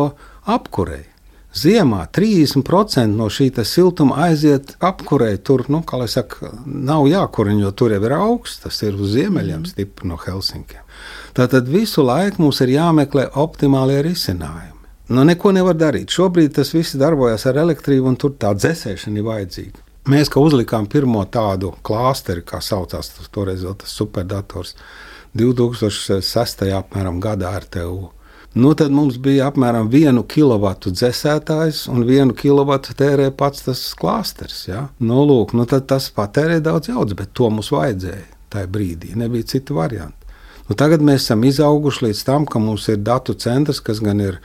apkurei. 0.48 1.04
Ziemā 1.54 2.08
30% 2.10 3.14
no 3.14 3.28
šī 3.30 3.52
siltuma 3.68 4.24
aiziet 4.26 4.74
apkurei. 4.82 5.38
Tur, 5.38 5.66
nu, 5.70 5.84
kā 5.86 6.00
jau 6.02 6.08
saka, 6.10 6.50
nav 6.66 7.06
jākurina, 7.12 7.68
jo 7.68 7.72
tur 7.72 7.94
jau 7.94 8.02
ir 8.02 8.16
augsts, 8.18 8.64
tas 8.64 8.82
ir 8.82 8.96
uz 8.96 9.14
ziemeļiem 9.14 9.60
mhm. 9.60 9.70
stipri 9.70 10.10
no 10.10 10.18
Helsinkiem. 10.18 10.82
Tātad 11.38 11.70
visu 11.70 12.06
laiku 12.06 12.42
mums 12.42 12.62
ir 12.64 12.74
jāmeklē 12.74 13.28
optimālie 13.44 14.02
risinājumi. 14.08 14.73
Nu, 15.12 15.24
neko 15.28 15.52
nevar 15.52 15.76
darīt. 15.76 16.14
Šobrīd 16.16 16.54
tas 16.56 16.72
viss 16.72 16.96
darbojas 17.00 17.44
ar 17.50 17.60
elektrību, 17.66 18.08
un 18.14 18.16
tur 18.20 18.38
tā 18.40 18.54
dzēsēšana 18.56 19.20
ir 19.20 19.28
vajadzīga. 19.28 19.84
Mēs, 20.12 20.30
kā 20.32 20.40
uzlikām 20.44 20.88
pirmo 20.92 21.24
tādu 21.32 21.74
klāsteri, 21.84 22.44
kā 22.44 22.60
saucās 22.64 23.12
toreiz 23.32 23.64
vēl 23.64 23.76
tas 23.80 23.92
superdators, 23.96 24.76
2006. 25.40 26.66
apmēram 26.78 27.20
gadā 27.24 27.52
RTU. 27.64 28.12
Nu, 28.54 28.74
tad 28.78 28.92
mums 28.94 29.16
bija 29.18 29.48
apmēram 29.50 29.88
1 29.90 30.20
kW 30.30 30.74
dzēsētājs 30.86 31.88
un 31.90 32.04
1 32.06 32.36
kW 32.38 32.76
tērē 33.00 33.32
pats 33.34 33.66
tas 33.66 33.82
klāsteris. 33.98 34.68
Ja? 34.70 34.88
Nu, 35.00 35.24
lūk, 35.26 35.56
nu, 35.58 35.66
tas 35.66 36.12
patērē 36.14 36.60
daudz 36.62 36.92
jaudas, 36.92 37.18
bet 37.18 37.34
to 37.34 37.50
mums 37.50 37.72
vajadzēja 37.74 38.28
tajā 38.54 38.70
brīdī. 38.70 39.16
Nebija 39.18 39.50
citu 39.56 39.80
variantu. 39.80 40.30
Nu, 40.68 40.78
tagad 40.80 41.02
mēs 41.04 41.26
esam 41.26 41.42
izauguši 41.44 42.06
līdz 42.06 42.22
tam, 42.28 42.46
ka 42.46 42.62
mums 42.62 42.86
ir 42.94 43.02
datu 43.02 43.34
centrs, 43.34 43.82
kas 43.84 44.04
gan 44.04 44.22
ir 44.22 44.38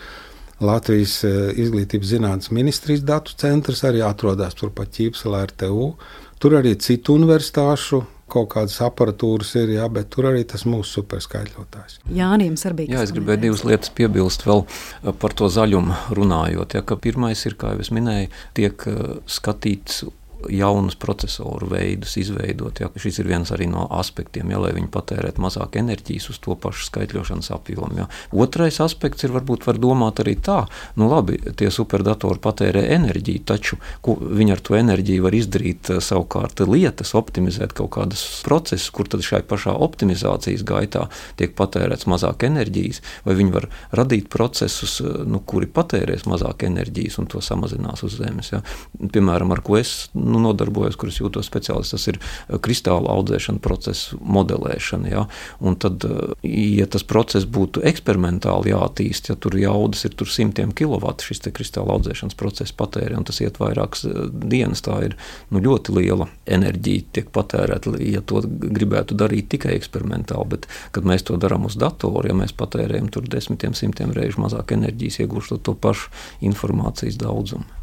Latvijas 0.65 1.21
eh, 1.27 1.39
izglītības 1.63 2.15
zinātnes 2.15 2.53
ministrijas 2.55 3.05
datu 3.07 3.35
centrs 3.39 3.85
arī 3.87 4.03
atrodas 4.03 4.57
turpat 4.59 4.91
Ķīpselē 4.97 5.45
RTU. 5.53 5.93
Tur 6.39 6.57
arī 6.59 6.75
citu 6.83 7.15
universitāšu 7.19 8.03
kaut 8.29 8.51
kādas 8.53 8.77
aparatūras 8.85 9.55
ir, 9.57 9.73
jā, 9.79 9.87
bet 9.93 10.11
tur 10.13 10.29
arī 10.31 10.43
tas 10.49 10.67
mūsu 10.69 10.99
superskaitļotājs. 10.99 11.99
Jā, 12.15 12.29
Sarbīgs. 12.61 12.93
Jā, 12.93 13.05
es 13.07 13.15
gribēju 13.17 13.43
divas 13.47 13.65
lietas 13.65 13.93
piebilst 13.95 14.45
vēl 14.49 14.65
eh, 14.67 15.13
par 15.23 15.37
to 15.39 15.49
zaļumu 15.53 15.97
runājot. 16.19 16.79
Ja, 16.79 16.85
pirmais 17.07 17.45
ir, 17.49 17.57
kā 17.61 17.75
jau 17.75 17.85
es 17.87 17.93
minēju, 17.95 18.33
tiek 18.59 18.89
eh, 18.91 19.03
skatīts 19.31 20.03
jaunus 20.51 20.95
procesoru 20.95 21.69
veidus 21.71 22.17
izveidot. 22.21 22.81
Ja. 22.81 22.91
Šis 22.97 23.19
ir 23.23 23.29
viens 23.31 23.51
no 23.69 23.87
aspektiem, 23.91 24.51
ja, 24.53 24.61
lai 24.63 24.73
viņi 24.77 24.91
patērētu 24.93 25.43
mazāk 25.43 25.79
enerģijas 25.81 26.29
uz 26.31 26.39
to 26.39 26.55
pašu 26.55 26.87
skaitļošanas 26.89 27.51
apjomu. 27.55 28.03
Ja. 28.03 28.07
Otrais 28.33 28.81
aspekts 28.81 29.25
ir 29.25 29.35
varbūt 29.35 29.67
var 29.67 29.81
domāt 29.83 30.23
arī 30.23 30.37
tā, 30.37 30.61
nu 30.97 31.09
labi, 31.11 31.39
tie 31.59 31.71
superdatori 31.75 32.41
patērē 32.43 32.85
enerģiju, 32.95 33.45
taču 33.49 33.79
viņi 34.07 34.55
ar 34.55 34.63
to 34.63 34.79
enerģiju 34.79 35.27
var 35.27 35.37
izdarīt 35.39 35.91
eh, 35.91 36.01
savukārt 36.05 36.63
lietas, 36.69 37.15
optimizēt 37.19 37.75
kaut 37.79 37.93
kādus 37.97 38.25
procesus, 38.47 38.91
kur 38.95 39.11
tad 39.11 39.25
šai 39.27 39.43
pašā 39.49 39.75
optimizācijas 39.75 40.65
gaitā 40.69 41.09
tiek 41.41 41.55
patērēts 41.59 42.09
mazāk 42.11 42.47
enerģijas, 42.49 43.03
vai 43.27 43.37
viņi 43.39 43.55
var 43.55 43.69
radīt 43.99 44.31
procesus, 44.33 45.01
eh, 45.03 45.23
nu, 45.27 45.43
kuri 45.43 45.71
patērēs 45.71 46.29
mazāk 46.31 46.67
enerģijas 46.69 47.19
un 47.23 47.31
to 47.31 47.43
samazinās 47.45 48.05
uz 48.07 48.19
zemes. 48.21 48.53
Ja. 48.55 48.63
Piemēram, 48.99 49.53
ar 49.55 49.63
ko 49.67 49.79
es 49.81 50.09
nu, 50.29 50.43
nodarbojos, 50.45 50.99
kurus 51.01 51.21
jūtos 51.21 51.49
speciālists, 51.49 51.97
tas 51.97 52.07
ir 52.13 52.21
eh, 52.21 52.59
kristāla 52.63 53.13
audzēšana 53.17 53.63
procesu 53.65 54.19
modelēšana. 54.21 55.13
Ja. 55.13 55.27
Un 55.65 55.79
tad, 55.81 56.05
ja 56.45 56.87
tas 56.91 57.05
process 57.09 57.49
būtu 57.49 57.83
eksperimentāli 57.89 58.73
jāattīst, 58.73 59.31
ja 59.33 59.39
tur 59.41 59.57
jaudas 59.59 60.05
ir 60.07 60.15
tur 60.19 60.31
simtiem 60.31 60.73
kilovatu 60.77 61.29
šis 61.29 61.45
kristāla 61.55 61.97
audzēšanas 61.97 62.37
process 62.39 62.75
patērē, 62.77 63.17
un 63.19 63.27
tas 63.29 63.41
iet 63.43 63.59
vairākas 63.61 64.05
dienas, 64.29 64.83
tā 64.85 64.99
ir 65.09 65.17
nu, 65.55 65.63
ļoti 65.65 65.95
liela 65.97 66.29
enerģija 66.47 67.07
tiek 67.19 67.33
patērēta, 67.35 67.95
ja 68.05 68.23
to 68.25 68.43
gribētu 68.47 69.17
darīt 69.19 69.51
tikai 69.55 69.75
eksperimentāli, 69.79 70.53
bet 70.57 70.69
kad 70.97 71.09
mēs 71.09 71.27
to 71.29 71.39
darām 71.41 71.69
uz 71.69 71.79
datoru, 71.81 72.27
ja 72.29 72.37
mēs 72.37 72.55
patērējam 72.59 73.11
tur 73.15 73.29
desmitiem, 73.31 73.77
simtiem 73.79 74.15
reižu 74.17 74.45
mazāk 74.45 74.77
enerģijas, 74.77 75.23
iegūstot 75.25 75.65
to 75.67 75.77
pašu 75.79 76.13
informācijas 76.45 77.21
daudzumu. 77.21 77.78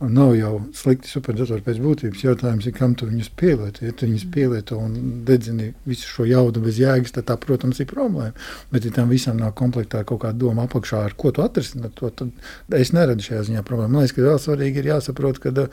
Un 0.00 0.14
nav 0.16 0.30
jau 0.32 0.54
slikti 0.72 1.10
superdatori 1.12 1.60
pēc 1.60 1.78
būtības. 1.84 2.22
Jautājums 2.24 2.64
ir, 2.64 2.72
kam 2.72 2.94
tu 2.96 3.04
viņus 3.04 3.26
pielieto. 3.36 3.82
Ja 3.84 3.92
tu 3.92 4.06
viņus 4.06 4.22
pielieto 4.32 4.78
un 4.80 4.94
dedzini 5.28 5.74
visu 5.84 6.08
šo 6.08 6.24
jaudu 6.24 6.62
bez 6.64 6.78
jēgas, 6.80 7.12
tad 7.12 7.26
tā, 7.28 7.36
protams, 7.42 7.82
ir 7.82 7.88
problēma. 7.90 8.32
Bet, 8.72 8.86
ja 8.88 8.94
tam 8.96 9.12
visam 9.12 9.36
nav 9.36 9.52
komplektā 9.58 10.00
kaut 10.08 10.22
kāda 10.22 10.40
doma 10.40 10.64
apakšā, 10.64 11.02
ar 11.04 11.16
ko 11.20 11.34
tu 11.36 11.44
atrisināt 11.44 11.98
to, 12.00 12.08
tad 12.16 12.80
es 12.80 12.94
neredzu 12.96 13.28
šajā 13.28 13.42
ziņā 13.50 13.66
problēmu. 13.68 13.92
Man 13.92 14.06
liekas, 14.06 14.16
ka 14.16 14.24
vēl 14.24 14.40
svarīgi 14.40 14.80
ir 14.80 14.90
jāsaprot, 14.94 15.42
ka, 15.44 15.68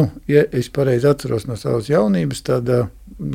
nu, 0.00 0.06
ja 0.32 0.46
es 0.48 0.72
pareizi 0.72 1.12
atceros 1.12 1.44
no 1.44 1.60
savas 1.60 1.92
jaunības, 1.92 2.42
tad 2.48 2.72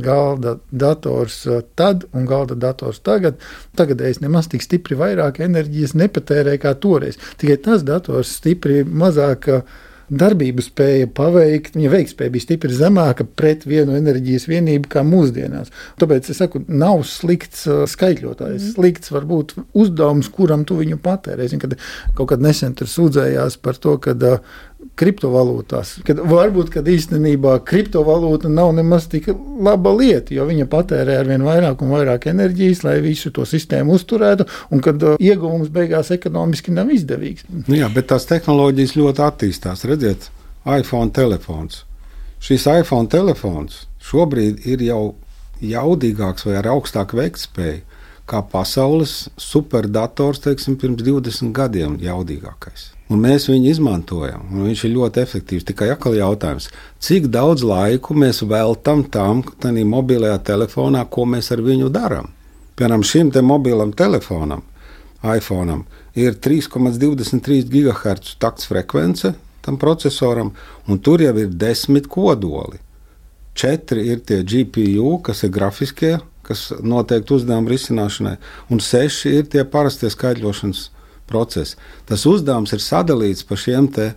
galda 0.09 0.57
dators 0.73 1.43
tad 1.77 2.09
un 2.09 2.25
galda 2.25 2.57
dators 2.57 3.05
tagad. 3.05 3.37
Tagad 3.77 4.01
es 4.01 4.23
nemaz 4.25 4.49
tik 4.49 4.65
stipri 4.65 4.97
vairāk 4.97 5.43
enerģijas 5.45 5.93
nepatērēju 5.93 6.65
kā 6.65 6.73
toreiz. 6.73 7.21
Tikai 7.37 7.61
tas 7.69 7.85
dators 7.85 8.33
stipri 8.41 8.81
mazāk. 8.81 9.51
Uh, 9.61 9.89
darbību 10.11 10.63
spēja 10.63 11.07
paveikt, 11.15 11.77
viņa 11.77 11.91
veiktspēja 11.93 12.33
bija 12.33 12.45
stipri 12.45 12.75
zemāka 12.75 13.25
pret 13.25 13.65
vienu 13.69 13.95
enerģijas 13.97 14.47
vienību 14.49 14.91
kā 14.91 15.03
mūsdienās. 15.07 15.71
Tāpēc 16.01 16.29
es 16.33 16.41
saku, 16.41 16.63
nav 16.67 17.05
slikts 17.07 17.65
uh, 17.69 17.83
skaitļotājs. 17.89 18.59
Mm. 18.59 18.75
Slikts 18.75 19.13
var 19.13 19.27
būt 19.29 19.55
uzdevums, 19.71 20.31
kuram 20.33 20.67
tu 20.67 20.79
viņu 20.81 20.99
patērē. 21.03 21.47
Zin, 21.51 21.61
kad 21.63 21.77
kaut 22.17 22.33
kad 22.33 22.43
nesen 22.43 22.75
tur 22.77 22.91
sūdzējās 22.91 23.59
par 23.63 23.79
to, 23.81 23.97
ka 24.03 24.15
uh, 24.17 24.61
kriptovalūtās. 24.99 25.95
Kad 26.07 26.21
varbūt 26.29 26.71
kad 26.73 26.87
īstenībā 26.89 27.55
kriptovalūta 27.67 28.51
nav 28.51 28.73
nemaz 28.77 29.07
tik 29.11 29.29
laba 29.33 29.93
lieta, 29.95 30.33
jo 30.35 30.47
viņa 30.49 30.67
patērē 30.71 31.19
ar 31.21 31.29
vien 31.29 31.45
vairāk 31.45 31.81
un 31.85 31.93
vairāk 31.95 32.27
enerģijas, 32.31 32.83
lai 32.87 32.97
visu 33.05 33.31
to 33.35 33.45
sistēmu 33.47 33.97
uzturētu, 33.97 34.47
un 34.73 34.83
kad 34.85 35.03
uh, 35.03 35.15
ieguvums 35.21 35.71
beigās 35.73 36.13
ekonomiski 36.15 36.75
nav 36.75 36.91
izdevīgs. 36.93 37.47
Nu 37.67 37.79
jā, 37.79 37.89
bet 37.93 38.11
tās 38.11 38.27
tehnoloģijas 38.29 38.95
ļoti 38.99 39.25
attīstās. 39.27 39.85
Redziet, 39.89 40.29
iPhone 40.69 41.11
telefons. 41.15 41.83
Šis 42.43 42.67
iPhone 42.67 43.07
telefons 43.11 43.85
šobrīd 44.03 44.65
ir 44.67 44.83
jau 44.83 45.03
jaudīgāks 45.63 46.47
vai 46.47 46.57
ar 46.59 46.67
augstāku 46.73 47.21
veiktspēju 47.21 47.92
kā 48.29 48.41
pasaules 48.51 49.27
superdators, 49.39 50.41
teiksim, 50.43 50.77
pirms 50.79 51.03
20 51.03 51.51
gadiem 51.55 51.97
jaudīgākais. 52.01 52.91
Un 53.11 53.19
mēs 53.21 53.49
viņu 53.51 53.69
izmantojam, 53.69 54.45
un 54.49 54.67
viņš 54.69 54.85
ir 54.87 54.93
ļoti 54.95 55.21
efektīvs. 55.21 55.65
Tikai 55.67 55.89
atkal 55.93 56.15
jautājums, 56.17 56.69
cik 57.03 57.27
daudz 57.33 57.65
laiku 57.67 58.15
mēs 58.17 58.41
veltam 58.47 59.03
tam, 59.11 59.43
tādā 59.61 59.83
mobilajā 59.85 60.39
telefonā, 60.47 61.03
ko 61.05 61.27
mēs 61.29 61.51
ar 61.53 61.61
viņu 61.61 61.91
darām. 61.93 62.31
Piemēram, 62.79 63.03
šim 63.05 63.29
te 63.35 63.43
mobilam 63.45 63.91
telefonam, 63.93 64.63
iPhone, 65.21 65.83
ir 66.17 66.39
3,23 66.41 67.67
GHz 67.69 68.37
takts 68.41 68.71
frekvence 68.71 69.35
tam 69.63 69.77
procesoram, 69.79 70.51
un 70.87 70.99
tur 70.99 71.21
jau 71.23 71.35
ir 71.39 71.53
desmit 71.55 72.09
kodoli. 72.11 72.81
Četri 73.55 74.07
ir 74.09 74.23
tie 74.25 74.41
GPU, 74.43 75.19
kas 75.23 75.45
ir 75.45 75.53
grafiskie 75.53 76.17
kas 76.43 76.71
noteikti 76.83 77.37
uzdevuma 77.37 77.71
risināšanai, 77.71 78.35
un 78.69 78.81
seši 78.83 79.37
ir 79.39 79.47
tie 79.51 79.63
parastie 79.63 80.11
skaitļošanas 80.11 80.87
procesi. 81.29 81.77
Tas 82.09 82.25
uzdevums 82.29 82.73
ir 82.75 82.83
sadalīts 82.83 83.45
pa 83.47 83.57
šiem 83.59 83.87
te, 83.95 84.11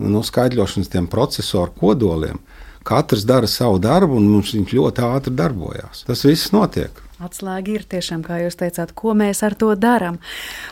nu, 0.00 0.24
skaitļošanas 0.26 0.90
procesoru 1.12 1.72
kodoliem. 1.78 2.40
Katrs 2.86 3.26
dara 3.28 3.46
savu 3.46 3.78
darbu, 3.78 4.16
un 4.16 4.28
mums 4.32 4.54
viņš 4.56 4.72
ļoti 4.74 5.04
ātri 5.04 5.36
darbojās. 5.36 6.04
Tas 6.08 6.24
viss 6.24 6.52
notiek. 6.52 7.09
Atslēga 7.20 7.74
ir 7.74 7.82
tiešām, 7.84 8.22
kā 8.24 8.38
jūs 8.40 8.54
teicāt, 8.56 8.94
ko 8.96 9.12
mēs 9.12 9.42
ar 9.44 9.52
to 9.60 9.74
darām. 9.76 10.16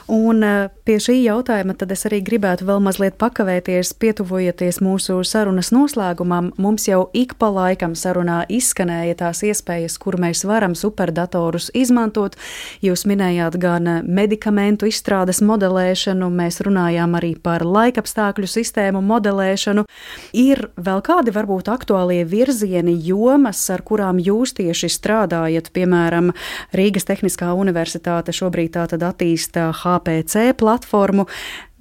Un 0.09 0.41
eh, 0.47 0.71
pie 0.89 0.95
šī 0.97 1.19
jautājuma 1.21 1.75
tad 1.77 1.91
es 1.93 2.07
arī 2.09 2.23
gribētu 2.25 2.65
vēl 2.65 2.81
mazliet 2.81 3.19
pakavēties, 3.21 3.91
pietuvojoties 4.01 4.79
mūsu 4.81 5.19
sarunas 5.29 5.69
noslēgumam. 5.77 6.55
Mums 6.57 6.89
jau 6.89 7.03
ik 7.13 7.35
pa 7.37 7.51
laikam 7.53 7.93
sarunā 7.93 8.39
izskanēja 8.49 9.19
tās 9.21 9.43
iespējas, 9.45 9.99
kur 10.01 10.17
mēs 10.17 10.47
varam 10.49 10.73
superdatorus 10.73 11.69
izmantot. 11.77 12.39
Jūs 12.81 13.05
minējāt 13.05 13.61
gan 13.61 13.93
medikamentu 14.09 14.89
izstrādes 14.89 15.43
modelēšanu, 15.45 16.31
mēs 16.33 16.63
runājām 16.65 17.19
arī 17.21 17.35
par 17.37 17.67
laikapstākļu 17.69 18.49
sistēmu 18.55 19.05
modelēšanu. 19.05 19.85
Ir 20.33 20.65
vēl 20.81 21.05
kādi 21.05 21.37
varbūt 21.37 21.69
aktuālie 21.77 22.25
virzieni, 22.25 22.97
jomas, 23.05 23.61
ar 23.69 23.85
kurām 23.85 24.17
jūs 24.17 24.57
tieši 24.57 24.89
strādājat, 24.97 25.69
piemēram, 25.77 26.33
Rīgas 26.77 27.09
Tehniskā 27.09 27.53
Universitāte 27.57 28.35
šobrīd 28.35 28.75
tātad 28.77 29.05
attīsta 29.07 29.71
HPC 29.73 30.53
platformu, 30.59 31.29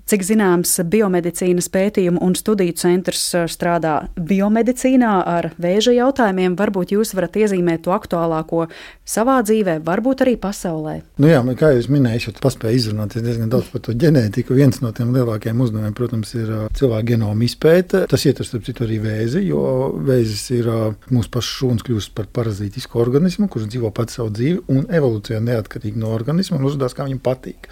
Cik 0.08 0.22
zināms, 0.24 0.72
biomedicīnas 0.88 1.66
pētījumu 1.68 2.22
un 2.24 2.32
studiju 2.40 2.72
centrs 2.80 3.26
uh, 3.36 3.42
strādā 3.52 4.06
biomedicīnā 4.16 5.10
ar 5.28 5.50
vēža 5.60 5.92
jautājumiem. 5.98 6.54
Varbūt 6.56 6.94
jūs 6.96 7.10
varat 7.18 7.36
iezīmēt 7.36 7.82
to 7.84 7.92
aktuālāko 7.92 8.70
savā 9.04 9.42
dzīvē, 9.44 9.82
varbūt 9.84 10.24
arī 10.24 10.38
pasaulē. 10.40 10.94
Nu 11.20 11.28
jā, 11.28 11.42
kā 11.60 11.74
jūs 11.76 11.90
minējāt, 11.92 12.30
jau 12.30 12.44
paspēju 12.46 12.80
izrunāt 12.80 13.18
diezgan 13.20 13.52
daudz 13.52 13.68
par 13.74 13.84
to 13.84 13.98
ģenētiku. 14.00 14.56
Viens 14.56 14.80
no 14.80 14.94
tiem 14.96 15.12
lielākajiem 15.12 15.66
uzdevumiem, 15.66 15.98
protams, 16.00 16.32
ir 16.40 16.54
uh, 16.56 16.64
cilvēka 16.80 17.10
genoma 17.12 17.44
izpēte. 17.44 18.06
Tas 18.08 18.24
ietver, 18.32 18.48
starp 18.48 18.64
citu, 18.70 18.88
arī 18.88 19.02
vēzi, 19.04 19.44
jo 19.50 19.66
vēzis 20.08 20.46
ir 20.56 20.72
uh, 20.72 20.88
mūsu 21.12 21.34
pašu 21.36 21.60
šūns 21.66 21.84
kļūst 21.84 22.16
par 22.16 22.32
parazītisku 22.32 23.04
organismu, 23.04 23.50
kurš 23.52 23.68
dzīvo 23.76 23.92
pats 23.92 24.22
savu 24.22 24.32
dzīvi 24.40 24.64
un 24.72 24.88
evolūcijā 24.88 25.44
neatkarīgi 25.52 26.00
no 26.00 26.16
organisma 26.16 26.62
un 26.62 26.72
uzvedās, 26.72 26.96
kā 26.96 27.12
viņam 27.12 27.20
patīk. 27.28 27.68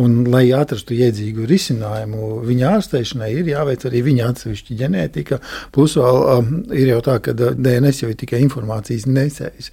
Un, 0.00 0.22
lai 0.32 0.46
atrastu 0.56 0.96
iedzīgu 0.96 1.44
risinājumu, 1.44 1.73
risinājumu 1.74 2.40
viņa 2.44 2.70
ārstēšanai 2.78 3.30
ir 3.34 3.48
jāveic 3.50 3.84
arī 3.88 4.02
viņa 4.06 4.28
atsevišķa 4.30 4.76
ģenētika. 4.78 5.38
Plus 5.74 5.96
vēl 5.98 6.20
um, 6.34 6.50
ir 6.72 6.88
jau 6.92 7.00
tā, 7.04 7.18
ka 7.22 7.34
uh, 7.34 7.54
DNS 7.54 8.02
jau 8.02 8.10
ir 8.10 8.18
tikai 8.18 8.40
informācijas 8.44 9.06
nesējs. 9.06 9.70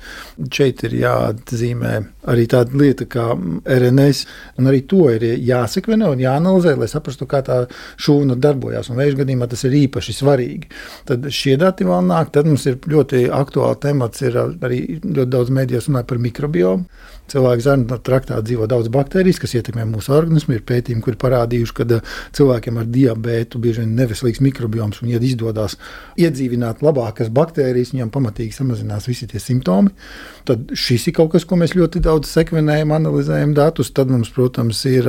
Šeit 0.51 0.83
ir 0.87 0.95
jāatzīmē 1.01 1.93
arī 2.31 2.47
tāda 2.49 2.77
lieta 2.77 3.05
kā 3.09 3.31
mm, 3.35 3.61
RNS, 3.65 4.25
un 4.59 4.71
arī 4.71 4.83
to 4.89 5.07
ir 5.13 5.25
jāsekvenē 5.37 6.09
un 6.11 6.23
jāanalizē, 6.23 6.75
lai 6.79 6.89
saprastu, 6.91 7.27
kā 7.29 7.43
tā 7.45 7.63
šūna 8.01 8.37
darbojas. 8.41 8.89
Un 8.91 8.99
vēža 8.99 9.21
gadījumā 9.21 9.49
tas 9.51 9.65
ir 9.67 9.77
īpaši 9.83 10.17
svarīgi. 10.17 10.71
Tad 11.09 11.29
šie 11.33 11.57
dati 11.61 11.87
vēl 11.87 12.05
nāk, 12.09 12.33
tad 12.35 12.49
mums 12.49 12.65
ir 12.69 12.81
ļoti 12.89 13.27
aktuāli 13.35 13.81
temats, 13.87 14.25
ir 14.25 14.37
uh, 14.37 14.53
arī 14.65 14.83
ļoti 15.05 15.31
daudz 15.31 15.55
mēdījos 15.57 15.89
runāja 15.91 16.09
par 16.09 16.21
mikrobiomu. 16.21 17.09
Cilvēku 17.31 17.63
zarnu 17.63 17.99
traktā 18.03 18.39
dzīvo 18.43 18.67
daudz 18.71 18.89
baktērijas, 18.91 19.39
kas 19.41 19.55
ietekmē 19.59 19.85
mūsu 19.87 20.13
organismu. 20.15 20.57
Ir 20.57 20.65
pētījumi, 20.67 21.03
kuri 21.05 21.19
parādījuši, 21.21 21.75
ka 21.77 21.87
uh, 21.87 22.13
cilvēkiem 22.37 22.81
ar 22.81 22.89
diabetu 22.91 23.61
bieži 23.63 23.85
vien 23.85 23.95
neveselīgs 23.99 24.43
mikrobioms, 24.43 25.01
un, 25.01 25.13
ja 25.13 25.21
izdodas 25.23 25.77
iedzīvināt 26.19 26.83
labākas 26.85 27.31
baktērijas, 27.33 27.93
viņam 27.95 28.11
pamatīgi 28.13 28.57
samazinās 28.57 29.07
visi 29.09 29.29
tie 29.31 29.41
simptomi. 29.41 29.93
Tad 30.47 30.75
šis 30.75 31.07
ir 31.07 31.17
kaut 31.17 31.33
kas, 31.35 31.47
ko 31.47 31.59
mēs 31.61 31.75
ļoti 31.77 32.03
daudz 32.03 32.31
sekvenējam, 32.31 32.95
analizējam 32.97 33.55
datus. 33.57 33.93
Tad 33.95 34.11
mums, 34.11 34.31
protams, 34.35 34.83
ir 34.89 35.07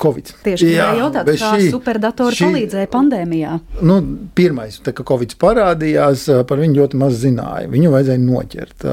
Covid. 0.00 0.30
Tieši 0.42 0.68
tā, 0.72 0.86
jautāt, 0.98 1.28
kā 1.36 1.50
šī, 1.56 1.66
superdatori 1.72 2.36
šī, 2.36 2.46
palīdzēja 2.48 2.88
pandēmijā. 2.92 3.56
Nu, 3.84 3.96
pirmais, 4.36 4.78
tā, 4.82 4.94
kad 4.96 5.06
Covid 5.08 5.34
parādījās, 5.42 6.24
par 6.48 6.62
viņu 6.62 6.78
ļoti 6.80 7.00
maz 7.00 7.18
zināja. 7.20 7.68
Viņu 7.72 7.92
vajadzēja 7.92 8.22
noķert. 8.22 8.86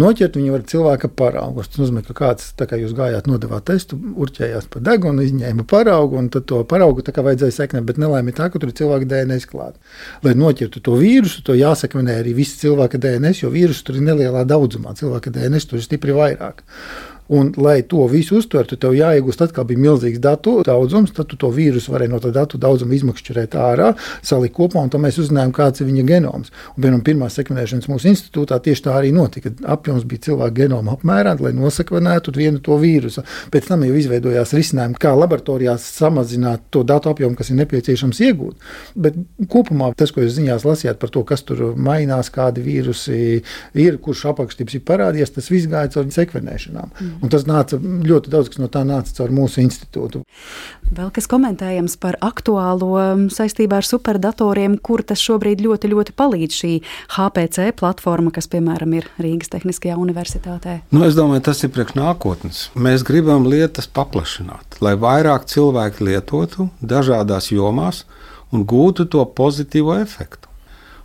Noķert 0.00 0.38
viņu 0.40 0.54
var 0.56 0.64
cilvēka 0.72 1.10
paraugus. 1.20 1.70
Tas 1.70 1.82
nozīmē, 1.82 2.02
ka 2.06 2.16
kāds, 2.18 2.50
kā 2.58 2.78
jūs 2.80 2.96
gājāt, 2.98 3.28
nodevāt 3.30 3.68
testu, 3.70 3.98
urķējās 3.98 4.70
pa 4.72 4.82
degunu, 4.90 5.24
izņēma 5.26 5.66
paraugu, 5.70 6.18
un 6.20 6.30
tad 6.32 6.48
to 6.50 6.62
paraugu 6.68 7.04
tā 7.06 7.14
kā 7.14 7.24
vajadzēja 7.26 7.58
seknēt, 7.60 7.86
bet 7.88 8.00
nelēma 8.00 8.34
tā, 8.36 8.48
ka 8.50 8.58
tur 8.62 8.72
ir 8.72 8.78
cilvēka 8.80 9.08
DNS 9.12 9.48
klāt. 9.50 9.78
Lai 10.26 10.34
noķertu 10.38 10.82
to 10.82 10.96
vīrusu, 10.98 11.44
to 11.46 11.58
jāsekvenē 11.58 12.20
arī 12.24 12.34
visi 12.40 12.58
cilvēka 12.64 13.00
DNS, 13.02 13.44
jo 13.44 13.52
vīrusu 13.54 13.86
tur 13.86 14.00
ir 14.00 14.08
nelielā 14.08 14.46
daudzumā. 14.48 14.96
Cilvēka 14.98 15.32
DNS 15.34 15.70
tur 15.70 15.80
ir 15.80 15.86
stipri 15.86 16.16
vairāk. 16.16 16.64
Un, 17.30 17.52
lai 17.62 17.80
to 17.86 18.02
visu 18.10 18.40
uztvertu, 18.40 18.74
tev 18.80 18.96
jāiegūst 18.98 19.44
atkal 19.44 19.66
bija 19.68 19.78
milzīgs 19.78 20.18
datu 20.22 20.56
daudzums, 20.66 21.12
tad 21.14 21.28
tu 21.30 21.38
to 21.38 21.50
vīrusu 21.54 21.92
varēji 21.94 22.10
no 22.10 22.18
tā 22.22 22.32
datu 22.34 22.58
daudzuma 22.58 22.96
izmakšķerēt 22.96 23.54
ārā, 23.54 23.92
salikt 24.26 24.56
kopā, 24.56 24.82
un 24.82 24.90
tad 24.90 25.04
mēs 25.04 25.20
uzzinājām, 25.22 25.52
kāds 25.54 25.82
ir 25.82 25.86
viņa 25.86 26.06
genoms. 26.08 26.50
Un, 26.74 26.80
piemēram, 26.82 27.04
pirmā 27.06 27.28
sekvenēšanas 27.30 27.86
mūsu 27.90 28.10
institūtā 28.10 28.58
tieši 28.64 28.86
tā 28.88 28.96
arī 28.98 29.12
notika. 29.14 29.52
Apjoms 29.70 30.06
bija 30.10 30.26
cilvēka 30.26 30.56
genoma 30.56 30.96
apmērā, 30.96 31.36
lai 31.38 31.52
nosekvenētu 31.54 32.34
vienu 32.34 32.62
to 32.66 32.80
vīrusu. 32.82 33.22
Pēc 33.54 33.70
tam 33.70 33.86
jau 33.86 33.94
izveidojās 34.00 34.54
risinājumi, 34.56 34.98
kā 34.98 35.14
laboratorijās 35.14 35.86
samazināt 36.00 36.66
to 36.74 36.82
datu 36.86 37.12
apjomu, 37.12 37.38
kas 37.38 37.52
ir 37.52 37.60
nepieciešams 37.60 38.22
iegūt. 38.26 38.68
Bet 38.98 39.18
kopumā 39.52 39.92
tas, 39.94 40.10
ko 40.10 40.24
jūs 40.24 40.34
ziņās 40.40 40.66
lasījāt 40.66 40.98
par 40.98 41.14
to, 41.14 41.22
kas 41.28 41.46
tur 41.46 41.62
mainās, 41.78 42.32
kādi 42.34 42.66
vīrusi 42.66 43.22
ir, 43.78 44.02
kurš 44.02 44.26
apakštips 44.34 44.80
ir 44.80 44.84
parādījies, 44.90 45.34
tas 45.38 45.50
viss 45.52 45.70
gāja 45.70 45.94
caur 45.94 46.10
sekvenēšanām. 46.14 46.90
Mm. 46.90 47.19
Un 47.20 47.28
tas 47.32 47.44
nāca 47.48 47.76
ļoti 47.80 48.32
daudz, 48.32 48.48
kas 48.52 48.60
no 48.62 48.68
tā 48.72 48.80
nāca 48.88 49.12
caur 49.18 49.32
mūsu 49.34 49.60
institūtu. 49.62 50.22
Vēl 50.90 51.10
kas 51.14 51.28
komentējams 51.30 51.96
par 52.00 52.16
aktuālo 52.24 53.28
saistībā 53.32 53.80
ar 53.80 53.86
superdatoriem, 53.86 54.78
kur 54.82 55.04
tas 55.06 55.22
šobrīd 55.22 55.62
ļoti, 55.64 55.92
ļoti 55.92 56.16
palīdz 56.18 56.58
šī 56.62 56.72
HPC 57.16 57.70
platforma, 57.78 58.32
kas, 58.34 58.48
piemēram, 58.50 58.96
ir 58.98 59.08
Rīgas 59.20 59.52
Tehniskajā 59.52 59.98
universitātē. 60.00 60.80
Nu, 60.94 61.04
es 61.06 61.18
domāju, 61.18 61.44
tas 61.50 61.62
ir 61.62 61.72
priekš 61.74 61.96
nākotnes. 62.00 62.66
Mēs 62.74 63.06
gribam 63.06 63.46
lietas 63.50 63.86
paplašināt, 63.86 64.80
lai 64.84 64.96
vairāk 64.98 65.46
cilvēki 65.50 66.10
lietotu 66.10 66.70
dažādās 66.80 67.52
jomās 67.54 68.04
un 68.50 68.66
gūtu 68.66 69.06
to 69.12 69.24
pozitīvo 69.36 70.00
efektu. 70.00 70.49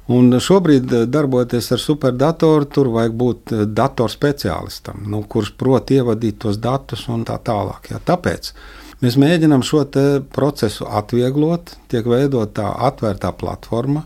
Un 0.08 0.30
šobrīd, 0.38 0.92
eh, 0.94 1.06
darbojoties 1.10 1.72
ar 1.72 1.82
superdatoru, 1.82 2.66
tur 2.70 2.92
vajag 2.94 3.14
būt 3.18 3.54
eh, 3.54 3.66
datorspeciālistam, 3.66 5.02
nu, 5.10 5.24
kurš 5.24 5.56
prot 5.58 5.90
ievadīt 5.90 6.38
tos 6.46 6.60
datus 6.62 7.08
un 7.10 7.26
tā 7.26 7.40
tālāk. 7.42 7.90
Jā. 7.90 8.02
Tāpēc 8.06 8.52
mēs 9.02 9.18
mēģinām 9.18 9.66
šo 9.66 9.82
procesu 10.34 10.86
atvieglot, 10.86 11.74
tiek 11.90 12.06
veidot 12.06 12.54
tā 12.54 12.70
atvērtā 12.90 13.34
platforma, 13.34 14.06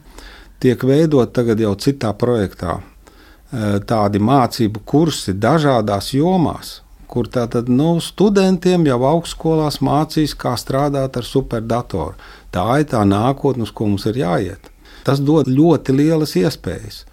tiek 0.60 0.80
veidot 0.80 1.34
tagad 1.34 1.60
jau 1.60 1.76
citā 1.76 2.14
projektā 2.16 2.80
eh, 2.80 3.80
tādi 3.84 4.24
mācību 4.24 4.86
kursi 4.86 5.36
dažādās 5.36 6.14
jomās, 6.16 6.80
kur 7.12 7.28
tātad 7.28 7.68
nu, 7.68 8.00
studentiem 8.00 8.88
jau 8.88 9.04
augstskolās 9.04 9.82
mācīs, 9.84 10.32
kā 10.32 10.56
strādāt 10.56 11.20
ar 11.20 11.28
superdatoru. 11.28 12.16
Tā 12.56 12.70
ir 12.80 12.88
tā 12.88 13.04
nākotne, 13.04 13.68
uz 13.68 13.76
ko 13.76 13.91
mums 13.91 14.08
ir 14.08 14.24
jāiet. 14.24 14.72
Tas 15.08 15.22
dod 15.24 15.50
ļoti 15.50 15.95
lielas 15.95 16.36
iespējas. 16.39 17.04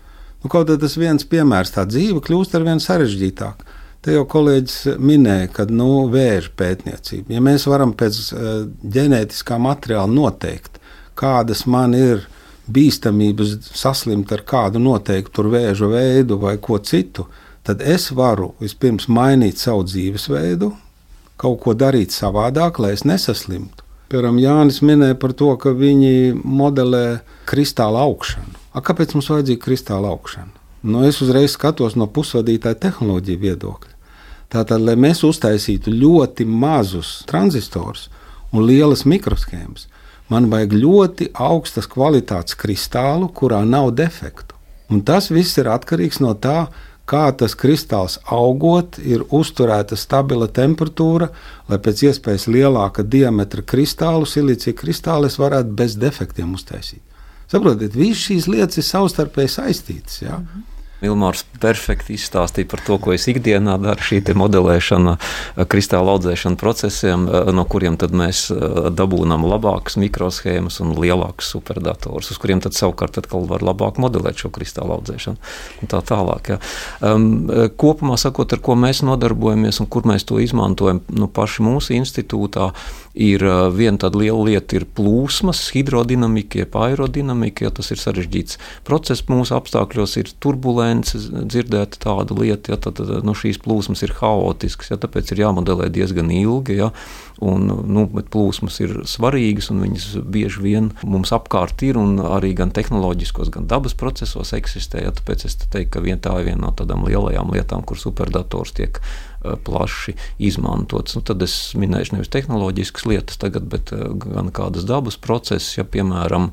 Nu, 0.43 0.51
kaut 0.53 0.71
arī 0.71 0.83
tas 0.83 0.97
viens 1.01 1.27
piemērs, 1.27 1.73
tā 1.75 1.87
dzīve 1.89 2.21
kļūst 2.25 2.57
ar 2.59 2.67
vien 2.67 2.83
sarežģītāka. 2.83 3.75
Te 4.05 4.15
jau 4.15 4.23
kolēģis 4.31 4.99
minēja, 5.03 5.49
ka 5.51 5.65
nu, 5.67 6.07
vēža 6.13 6.53
pētniecība, 6.55 7.33
ja 7.35 7.41
mēs 7.43 7.65
varam 7.67 7.91
pēc 7.99 8.19
uh, 8.31 8.53
ģenētiskā 8.95 9.59
materiāla 9.59 10.07
noteikt, 10.07 10.79
kādas 11.19 11.65
man 11.67 11.97
ir 11.99 12.23
bīstamības 12.71 13.57
saslimt 13.75 14.31
ar 14.35 14.45
kādu 14.47 14.83
noteiktu 14.83 15.49
vēža 15.51 15.91
veidu 15.91 16.39
vai 16.43 16.55
ko 16.63 16.79
citu, 16.79 17.27
tad 17.67 17.83
es 17.83 18.13
varu 18.15 18.53
vispirms 18.63 19.09
mainīt 19.11 19.59
savu 19.59 19.87
dzīvesveidu, 19.87 20.71
kaut 21.41 21.59
ko 21.65 21.75
darīt 21.75 22.15
savādāk, 22.15 22.79
lai 22.83 22.95
es 22.95 23.03
nesaslimtu. 23.07 23.86
Piemēram, 24.07 24.37
Jānis 24.39 24.85
minēja 24.87 25.17
par 25.19 25.33
to, 25.35 25.49
ka 25.59 25.73
viņi 25.75 26.37
modelē 26.39 27.25
kristāla 27.49 28.05
augšanu. 28.07 28.55
A, 28.71 28.83
kāpēc 28.85 29.17
mums 29.17 29.31
vajadzīga 29.33 29.65
kristāla 29.65 30.13
augšana? 30.15 30.53
Nu, 30.87 31.01
es 31.09 31.19
uzreiz 31.25 31.57
skatos 31.57 31.97
no 31.99 32.07
pusvadītāja 32.07 32.79
tehnoloģija 32.85 33.43
viedokļa. 33.43 33.95
Tātad, 34.55 34.85
lai 34.87 34.95
mēs 34.95 35.25
uztaisītu 35.27 35.91
ļoti 35.91 36.47
mazus 36.47 37.25
tranzistorus 37.27 38.07
un 38.55 38.63
lielas 38.69 39.03
mikroshēmas, 39.11 39.89
man 40.31 40.47
vajag 40.53 40.77
ļoti 40.79 41.29
augstas 41.35 41.91
kvalitātes 41.91 42.55
kristālu, 42.55 43.27
kurā 43.35 43.65
nav 43.67 43.91
defektu. 43.99 44.55
Un 44.87 45.03
tas 45.03 45.33
viss 45.35 45.59
ir 45.59 45.67
atkarīgs 45.73 46.23
no 46.23 46.37
tā, 46.39 46.69
kā 47.07 47.25
tas 47.39 47.55
kristāls 47.59 48.19
augot, 48.35 48.99
ir 48.99 49.25
uzturēta 49.31 49.97
stabila 49.99 50.49
temperatūra, 50.49 51.31
lai 51.71 51.79
pēc 51.83 52.05
iespējas 52.11 52.47
lielāka 52.51 53.07
diametra 53.07 53.63
kristālu, 53.63 54.27
silīcija 54.27 54.77
kristālis 54.77 55.39
varētu 55.39 55.75
bez 55.79 55.97
defektiem 56.01 56.55
uztaisīt. 56.59 57.03
Saprotiet, 57.47 57.95
visas 57.95 58.25
šīs 58.27 58.49
lietas 58.51 58.81
ir 58.83 58.87
savstarpēji 58.89 59.53
saistītas. 59.55 60.23
Ja? 60.23 60.39
Mm 60.39 60.47
-hmm. 60.47 60.76
Ilmārs 61.05 61.43
perfekti 61.61 62.15
izstāstīja 62.17 62.69
par 62.71 62.81
to, 62.87 62.97
ko 63.03 63.13
es 63.13 63.27
ikdienā 63.29 63.77
daru, 63.83 64.01
šī 64.01 64.23
modelēšana, 64.37 65.17
kristāla 65.69 66.15
audzēšana 66.17 66.57
procesiem, 66.61 67.27
no 67.53 67.65
kuriem 67.69 67.99
mēs 68.17 68.47
dabūjam 68.97 69.45
labākas 69.45 69.99
mikroshēmas 70.01 70.81
un 70.85 70.95
lielākus 70.97 71.51
superdatorus, 71.53 72.33
uz 72.33 72.41
kuriem 72.41 72.63
tad 72.65 72.77
savukārt 72.77 73.21
atkal 73.21 73.45
var 73.51 73.65
labāk 73.67 74.01
modelēt 74.03 74.41
šo 74.41 74.53
kristāla 74.55 74.97
audzēšanu. 74.97 75.41
Un 75.83 75.93
tā 75.93 76.01
tālāk. 76.07 76.55
Ja. 76.55 76.61
Um, 77.05 77.49
kopumā 77.77 78.17
sakot, 78.21 78.53
ar 78.57 78.63
ko 78.65 78.77
mēs 78.79 79.05
nodarbojamies 79.07 79.83
un 79.83 79.91
kur 79.93 80.09
mēs 80.09 80.25
to 80.29 80.41
izmantojam, 80.43 81.03
nu, 81.13 81.29
paši 81.29 81.65
mūsu 81.67 81.97
institūtā 81.99 82.73
ir 83.17 83.43
viena 83.77 84.03
tāda 84.05 84.21
liela 84.21 84.45
lieta, 84.51 84.77
ir 84.77 84.87
plūsmas, 84.97 85.65
hidrodinamika, 85.75 86.61
jeb 86.63 86.77
aerodinamika, 86.77 87.67
ja 87.67 87.75
tas 87.75 87.91
ir 87.95 88.03
sarežģīts 88.03 88.61
process 88.87 89.25
mūsu 89.31 89.57
apstākļos, 89.57 90.19
ir 90.21 90.33
turbulence 90.45 91.07
frekvences, 91.07 91.31
dzirdēt 91.47 91.99
tādu 92.03 92.37
lietu, 92.41 92.73
ja 92.73 92.77
tad 92.77 93.01
nu, 93.25 93.35
šīs 93.35 93.61
plūsmas 93.63 94.03
ir 94.03 94.15
haotiskas, 94.21 94.91
ja 94.91 94.97
tāpēc 94.97 95.33
ir 95.33 95.45
jāmodelē 95.45 95.89
diezgan 95.91 96.31
ilgi. 96.31 96.79
Ja, 96.81 96.91
un, 97.41 97.69
nu, 97.69 98.07
bet 98.09 98.31
plūsmas 98.33 98.81
ir 98.81 99.03
svarīgas, 99.07 99.71
un 99.71 99.83
viņas 99.85 100.07
bieži 100.25 100.63
vien 100.63 100.91
mums 101.05 101.33
apkārt 101.33 101.83
ir, 101.83 101.99
un 102.01 102.19
arī 102.21 102.55
gan 102.57 102.73
tehnoloģiskos, 102.73 103.53
gan 103.53 103.67
dabas 103.67 103.95
procesos 103.95 104.55
eksistē. 104.57 105.05
Ja, 105.05 105.13
tāpēc 105.13 105.47
es 105.47 105.57
teiktu, 105.57 105.97
ka 105.97 106.05
vien 106.05 106.21
tā 106.21 106.35
ir 106.41 106.51
viena 106.51 106.67
no 106.67 106.75
tādām 106.77 107.07
lielajām 107.07 107.53
lietām, 107.53 107.85
kur 107.87 108.01
superdators 108.01 108.75
tiek 108.77 109.01
plaši 109.67 110.17
izmantots. 110.43 111.17
Nu, 111.17 111.23
tad 111.27 111.45
es 111.47 111.55
minēšu 111.79 112.17
nevis 112.17 112.33
tehnoloģiskas 112.35 113.07
lietas, 113.09 113.41
tagad, 113.43 113.69
bet 113.73 113.93
uh, 113.95 114.09
gan 114.23 114.53
kādas 114.55 114.87
dabas 114.89 115.19
procesus, 115.21 115.77
ja 115.79 115.87
piemēram, 115.87 116.53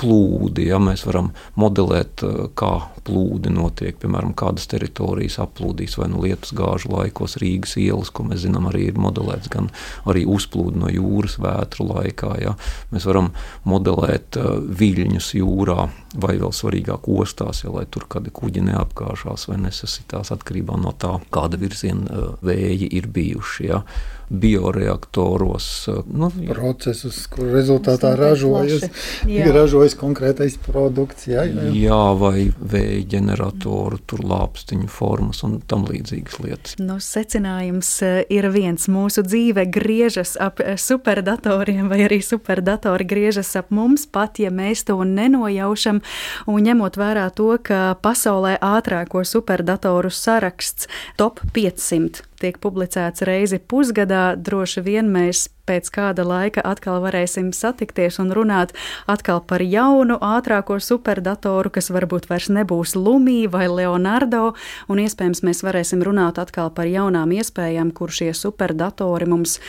plūdi. 0.00 0.66
Ja 0.70 0.80
mēs 0.82 1.04
varam 1.06 1.30
modelēt, 1.60 2.24
eh, 2.24 2.48
kā 2.56 2.72
plūdi 3.04 3.52
notiek, 3.52 3.96
piemēram, 4.00 4.34
kādas 4.34 4.68
teritorijas 4.70 5.38
aplūdīs 5.42 5.96
vai 5.98 6.08
nu 6.12 6.22
lietus 6.24 6.52
gāžu 6.56 6.92
laikos 6.92 7.36
Rīgas 7.40 7.76
ielas, 7.80 8.10
ko 8.10 8.24
mēs 8.24 8.44
zinām, 8.44 8.68
arī 8.70 8.88
ir 8.88 9.00
modelēts, 9.00 9.50
gan 9.52 9.70
arī 10.06 10.26
uzplūdi 10.26 10.76
no 10.76 10.88
jūras 10.92 11.38
vētru 11.40 11.88
laikā. 11.90 12.34
Ja. 12.42 12.56
Mēs 12.92 13.06
varam 13.08 13.32
modelēt 13.64 14.36
uh, 14.36 14.60
viļņus 14.60 15.32
jūrā 15.40 15.88
vai 16.20 16.36
vēl 16.38 16.52
svarīgāk 16.52 17.08
ostās, 17.08 17.64
ja, 17.64 17.70
lai 17.70 17.86
tur 17.90 18.06
kādi 18.10 18.32
kuģi 18.34 18.64
neapgāžās 18.68 19.48
vai 19.48 19.60
nesasitās 19.64 20.32
atkarībā 20.34 20.78
no 20.80 20.92
tā, 20.92 21.16
kāda 21.32 21.60
virziena 21.60 22.06
uh, 22.10 22.32
vēji 22.44 22.90
ir 23.00 23.10
bijuši. 23.10 23.68
Ja 23.70 23.84
bioreaktoros. 24.30 25.88
Nu, 26.06 26.30
Procesus, 26.48 27.24
kur 27.30 27.50
rezultātā 27.50 28.12
ražojas, 28.18 28.86
ražojas 29.26 29.96
konkrētais 29.98 30.54
produkts. 30.62 31.26
Jā, 31.30 31.42
jā. 31.50 31.66
jā 31.74 32.02
vai 32.18 32.46
vēja 32.54 33.02
ģeneratoru, 33.16 33.98
tur 34.06 34.22
lāpstiņu 34.30 34.86
formas 34.90 35.42
un 35.46 35.58
tam 35.66 35.82
līdzīgas 35.90 36.38
lietas. 36.44 36.78
Nu, 36.78 37.00
secinājums 37.02 37.90
eh, 38.06 38.20
ir 38.30 38.48
viens. 38.54 38.86
Mūsu 38.90 39.26
dzīve 39.26 39.66
griežas 39.72 40.36
ap 40.40 40.62
eh, 40.62 40.78
superdatoriem 40.78 41.90
vai 41.90 42.04
arī 42.06 42.20
superdatori 42.22 43.08
griežas 43.10 43.52
ap 43.58 43.74
mums, 43.74 44.06
pat 44.06 44.38
ja 44.38 44.54
mēs 44.54 44.86
to 44.86 45.00
nenojaušam. 45.02 46.00
Un 46.46 46.64
ņemot 46.70 47.00
vērā 47.00 47.26
to, 47.34 47.50
ka 47.66 47.96
pasaulē 48.02 48.56
ātrāko 48.62 49.26
superdatoru 49.26 50.14
saraksts 50.14 50.86
top 51.18 51.42
500 51.50 52.29
tiek 52.40 52.58
publicēts 52.62 53.24
reizi 53.28 53.60
pusgadā, 53.60 54.34
droši 54.36 54.84
vien 54.86 55.10
mēs 55.12 55.46
pēc 55.70 55.90
kāda 55.94 56.26
laika 56.26 56.64
atkal 56.66 56.98
varēsim 57.04 57.52
satikties 57.54 58.18
un 58.22 58.34
runāt 58.34 58.74
atkal 59.10 59.40
par 59.46 59.62
jaunu, 59.62 60.18
ātrāko 60.18 60.80
superdatoru, 60.82 61.70
kas 61.70 61.92
varbūt 61.94 62.26
vairs 62.30 62.50
nebūs 62.50 62.96
Lumija 62.98 63.52
vai 63.54 63.66
Leonardo, 63.70 64.54
un 64.90 65.02
iespējams 65.04 65.44
mēs 65.46 65.62
varēsim 65.66 66.02
runāt 66.06 66.42
atkal 66.42 66.72
par 66.74 66.90
jaunām 66.90 67.30
iespējām, 67.38 67.94
kur 67.94 68.10
šie 68.14 68.32
superdatori 68.36 69.30
mums 69.30 69.60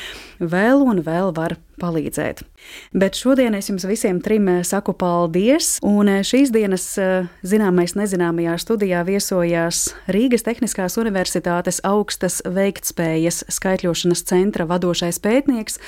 vēl 0.42 0.82
un 0.88 1.06
vēl 1.06 1.36
var 1.38 1.60
palīdzēt. 1.82 2.44
Bet 2.94 3.18
šodien 3.18 3.56
es 3.58 3.70
jums 3.72 3.86
visiem 3.90 4.22
trim 4.24 4.48
eh, 4.52 4.60
saku 4.68 4.94
paldies, 4.98 5.78
un 5.86 6.10
eh, 6.12 6.22
šīs 6.28 6.52
dienas 6.54 6.86
eh, 7.02 7.30
zināmais 7.48 7.96
nezināmajā 7.98 8.58
studijā 8.62 9.02
viesojās 9.08 9.84
Rīgas 10.12 10.46
Tehniskās 10.46 11.00
Universitātes 11.02 11.82
augstas 11.88 12.42
veiktspējas 12.46 13.44
skaitļošanas 13.50 14.26
centra 14.30 14.68
vadošais 14.70 15.22
pētnieks 15.24 15.80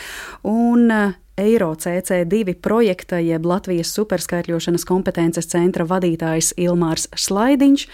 un 0.43 1.15
Eiro 1.37 1.73
CC2 1.73 2.53
projekta, 2.61 3.17
jeb 3.17 3.45
Latvijas 3.49 3.89
superskaitļošanas 3.95 4.83
kompetences 4.85 5.47
centra 5.49 5.81
vadītājs 5.89 6.51
Ilmārs 6.61 7.07
Slaidiņš, 7.17 7.87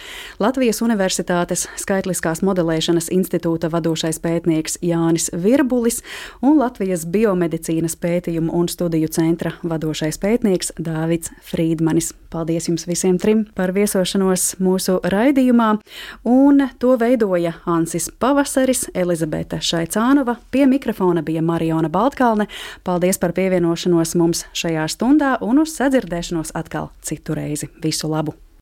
Latvijas 0.44 0.82
Universitātes 0.84 1.64
Skaitliskās 1.80 2.44
modelēšanas 2.44 3.08
institūta 3.16 3.72
vadošais 3.72 4.20
pētnieks 4.20 4.76
Jānis 4.84 5.30
Virbulis 5.32 6.02
un 6.44 6.60
Latvijas 6.60 7.06
Biomedicīnas 7.08 7.96
pētījumu 8.04 8.52
un 8.60 8.68
studiju 8.68 9.08
centra 9.08 9.54
vadošais 9.64 10.20
pētnieks 10.20 10.74
Dāvids 10.76 11.32
Frīdmanis. 11.40 12.12
Paldies 12.30 12.68
jums 12.68 12.84
visiem 12.86 13.16
trim 13.18 13.46
par 13.58 13.72
viesošanos 13.74 14.60
mūsu 14.62 15.00
raidījumā, 15.02 15.70
un 16.28 16.68
to 16.78 16.94
veidoja 17.00 17.56
Ansis 17.66 18.12
Pavasaris, 18.20 18.84
Elizabete 18.94 19.58
Šaicānova, 19.64 20.36
pie 20.52 20.68
mikrofona 20.70 21.24
bija 21.26 21.42
Mariona 21.42 21.90
Baltkalne. 21.90 22.46
Paldies 22.86 23.18
par 23.30 23.38
pievienošanos 23.38 24.16
mums 24.18 24.42
šajā 24.58 24.88
stundā 24.90 25.36
un 25.46 25.62
uz 25.62 25.76
sadzirdēšanos 25.78 26.56
atkal 26.58 26.90
citu 27.06 27.38
reizi. 27.38 27.70
Visu 27.84 28.10
labu! 28.10 28.34